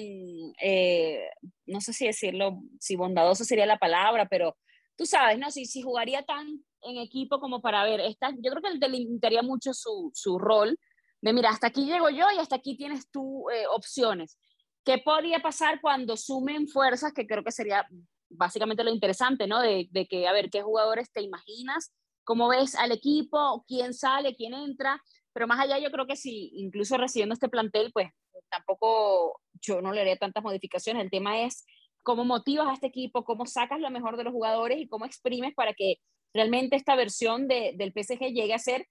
eh, 0.62 1.30
no 1.66 1.82
sé 1.82 1.94
si 1.94 2.06
decirlo, 2.06 2.62
si 2.80 2.96
bondadoso 2.96 3.44
sería 3.44 3.66
la 3.66 3.80
palabra, 3.80 4.28
pero 4.28 4.56
tú 4.98 5.06
sabes, 5.06 5.40
¿no? 5.40 5.52
Si, 5.52 5.66
si 5.66 5.82
jugaría 5.82 6.24
tan 6.24 6.64
en 6.82 6.98
equipo 6.98 7.40
como 7.40 7.62
para 7.62 7.84
ver, 7.84 8.00
esta, 8.02 8.32
yo 8.32 8.52
creo 8.52 8.62
que 8.62 8.80
delimitaría 8.80 9.42
mucho 9.42 9.74
su, 9.74 10.12
su 10.14 10.38
rol 10.40 10.78
de, 11.22 11.34
mira, 11.34 11.50
hasta 11.50 11.68
aquí 11.68 11.86
llego 11.86 12.10
yo 12.10 12.26
y 12.36 12.40
hasta 12.40 12.58
aquí 12.58 12.78
tienes 12.78 13.10
tú 13.10 13.50
eh, 13.50 13.66
opciones. 13.68 14.38
¿Qué 14.84 15.00
podría 15.00 15.40
pasar 15.40 15.82
cuando 15.82 16.16
sumen 16.16 16.68
fuerzas? 16.68 17.12
Que 17.14 17.28
creo 17.28 17.44
que 17.44 17.52
sería 17.52 17.88
básicamente 18.30 18.84
lo 18.84 18.92
interesante, 18.92 19.48
¿no? 19.48 19.60
De, 19.60 19.88
de 19.92 20.08
que, 20.08 20.28
a 20.28 20.34
ver, 20.34 20.50
¿qué 20.50 20.62
jugadores 20.62 21.12
te 21.12 21.22
imaginas? 21.22 21.94
¿Cómo 22.24 22.50
ves 22.50 22.76
al 22.76 22.92
equipo? 22.92 23.66
¿Quién 23.68 23.94
sale? 23.94 24.36
¿Quién 24.36 24.54
entra? 24.54 25.02
Pero 25.34 25.48
más 25.48 25.60
allá, 25.60 25.80
yo 25.80 25.92
creo 25.92 26.08
que 26.08 26.16
si 26.16 26.52
incluso 26.54 26.98
recibiendo 26.98 27.34
este 27.34 27.50
plantel, 27.50 27.92
pues 27.92 28.10
tampoco 28.50 29.42
yo 29.62 29.82
no 29.82 29.92
le 29.92 30.02
haría 30.02 30.18
tantas 30.18 30.44
modificaciones. 30.44 31.04
El 31.04 31.12
tema 31.12 31.42
es 31.42 31.66
cómo 32.08 32.24
motivas 32.24 32.70
a 32.70 32.74
este 32.74 32.88
equipo, 32.88 33.26
cómo 33.26 33.46
sacas 33.46 33.82
lo 33.82 33.90
mejor 33.90 34.16
de 34.16 34.24
los 34.24 34.32
jugadores 34.32 34.80
y 34.80 34.88
cómo 34.88 35.04
exprimes 35.04 35.54
para 35.54 35.74
que 35.74 35.98
realmente 36.34 36.78
esta 36.78 36.96
versión 36.96 37.50
de, 37.50 37.74
del 37.76 37.92
PSG 37.92 38.32
llegue 38.32 38.54
a 38.54 38.60
ser 38.60 38.88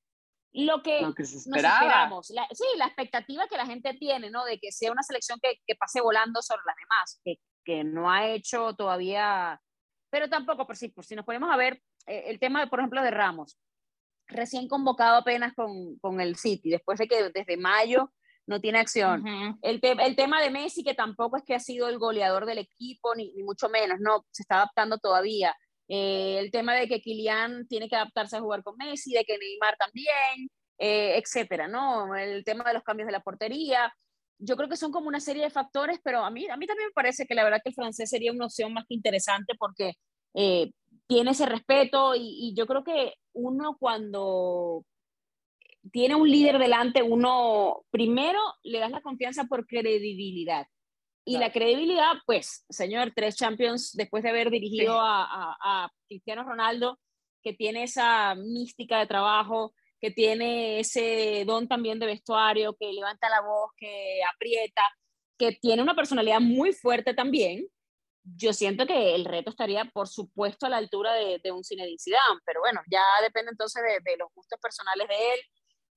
lo 0.53 0.83
que, 0.83 1.01
lo 1.01 1.15
que 1.15 1.25
se 1.25 1.39
esperamos. 1.39 2.29
La, 2.29 2.47
sí, 2.53 2.65
la 2.77 2.85
expectativa 2.85 3.49
que 3.49 3.57
la 3.57 3.65
gente 3.65 3.95
tiene, 3.95 4.29
¿no? 4.29 4.45
De 4.45 4.59
que 4.59 4.71
sea 4.71 4.93
una 4.93 5.03
selección 5.03 5.39
que, 5.43 5.63
que 5.67 5.75
pase 5.77 6.03
volando 6.03 6.43
sobre 6.43 6.61
las 6.67 6.77
demás, 6.77 7.21
que, 7.25 7.37
que, 7.65 7.85
no 7.85 8.11
ha 8.11 8.27
hecho 8.29 8.75
todavía, 8.75 9.63
pero 10.11 10.29
tampoco, 10.29 10.67
por 10.67 10.77
si, 10.77 10.89
por 10.89 11.07
si 11.07 11.17
nos 11.17 11.25
ponemos 11.25 11.51
a 11.51 11.57
ver 11.57 11.81
eh, 12.07 12.25
el 12.27 12.39
tema, 12.39 12.61
de, 12.61 12.67
por 12.67 12.81
ejemplo, 12.81 13.01
de 13.01 13.13
Ramos, 13.13 13.59
recién 14.27 14.69
convocado 14.69 15.17
apenas 15.17 15.55
con, 15.55 15.99
con 16.01 16.21
el 16.21 16.37
City, 16.37 16.69
después 16.69 16.99
de 16.99 17.09
que 17.09 17.31
desde 17.31 17.57
mayo 17.57 18.13
no 18.47 18.61
tiene 18.61 18.79
acción. 18.79 19.25
el, 19.63 19.81
el, 19.83 20.17
tema 20.17 20.41
de 20.41 20.51
Messi, 20.51 20.85
que 20.85 20.95
tampoco 20.95 21.37
es 21.37 21.43
que 21.45 21.55
ha 21.55 21.61
sido 21.61 21.89
el 21.89 21.99
goleador 21.99 22.47
del 22.47 22.59
equipo, 22.59 23.15
ni, 23.15 23.33
ni 23.33 23.43
mucho 23.43 23.69
menos, 23.69 23.99
no, 24.01 24.25
se 24.31 24.43
está 24.43 24.57
adaptando 24.57 24.99
todavía. 24.99 25.55
Eh, 25.89 26.39
el 26.39 26.51
tema 26.51 26.75
de 26.75 26.89
que 26.89 27.01
Kylian 27.01 27.67
tiene 27.69 27.89
que 27.89 27.97
adaptarse 27.97 28.37
a 28.37 28.41
jugar 28.41 28.63
con 28.63 28.77
Messi, 28.77 29.13
de 29.13 29.25
que 29.25 29.39
Neymar 29.39 29.77
también, 29.77 30.51
eh, 30.79 31.19
etcétera, 31.19 31.69
¿no? 31.69 32.15
El 32.17 32.45
tema 32.45 32.65
de 32.65 32.75
los 32.75 32.83
cambios 32.83 33.07
de 33.07 33.13
la 33.13 33.23
portería. 33.23 33.93
Yo 34.39 34.57
creo 34.57 34.69
que 34.69 34.77
son 34.77 34.93
como 34.93 35.09
una 35.09 35.21
serie 35.21 35.45
de 35.45 35.51
factores, 35.51 35.99
pero 36.03 36.25
a 36.25 36.31
mí, 36.31 36.49
a 36.49 36.57
mí 36.57 36.67
también 36.67 36.89
me 36.89 36.93
parece 36.93 37.27
que 37.27 37.35
la 37.35 37.45
verdad 37.45 37.61
que 37.63 37.71
el 37.71 37.75
francés 37.75 38.11
sería 38.11 38.33
una 38.33 38.47
opción 38.47 38.73
más 38.73 38.85
que 38.89 38.95
interesante 38.95 39.55
porque 39.59 39.95
eh, 40.35 40.73
tiene 41.07 41.31
ese 41.31 41.47
respeto 41.47 42.15
y, 42.15 42.21
y, 42.21 42.55
yo 42.55 42.67
creo 42.67 42.85
que 42.85 43.15
uno 43.33 43.77
cuando 43.79 44.85
tiene 45.93 46.15
un 46.15 46.29
líder 46.29 46.59
delante, 46.59 47.03
uno 47.03 47.85
primero 47.91 48.41
le 48.63 48.79
das 48.79 48.91
la 48.91 49.03
confianza 49.03 49.45
por 49.45 49.67
credibilidad. 49.67 50.67
Y 51.25 51.39
la 51.39 51.51
credibilidad, 51.51 52.13
pues, 52.25 52.65
señor, 52.69 53.13
tres 53.15 53.35
Champions 53.35 53.93
después 53.95 54.23
de 54.23 54.31
haber 54.31 54.49
dirigido 54.51 55.01
a, 55.01 55.57
a, 55.61 55.91
Cristiano 56.07 56.45
Ronaldo, 56.45 57.01
que 57.43 57.53
tiene 57.53 57.83
esa 57.83 58.37
mística 58.37 59.01
de 59.01 59.09
trabajo, 59.09 59.75
que 60.01 60.13
tiene 60.13 60.79
ese 60.79 61.45
don 61.45 61.67
también 61.67 61.99
de 61.99 62.07
vestuario, 62.07 62.77
que 62.79 62.93
levanta 62.93 63.29
la 63.29 63.41
voz, 63.41 63.73
que 63.77 64.21
aprieta, 64.35 64.83
que 65.37 65.53
tiene 65.53 65.83
una 65.83 65.97
personalidad 65.97 66.39
muy 66.41 66.73
fuerte 66.73 67.13
también. 67.13 67.67
Yo 68.23 68.53
siento 68.53 68.87
que 68.87 69.17
el 69.17 69.25
reto 69.25 69.51
estaría, 69.51 69.85
por 69.87 70.07
supuesto, 70.07 70.67
a 70.67 70.69
la 70.69 70.77
altura 70.77 71.13
de, 71.15 71.41
de 71.43 71.51
un 71.51 71.65
Zinedine 71.65 71.99
Zidane, 71.99 72.41
pero 72.45 72.61
bueno, 72.61 72.83
ya 72.89 73.03
depende 73.23 73.51
entonces 73.51 73.83
de, 73.83 74.11
de 74.11 74.17
los 74.17 74.29
gustos 74.33 74.61
personales 74.61 75.09
de 75.09 75.15
él 75.15 75.41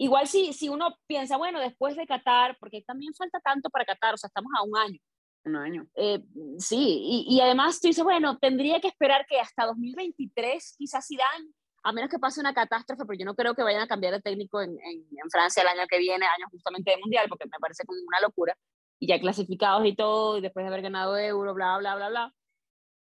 Igual 0.02 0.28
si, 0.28 0.54
si 0.54 0.70
uno 0.70 0.98
piensa, 1.08 1.36
bueno, 1.36 1.60
después 1.60 1.98
de 1.98 2.08
Qatar, 2.08 2.58
porque 2.58 2.82
también 2.84 3.14
falta 3.14 3.42
tanto 3.42 3.70
para 3.70 3.84
Qatar, 3.84 4.14
o 4.14 4.18
sea, 4.18 4.30
estamos 4.30 4.50
a 4.58 4.64
un 4.64 4.78
año. 4.78 5.00
Un 5.44 5.56
año. 5.58 5.88
Eh, 5.94 6.24
sí, 6.58 7.02
y, 7.04 7.36
y, 7.36 7.42
además 7.42 7.82
tú 7.82 7.90
dices, 7.90 8.04
bueno, 8.04 8.38
tendría 8.40 8.80
que 8.80 8.88
esperar 8.88 9.26
que 9.28 9.38
hasta 9.42 9.66
2023 9.66 10.76
quizás 10.78 11.12
irán, 11.12 11.54
a 11.84 11.92
menos 11.92 12.10
que 12.10 12.18
pase 12.18 12.40
una 12.40 12.54
catástrofe, 12.54 13.04
pero 13.06 13.20
yo 13.20 13.26
no 13.26 13.36
creo 13.36 13.54
que 13.54 13.62
vayan 13.62 13.82
a 13.82 13.88
cambiar 13.88 14.14
de 14.14 14.22
técnico 14.22 14.62
en, 14.62 14.72
en, 14.72 15.06
en 15.12 15.30
Francia 15.30 15.64
el 15.64 15.68
año 15.68 15.86
que 15.90 16.00
viene, 16.00 16.26
año 16.26 16.48
justamente 16.50 16.92
de 16.92 16.98
Mundial, 16.98 17.28
porque 17.28 17.46
me 17.46 17.60
parece 17.60 17.84
como 17.86 18.00
una 18.00 18.22
locura, 18.22 18.58
y 19.00 19.08
ya 19.08 19.20
clasificados 19.20 19.86
y 19.86 19.98
todo, 19.98 20.38
y 20.38 20.42
después 20.42 20.64
de 20.64 20.70
haber 20.70 20.82
ganado 20.82 21.18
euro, 21.18 21.54
bla, 21.54 21.78
bla, 21.78 21.96
bla, 21.98 22.08
bla. 22.08 22.34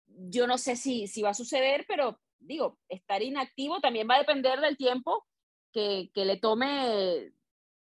Yo 0.07 0.47
no 0.47 0.59
sé 0.59 0.77
si, 0.77 1.07
si 1.07 1.23
va 1.23 1.31
a 1.31 1.35
suceder, 1.35 1.87
pero 1.89 2.21
digo, 2.41 2.79
estar 2.91 3.23
inactivo 3.23 3.81
también 3.81 4.07
va 4.09 4.17
a 4.17 4.19
depender 4.19 4.61
del 4.61 4.77
tiempo 4.77 5.25
que, 5.75 6.11
que 6.15 6.25
le 6.25 6.39
tome, 6.39 7.33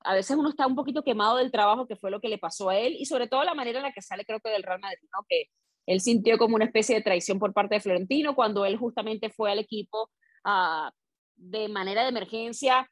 a 0.00 0.14
veces 0.14 0.36
uno 0.36 0.48
está 0.48 0.66
un 0.66 0.76
poquito 0.76 1.02
quemado 1.02 1.36
del 1.36 1.50
trabajo 1.50 1.86
que 1.86 1.96
fue 1.96 2.10
lo 2.10 2.20
que 2.20 2.28
le 2.28 2.38
pasó 2.38 2.70
a 2.70 2.78
él 2.78 2.94
y 2.98 3.04
sobre 3.04 3.28
todo 3.28 3.44
la 3.44 3.54
manera 3.54 3.80
en 3.80 3.84
la 3.84 3.92
que 3.92 4.00
sale 4.00 4.24
creo 4.24 4.40
que 4.40 4.50
del 4.50 4.62
Real 4.62 4.80
Madrid, 4.80 5.08
¿no? 5.12 5.26
que 5.28 5.46
él 5.86 6.00
sintió 6.00 6.38
como 6.38 6.54
una 6.54 6.64
especie 6.64 6.94
de 6.94 7.02
traición 7.02 7.38
por 7.38 7.52
parte 7.52 7.74
de 7.74 7.80
Florentino 7.80 8.34
cuando 8.34 8.64
él 8.64 8.76
justamente 8.76 9.30
fue 9.30 9.50
al 9.50 9.58
equipo 9.58 10.10
uh, 10.44 10.90
de 11.34 11.68
manera 11.68 12.02
de 12.02 12.10
emergencia. 12.10 12.88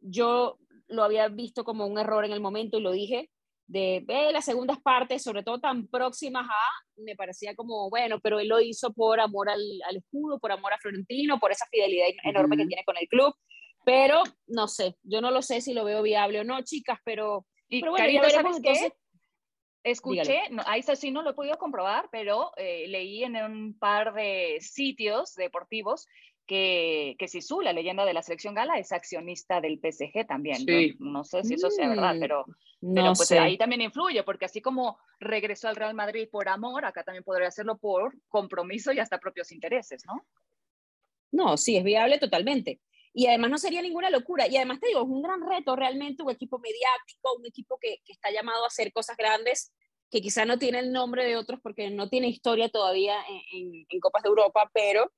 Yo 0.00 0.58
lo 0.88 1.02
había 1.02 1.28
visto 1.28 1.64
como 1.64 1.86
un 1.86 1.98
error 1.98 2.24
en 2.26 2.32
el 2.32 2.40
momento 2.40 2.76
y 2.76 2.82
lo 2.82 2.92
dije, 2.92 3.30
de 3.66 4.04
eh, 4.06 4.30
las 4.30 4.44
segundas 4.44 4.78
partes, 4.82 5.22
sobre 5.22 5.42
todo 5.42 5.58
tan 5.58 5.88
próximas 5.88 6.46
a, 6.46 7.02
me 7.02 7.16
parecía 7.16 7.54
como, 7.54 7.88
bueno, 7.88 8.20
pero 8.22 8.38
él 8.38 8.48
lo 8.48 8.60
hizo 8.60 8.92
por 8.92 9.20
amor 9.20 9.48
al, 9.48 9.62
al 9.88 9.96
escudo, 9.96 10.38
por 10.38 10.52
amor 10.52 10.74
a 10.74 10.78
Florentino, 10.78 11.40
por 11.40 11.50
esa 11.50 11.66
fidelidad 11.70 12.08
enorme 12.24 12.56
uh 12.56 12.58
-huh. 12.58 12.62
que 12.62 12.68
tiene 12.68 12.84
con 12.84 12.96
el 12.98 13.08
club. 13.08 13.34
Pero 13.84 14.22
no 14.46 14.68
sé, 14.68 14.96
yo 15.02 15.20
no 15.20 15.30
lo 15.30 15.42
sé 15.42 15.60
si 15.60 15.74
lo 15.74 15.84
veo 15.84 16.02
viable 16.02 16.40
o 16.40 16.44
no, 16.44 16.62
chicas, 16.62 16.98
pero, 17.04 17.46
y, 17.68 17.80
pero 17.80 17.92
bueno, 17.92 18.04
Carita, 18.04 18.22
ya 18.22 18.28
veremos 18.28 18.56
¿sabes 18.56 18.78
entonces. 18.80 18.92
Escuché, 19.84 20.48
no, 20.50 20.62
ahí 20.66 20.82
sí 20.82 21.10
no 21.10 21.20
lo 21.20 21.30
he 21.30 21.34
podido 21.34 21.58
comprobar, 21.58 22.08
pero 22.10 22.52
eh, 22.56 22.88
leí 22.88 23.22
en 23.22 23.36
un 23.36 23.78
par 23.78 24.14
de 24.14 24.56
sitios 24.60 25.34
deportivos 25.34 26.06
que, 26.46 27.16
que 27.18 27.28
Sisu, 27.28 27.60
la 27.60 27.74
leyenda 27.74 28.06
de 28.06 28.14
la 28.14 28.22
selección 28.22 28.54
gala, 28.54 28.78
es 28.78 28.92
accionista 28.92 29.60
del 29.60 29.78
PSG 29.78 30.26
también. 30.26 30.56
Sí. 30.56 30.96
No 30.98 31.22
sé 31.24 31.44
si 31.44 31.54
eso 31.54 31.70
sea 31.70 31.88
verdad, 31.90 32.16
pero, 32.18 32.46
no 32.80 32.94
pero 32.94 33.12
pues 33.14 33.28
sé. 33.28 33.38
ahí 33.38 33.58
también 33.58 33.82
influye, 33.82 34.22
porque 34.22 34.46
así 34.46 34.62
como 34.62 34.98
regresó 35.20 35.68
al 35.68 35.76
Real 35.76 35.94
Madrid 35.94 36.28
por 36.30 36.48
amor, 36.48 36.86
acá 36.86 37.02
también 37.02 37.24
podría 37.24 37.48
hacerlo 37.48 37.76
por 37.76 38.14
compromiso 38.28 38.90
y 38.92 39.00
hasta 39.00 39.18
propios 39.18 39.52
intereses, 39.52 40.04
¿no? 40.06 40.24
No, 41.30 41.56
sí, 41.56 41.76
es 41.76 41.84
viable 41.84 42.18
totalmente. 42.18 42.80
Y 43.14 43.28
además 43.28 43.50
no 43.50 43.58
sería 43.58 43.80
ninguna 43.80 44.10
locura. 44.10 44.48
Y 44.48 44.56
además 44.56 44.80
te 44.80 44.88
digo, 44.88 45.00
es 45.00 45.08
un 45.08 45.22
gran 45.22 45.40
reto 45.48 45.76
realmente, 45.76 46.22
un 46.22 46.30
equipo 46.30 46.58
mediático, 46.58 47.36
un 47.38 47.46
equipo 47.46 47.78
que, 47.80 47.98
que 48.04 48.12
está 48.12 48.30
llamado 48.30 48.64
a 48.64 48.66
hacer 48.66 48.92
cosas 48.92 49.16
grandes, 49.16 49.72
que 50.10 50.20
quizá 50.20 50.44
no 50.44 50.58
tiene 50.58 50.78
el 50.80 50.92
nombre 50.92 51.24
de 51.24 51.36
otros 51.36 51.60
porque 51.60 51.90
no 51.90 52.08
tiene 52.08 52.28
historia 52.28 52.68
todavía 52.68 53.16
en, 53.52 53.86
en, 53.88 54.00
Copas 54.00 54.22
de 54.22 54.28
Europa, 54.28 54.70
pero 54.72 55.10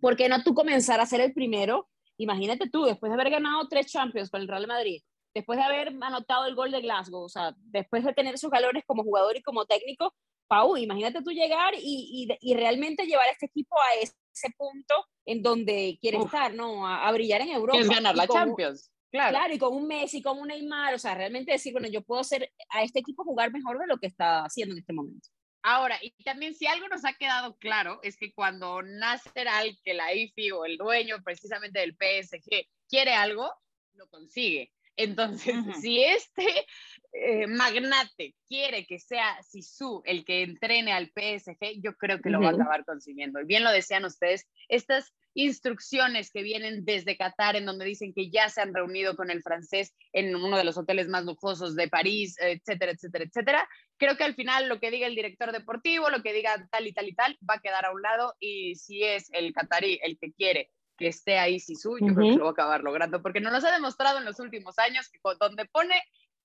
¿por 0.00 0.16
qué 0.16 0.28
no 0.28 0.42
tú 0.42 0.54
comenzar 0.54 1.00
a 1.00 1.06
ser 1.06 1.20
el 1.20 1.32
primero? 1.32 1.88
Imagínate 2.16 2.68
tú, 2.68 2.84
después 2.84 3.10
de 3.10 3.14
haber 3.14 3.30
ganado 3.30 3.68
tres 3.68 3.86
Champions 3.86 4.30
con 4.30 4.40
el 4.40 4.48
Real 4.48 4.66
Madrid, 4.66 5.02
después 5.34 5.56
de 5.56 5.64
haber 5.64 5.88
anotado 6.00 6.46
el 6.46 6.56
gol 6.56 6.72
de 6.72 6.80
Glasgow, 6.80 7.22
o 7.22 7.28
sea, 7.28 7.54
después 7.58 8.04
de 8.04 8.12
tener 8.12 8.38
sus 8.38 8.50
galones 8.50 8.82
como 8.86 9.04
jugador 9.04 9.36
y 9.36 9.42
como 9.42 9.66
técnico, 9.66 10.12
Pau, 10.48 10.76
imagínate 10.76 11.22
tú 11.22 11.30
llegar 11.30 11.74
y, 11.74 12.28
y, 12.30 12.38
y 12.40 12.54
realmente 12.54 13.04
llevar 13.04 13.28
a 13.28 13.32
este 13.32 13.46
equipo 13.46 13.76
a 13.76 14.00
ese 14.02 14.14
punto 14.56 14.94
en 15.26 15.42
donde 15.42 15.98
quiere 16.00 16.18
Uf. 16.18 16.26
estar, 16.26 16.54
¿no? 16.54 16.86
A, 16.86 17.06
a, 17.06 17.12
brillar 17.12 17.42
en 17.42 17.50
Europa. 17.50 17.78
Es 17.78 17.88
ganar 17.88 18.16
la 18.16 18.26
con, 18.26 18.36
Champions. 18.36 18.90
Claro. 19.10 19.30
claro, 19.30 19.54
y 19.54 19.58
con 19.58 19.74
un 19.74 19.86
Messi, 19.86 20.20
con 20.20 20.38
un 20.38 20.48
Neymar, 20.48 20.94
o 20.94 20.98
sea, 20.98 21.14
realmente 21.14 21.52
decir, 21.52 21.72
bueno, 21.72 21.88
yo 21.88 22.02
puedo 22.02 22.20
hacer 22.20 22.52
a 22.70 22.82
este 22.82 22.98
equipo 22.98 23.24
jugar 23.24 23.50
mejor 23.52 23.78
de 23.78 23.86
lo 23.86 23.98
que 23.98 24.06
está 24.06 24.44
haciendo 24.44 24.74
en 24.74 24.80
este 24.80 24.92
momento. 24.92 25.28
Ahora, 25.62 25.98
y 26.00 26.12
también 26.22 26.54
si 26.54 26.66
algo 26.66 26.88
nos 26.88 27.04
ha 27.04 27.14
quedado 27.14 27.56
claro 27.56 28.00
es 28.02 28.16
que 28.16 28.32
cuando 28.32 28.82
Nasser 28.82 29.48
Al 29.48 29.76
Khelaifi 29.82 30.50
o 30.52 30.64
el 30.64 30.76
dueño 30.76 31.22
precisamente 31.24 31.80
del 31.80 31.96
PSG 31.96 32.66
quiere 32.88 33.12
algo, 33.12 33.50
lo 33.94 34.08
consigue. 34.08 34.72
Entonces, 34.98 35.54
uh 35.54 35.60
-huh. 35.60 35.80
si 35.80 36.02
este 36.02 36.66
eh, 37.12 37.46
magnate 37.46 38.34
quiere 38.48 38.84
que 38.84 38.98
sea 38.98 39.40
Sisu 39.42 40.02
el 40.04 40.24
que 40.24 40.42
entrene 40.42 40.92
al 40.92 41.12
PSG, 41.14 41.80
yo 41.80 41.94
creo 41.96 42.20
que 42.20 42.30
lo 42.30 42.38
uh 42.38 42.42
-huh. 42.42 42.44
va 42.46 42.50
a 42.50 42.54
acabar 42.54 42.84
consiguiendo. 42.84 43.40
Y 43.40 43.44
bien 43.44 43.62
lo 43.62 43.70
decían 43.70 44.04
ustedes, 44.04 44.48
estas 44.68 45.14
instrucciones 45.34 46.32
que 46.32 46.42
vienen 46.42 46.84
desde 46.84 47.16
Qatar, 47.16 47.54
en 47.54 47.64
donde 47.64 47.84
dicen 47.84 48.12
que 48.12 48.28
ya 48.28 48.48
se 48.48 48.60
han 48.60 48.74
reunido 48.74 49.14
con 49.14 49.30
el 49.30 49.40
francés 49.40 49.94
en 50.12 50.34
uno 50.34 50.56
de 50.56 50.64
los 50.64 50.76
hoteles 50.76 51.06
más 51.06 51.24
lujosos 51.24 51.76
de 51.76 51.86
París, 51.86 52.34
etcétera, 52.40 52.90
etcétera, 52.90 53.24
etcétera. 53.24 53.68
Creo 53.98 54.16
que 54.16 54.24
al 54.24 54.34
final 54.34 54.68
lo 54.68 54.80
que 54.80 54.90
diga 54.90 55.06
el 55.06 55.14
director 55.14 55.52
deportivo, 55.52 56.10
lo 56.10 56.22
que 56.24 56.32
diga 56.32 56.66
tal 56.72 56.88
y 56.88 56.92
tal 56.92 57.08
y 57.08 57.14
tal, 57.14 57.38
va 57.48 57.54
a 57.54 57.60
quedar 57.60 57.86
a 57.86 57.92
un 57.92 58.02
lado 58.02 58.34
y 58.40 58.74
si 58.74 59.04
es 59.04 59.30
el 59.32 59.52
qatarí 59.52 60.00
el 60.02 60.18
que 60.18 60.32
quiere 60.32 60.70
que 60.98 61.08
esté 61.08 61.38
ahí 61.38 61.60
Sisu, 61.60 61.98
yo 61.98 62.06
uh 62.06 62.08
-huh. 62.08 62.14
creo 62.14 62.30
que 62.30 62.36
lo 62.36 62.44
va 62.44 62.50
a 62.50 62.52
acabar 62.52 62.82
logrando, 62.82 63.22
porque 63.22 63.40
nos 63.40 63.64
ha 63.64 63.72
demostrado 63.72 64.18
en 64.18 64.24
los 64.24 64.38
últimos 64.40 64.78
años 64.78 65.08
que 65.08 65.20
donde 65.38 65.64
pone 65.66 65.94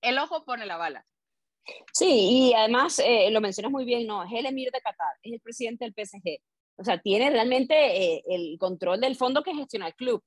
el 0.00 0.18
ojo, 0.18 0.44
pone 0.44 0.64
la 0.64 0.76
bala. 0.76 1.04
Sí, 1.92 2.50
y 2.50 2.54
además 2.54 2.98
eh, 2.98 3.30
lo 3.30 3.40
mencionas 3.40 3.72
muy 3.72 3.84
bien, 3.84 4.06
¿no? 4.06 4.22
Es 4.22 4.32
el 4.32 4.46
emir 4.46 4.70
de 4.70 4.80
Qatar, 4.80 5.14
es 5.22 5.32
el 5.32 5.40
presidente 5.40 5.84
del 5.84 5.94
PSG. 5.94 6.38
O 6.76 6.84
sea, 6.84 7.00
tiene 7.00 7.30
realmente 7.30 7.74
eh, 7.74 8.22
el 8.26 8.56
control 8.58 9.00
del 9.00 9.16
fondo 9.16 9.42
que 9.42 9.54
gestiona 9.54 9.88
el 9.88 9.94
club. 9.94 10.22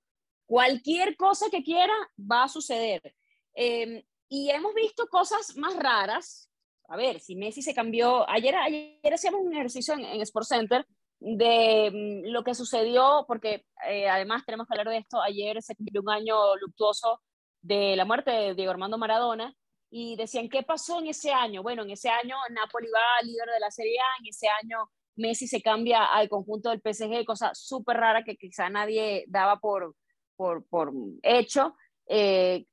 Cualquier 0.46 1.16
cosa 1.16 1.50
que 1.50 1.64
quiera 1.64 1.94
va 2.20 2.44
a 2.44 2.48
suceder. 2.48 3.14
Eh, 3.54 4.04
y 4.30 4.50
hemos 4.50 4.74
visto 4.74 5.08
cosas 5.08 5.56
más 5.58 5.76
raras. 5.76 6.50
A 6.90 6.96
ver, 6.96 7.20
si 7.20 7.36
Messi 7.36 7.62
se 7.62 7.74
cambió. 7.74 8.28
Ayer, 8.30 8.56
ayer 8.56 9.14
hacíamos 9.14 9.42
un 9.42 9.54
ejercicio 9.54 9.94
en, 9.94 10.06
en 10.06 10.22
Sports 10.22 10.50
Center 10.50 10.86
de 11.20 12.24
um, 12.26 12.32
lo 12.32 12.44
que 12.44 12.56
sucedió, 12.56 13.26
porque 13.28 13.66
eh, 13.88 14.10
además 14.10 14.44
tenemos 14.46 14.68
que 14.68 14.74
hablar 14.74 14.90
de 14.90 15.00
esto. 15.00 15.22
Ayer 15.22 15.62
se 15.62 15.76
cumplió 15.76 16.02
un 16.02 16.10
año 16.10 16.56
luctuoso 16.58 17.22
de 17.62 17.96
la 17.96 18.06
muerte 18.06 18.32
de 18.32 18.56
Diego 18.56 18.72
Armando 18.72 18.98
Maradona 18.98 19.54
y 19.90 20.16
decían, 20.16 20.50
¿qué 20.50 20.64
pasó 20.64 21.00
en 21.00 21.08
ese 21.08 21.32
año? 21.32 21.64
Bueno, 21.64 21.84
en 21.84 21.92
ese 21.92 22.10
año 22.10 22.36
Napoli 22.52 22.88
va 22.90 23.26
líder 23.26 23.50
de 23.50 23.60
la 23.60 23.72
Serie 23.72 24.00
A, 24.00 24.20
en 24.20 24.28
ese 24.28 24.48
año 24.48 24.90
Messi 25.16 25.48
se 25.48 25.62
cambia 25.62 26.06
al 26.06 26.30
conjunto 26.30 26.70
del 26.70 26.82
PSG, 26.82 27.26
cosa 27.26 27.52
súper 27.54 27.98
rara 27.98 28.24
que 28.24 28.38
quizá 28.38 28.70
nadie 28.70 29.26
daba 29.28 29.60
por, 29.60 29.96
por, 30.36 30.68
por 30.68 30.94
hecho. 31.24 31.76
Eh, 32.08 32.66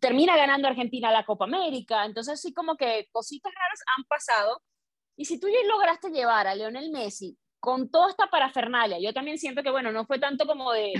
termina 0.00 0.36
ganando 0.36 0.68
Argentina 0.68 1.10
la 1.10 1.24
Copa 1.24 1.44
América, 1.44 2.04
entonces 2.04 2.40
sí 2.40 2.52
como 2.52 2.76
que 2.76 3.08
cositas 3.12 3.52
raras 3.54 3.80
han 3.96 4.04
pasado. 4.04 4.62
Y 5.16 5.24
si 5.24 5.38
tú 5.38 5.48
ya 5.48 5.66
lograste 5.66 6.10
llevar 6.10 6.46
a 6.46 6.54
Lionel 6.54 6.90
Messi 6.90 7.38
con 7.66 7.90
toda 7.90 8.10
esta 8.10 8.28
parafernalia, 8.30 9.00
yo 9.00 9.12
también 9.12 9.38
siento 9.38 9.60
que, 9.64 9.72
bueno, 9.72 9.90
no 9.90 10.06
fue 10.06 10.20
tanto 10.20 10.46
como 10.46 10.70
de 10.70 10.92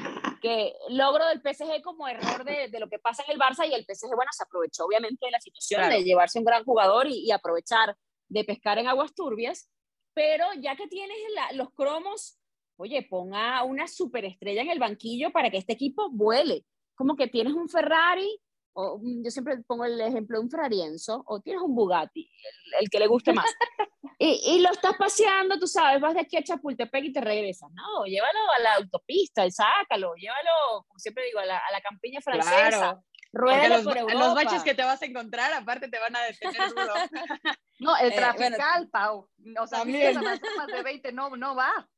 que 0.42 0.74
logro 0.88 1.24
del 1.28 1.40
PSG 1.40 1.80
como 1.80 2.08
error 2.08 2.42
de, 2.44 2.68
de 2.68 2.80
lo 2.80 2.88
que 2.88 2.98
pasa 2.98 3.22
en 3.24 3.34
el 3.34 3.38
Barça 3.38 3.68
y 3.68 3.72
el 3.72 3.84
PSG, 3.84 4.08
bueno, 4.16 4.32
se 4.32 4.42
aprovechó 4.42 4.84
obviamente 4.84 5.26
de 5.26 5.30
la 5.30 5.38
situación 5.40 5.82
claro. 5.82 5.94
de 5.94 6.02
llevarse 6.02 6.40
un 6.40 6.44
gran 6.44 6.64
jugador 6.64 7.06
y, 7.06 7.24
y 7.24 7.30
aprovechar 7.30 7.96
de 8.28 8.42
pescar 8.42 8.78
en 8.78 8.88
aguas 8.88 9.14
turbias 9.14 9.70
pero 10.16 10.46
ya 10.58 10.74
que 10.76 10.88
tienes 10.88 11.16
la, 11.34 11.52
los 11.52 11.74
cromos, 11.74 12.38
oye, 12.76 13.02
ponga 13.02 13.62
una 13.64 13.86
superestrella 13.86 14.62
en 14.62 14.70
el 14.70 14.78
banquillo 14.78 15.30
para 15.30 15.50
que 15.50 15.58
este 15.58 15.74
equipo 15.74 16.08
vuele. 16.10 16.64
Como 16.94 17.16
que 17.16 17.28
tienes 17.28 17.52
un 17.52 17.68
Ferrari, 17.68 18.40
o 18.76 19.00
yo 19.02 19.30
siempre 19.30 19.56
pongo 19.66 19.86
el 19.86 19.98
ejemplo 20.00 20.38
de 20.38 20.44
un 20.44 20.50
Ferrarienzo, 20.50 21.24
o 21.26 21.40
tienes 21.40 21.62
un 21.62 21.74
Bugatti, 21.74 22.20
el, 22.20 22.84
el 22.84 22.90
que 22.90 22.98
le 22.98 23.06
guste 23.06 23.32
más. 23.32 23.46
y, 24.18 24.54
y, 24.54 24.60
lo 24.60 24.70
estás 24.70 24.96
paseando, 24.98 25.58
tú 25.58 25.66
sabes, 25.66 25.98
vas 26.00 26.12
de 26.12 26.20
aquí 26.20 26.36
a 26.36 26.42
Chapultepec 26.42 27.04
y 27.04 27.12
te 27.12 27.22
regresas. 27.22 27.70
No, 27.72 28.04
llévalo 28.04 28.38
a 28.58 28.62
la 28.62 28.74
autopista, 28.74 29.50
sácalo, 29.50 30.14
llévalo, 30.16 30.84
como 30.86 30.98
siempre 30.98 31.24
digo, 31.24 31.38
a 31.38 31.46
la, 31.46 31.56
a 31.56 31.72
la 31.72 31.80
campiña 31.80 32.20
francesa. 32.20 32.68
Claro. 32.68 33.04
Los, 33.32 33.84
por 33.84 33.96
Europa. 33.96 34.14
los 34.14 34.34
baches 34.34 34.62
que 34.62 34.74
te 34.74 34.82
vas 34.82 35.00
a 35.02 35.06
encontrar, 35.06 35.52
aparte 35.52 35.88
te 35.88 35.98
van 35.98 36.14
a 36.16 36.22
detener 36.22 36.68
duro. 36.70 36.94
no, 37.80 37.96
el 38.00 38.14
trafical, 38.14 38.52
eh, 38.52 38.56
bueno, 38.58 38.90
Pau. 38.90 39.28
O 39.62 39.66
sea, 39.66 39.80
también. 39.80 40.14
más 40.20 40.66
de 40.68 40.82
20 40.82 41.12
no, 41.12 41.36
no 41.36 41.54
va. 41.54 41.88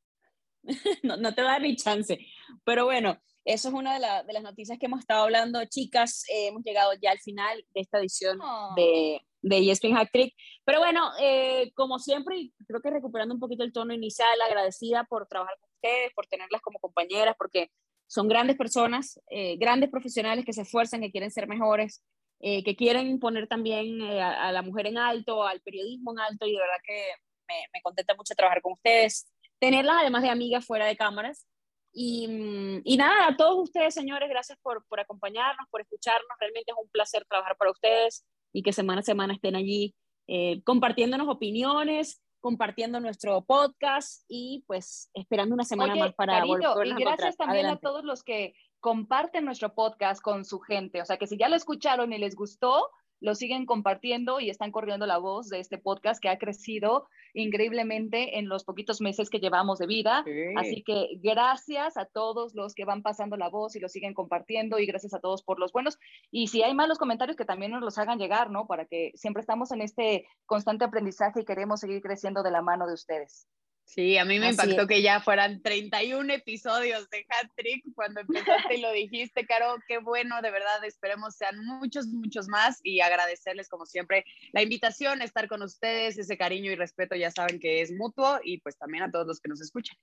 no, 1.02 1.16
no 1.16 1.34
te 1.34 1.42
da 1.42 1.58
ni 1.58 1.76
chance. 1.76 2.18
Pero 2.64 2.86
bueno, 2.86 3.20
eso 3.49 3.68
es 3.68 3.74
una 3.74 3.94
de, 3.94 4.32
las 4.32 4.42
noticias 4.42 4.78
que 4.78 4.86
hemos 4.86 5.01
estado 5.01 5.22
hablando, 5.22 5.64
chicas. 5.64 6.24
Eh, 6.28 6.49
hemos 6.49 6.62
llegado 6.64 6.92
ya 7.01 7.12
al 7.12 7.18
final 7.18 7.64
de 7.74 7.80
esta 7.80 7.99
edición 7.99 8.38
Oh. 8.42 8.74
de, 8.76 9.22
de 9.40 9.70
ESPN 9.70 9.94
Hack 9.94 10.11
Trick. 10.12 10.34
Pero 10.66 10.80
bueno, 10.80 11.11
eh, 11.18 11.72
como 11.74 11.99
siempre, 11.99 12.36
y 12.36 12.53
creo 12.66 12.82
que 12.82 12.90
recuperando 12.90 13.34
un 13.34 13.40
poquito 13.40 13.64
el 13.64 13.72
tono 13.72 13.94
inicial, 13.94 14.38
agradecida 14.46 15.05
por 15.05 15.26
trabajar 15.26 15.57
con 15.61 15.70
ustedes, 15.74 16.12
por 16.14 16.26
tenerlas 16.26 16.61
como 16.61 16.78
compañeras, 16.78 17.36
porque 17.38 17.70
son 18.07 18.28
grandes 18.28 18.57
personas, 18.57 19.18
eh, 19.30 19.57
grandes 19.57 19.88
profesionales 19.88 20.44
que 20.44 20.53
se 20.53 20.62
esfuerzan, 20.62 21.01
que 21.01 21.11
quieren 21.11 21.30
ser 21.30 21.49
mejores, 21.49 22.05
eh, 22.40 22.62
que 22.62 22.76
quieren 22.76 23.18
poner 23.18 23.49
también 23.49 24.03
a, 24.03 24.49
a 24.49 24.53
la 24.53 24.61
mujer 24.61 24.86
en 24.88 24.99
alto, 24.99 25.42
al 25.44 25.62
periodismo 25.62 26.12
en 26.12 26.20
alto, 26.20 26.46
y 26.46 26.53
de 26.53 26.59
verdad 26.59 26.80
que 26.84 27.12
me, 27.49 27.55
me 27.72 27.80
contenta 27.80 28.14
mucho 28.14 28.34
trabajar 28.34 28.61
con 28.61 28.74
ustedes, 28.74 29.26
tenerlas 29.59 29.96
además 30.01 30.22
de 30.22 30.28
amigas 30.28 30.66
fuera 30.66 30.84
de 30.84 30.96
cámaras. 30.96 31.46
Y, 31.93 32.28
mm, 32.28 32.82
y 32.84 32.97
nada, 32.97 33.28
a 33.28 33.36
todos 33.36 33.59
ustedes, 33.64 33.95
señores, 33.95 34.28
gracias 34.28 34.59
por, 34.62 34.84
por 34.86 35.01
acompañarnos, 35.01 35.66
por 35.70 35.80
escucharnos. 35.80 36.36
Realmente 36.39 36.72
es 36.72 36.76
un 36.80 36.89
placer 36.91 37.24
trabajar 37.28 37.57
para 37.57 37.70
ustedes 37.70 38.24
y 38.53 38.62
que 38.62 38.72
semana 38.72 39.01
a 39.01 39.05
semana 39.05 39.34
estén 39.34 39.57
allí 39.57 39.95
eh, 40.26 40.62
compartiéndonos 40.64 41.28
opiniones, 41.28 42.22
compartiendo 42.41 43.01
nuestro 43.01 43.45
podcast 43.45 44.24
y 44.28 44.64
pues 44.66 45.11
esperando 45.14 45.55
una 45.55 45.64
semana 45.64 45.93
Oye, 45.95 46.03
más 46.03 46.14
para 46.14 46.34
Carito, 46.34 46.74
volvernos 46.74 47.01
y 47.01 47.05
gracias 47.05 47.36
también 47.36 47.66
Adelante. 47.66 47.86
a 47.86 47.91
todos 47.91 48.05
los 48.05 48.22
que 48.22 48.55
comparten 48.80 49.45
nuestro 49.45 49.74
podcast 49.74 50.22
con 50.22 50.45
su 50.45 50.61
gente. 50.61 51.03
O 51.03 51.05
sea, 51.05 51.16
que 51.16 51.26
si 51.26 51.36
ya 51.36 51.49
lo 51.49 51.57
escucharon 51.57 52.12
y 52.12 52.18
les 52.18 52.36
gustó, 52.36 52.91
lo 53.20 53.34
siguen 53.34 53.66
compartiendo 53.66 54.40
y 54.40 54.50
están 54.50 54.72
corriendo 54.72 55.06
la 55.06 55.18
voz 55.18 55.48
de 55.48 55.60
este 55.60 55.78
podcast 55.78 56.20
que 56.20 56.28
ha 56.28 56.38
crecido 56.38 57.08
increíblemente 57.34 58.38
en 58.38 58.48
los 58.48 58.64
poquitos 58.64 59.00
meses 59.00 59.30
que 59.30 59.40
llevamos 59.40 59.78
de 59.78 59.86
vida. 59.86 60.24
Así 60.56 60.82
que 60.82 61.18
gracias 61.22 61.96
a 61.96 62.06
todos 62.06 62.54
los 62.54 62.74
que 62.74 62.84
van 62.84 63.02
pasando 63.02 63.36
la 63.36 63.48
voz 63.48 63.76
y 63.76 63.80
lo 63.80 63.88
siguen 63.88 64.14
compartiendo 64.14 64.78
y 64.78 64.86
gracias 64.86 65.14
a 65.14 65.20
todos 65.20 65.42
por 65.42 65.58
los 65.58 65.72
buenos. 65.72 65.98
Y 66.30 66.48
si 66.48 66.62
hay 66.62 66.74
malos 66.74 66.98
comentarios, 66.98 67.36
que 67.36 67.44
también 67.44 67.72
nos 67.72 67.82
los 67.82 67.98
hagan 67.98 68.18
llegar, 68.18 68.50
¿no? 68.50 68.66
Para 68.66 68.86
que 68.86 69.12
siempre 69.14 69.40
estamos 69.40 69.72
en 69.72 69.82
este 69.82 70.26
constante 70.46 70.84
aprendizaje 70.84 71.40
y 71.40 71.44
queremos 71.44 71.80
seguir 71.80 72.00
creciendo 72.00 72.42
de 72.42 72.50
la 72.50 72.62
mano 72.62 72.86
de 72.86 72.94
ustedes. 72.94 73.46
Sí, 73.89 74.18
a 74.18 74.26
mí 74.26 74.39
me 74.39 74.49
Así 74.49 74.51
impactó 74.51 74.82
es. 74.82 74.86
que 74.86 75.01
ya 75.01 75.18
fueran 75.22 75.62
31 75.62 76.30
episodios 76.34 77.09
de 77.09 77.24
Hat 77.30 77.51
Trick 77.57 77.82
cuando 77.95 78.20
empezaste 78.20 78.74
y 78.76 78.82
lo 78.82 78.93
dijiste, 78.93 79.47
Caro, 79.47 79.76
qué 79.89 79.97
bueno, 79.97 80.43
de 80.43 80.51
verdad, 80.51 80.84
esperemos 80.84 81.36
sean 81.36 81.64
muchos, 81.64 82.07
muchos 82.09 82.49
más 82.49 82.80
y 82.82 83.01
agradecerles 83.01 83.66
como 83.70 83.86
siempre 83.86 84.26
la 84.53 84.62
invitación 84.62 85.22
a 85.22 85.24
estar 85.24 85.49
con 85.49 85.62
ustedes, 85.62 86.18
ese 86.18 86.36
cariño 86.36 86.70
y 86.70 86.76
respeto 86.76 87.16
ya 87.16 87.30
saben 87.30 87.59
que 87.59 87.80
es 87.80 87.91
mutuo 87.91 88.39
y 88.45 88.61
pues 88.61 88.76
también 88.76 89.05
a 89.05 89.11
todos 89.11 89.26
los 89.26 89.41
que 89.41 89.49
nos 89.49 89.62
escuchan. 89.62 89.97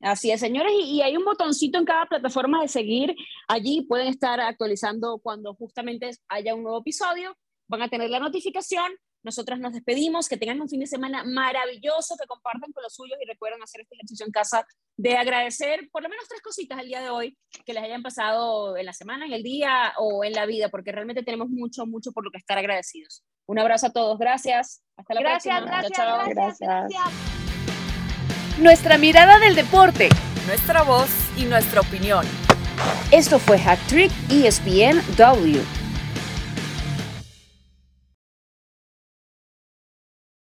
Así 0.00 0.32
es, 0.32 0.40
señores, 0.40 0.72
y, 0.74 0.96
y 0.96 1.02
hay 1.02 1.16
un 1.16 1.24
botoncito 1.24 1.78
en 1.78 1.84
cada 1.84 2.06
plataforma 2.06 2.62
de 2.62 2.68
seguir. 2.68 3.14
Allí 3.46 3.82
pueden 3.82 4.08
estar 4.08 4.40
actualizando 4.40 5.18
cuando 5.18 5.54
justamente 5.54 6.10
haya 6.26 6.52
un 6.52 6.64
nuevo 6.64 6.80
episodio. 6.80 7.36
Van 7.68 7.82
a 7.82 7.88
tener 7.88 8.10
la 8.10 8.18
notificación. 8.18 8.90
Nosotras 9.22 9.58
nos 9.58 9.72
despedimos. 9.72 10.28
Que 10.28 10.36
tengan 10.36 10.60
un 10.60 10.68
fin 10.68 10.80
de 10.80 10.86
semana 10.86 11.24
maravilloso, 11.24 12.16
que 12.16 12.26
compartan 12.26 12.72
con 12.72 12.82
los 12.82 12.94
suyos 12.94 13.18
y 13.20 13.26
recuerden 13.26 13.62
hacer 13.62 13.82
este 13.82 13.94
ejercicio 13.96 14.26
en 14.26 14.32
casa 14.32 14.66
de 14.96 15.16
agradecer 15.16 15.88
por 15.92 16.02
lo 16.02 16.08
menos 16.08 16.26
tres 16.28 16.40
cositas 16.42 16.78
el 16.80 16.88
día 16.88 17.00
de 17.00 17.10
hoy 17.10 17.36
que 17.64 17.72
les 17.72 17.82
hayan 17.82 18.02
pasado 18.02 18.76
en 18.76 18.86
la 18.86 18.92
semana, 18.92 19.26
en 19.26 19.32
el 19.32 19.42
día 19.42 19.92
o 19.98 20.24
en 20.24 20.32
la 20.32 20.46
vida, 20.46 20.68
porque 20.68 20.92
realmente 20.92 21.22
tenemos 21.22 21.48
mucho, 21.48 21.86
mucho 21.86 22.12
por 22.12 22.24
lo 22.24 22.30
que 22.30 22.38
estar 22.38 22.58
agradecidos. 22.58 23.24
Un 23.46 23.58
abrazo 23.58 23.86
a 23.86 23.92
todos. 23.92 24.18
Gracias. 24.18 24.82
Hasta 24.96 25.14
la 25.14 25.20
Gracias, 25.20 25.56
próxima. 25.56 25.80
gracias, 25.80 25.96
Chao, 25.96 26.06
chao. 26.06 26.28
gracias, 26.30 26.58
Gracias. 26.58 26.90
gracias. 26.90 28.58
Nuestra 28.58 28.98
mirada 28.98 29.38
del 29.38 29.54
deporte, 29.54 30.08
nuestra 30.46 30.82
voz 30.82 31.08
y 31.36 31.44
nuestra 31.44 31.80
opinión. 31.80 32.26
Esto 33.12 33.38
fue 33.38 33.58
Hack 33.58 33.78
Trick 33.86 34.10
ESPN 34.30 35.00
W. 35.16 35.87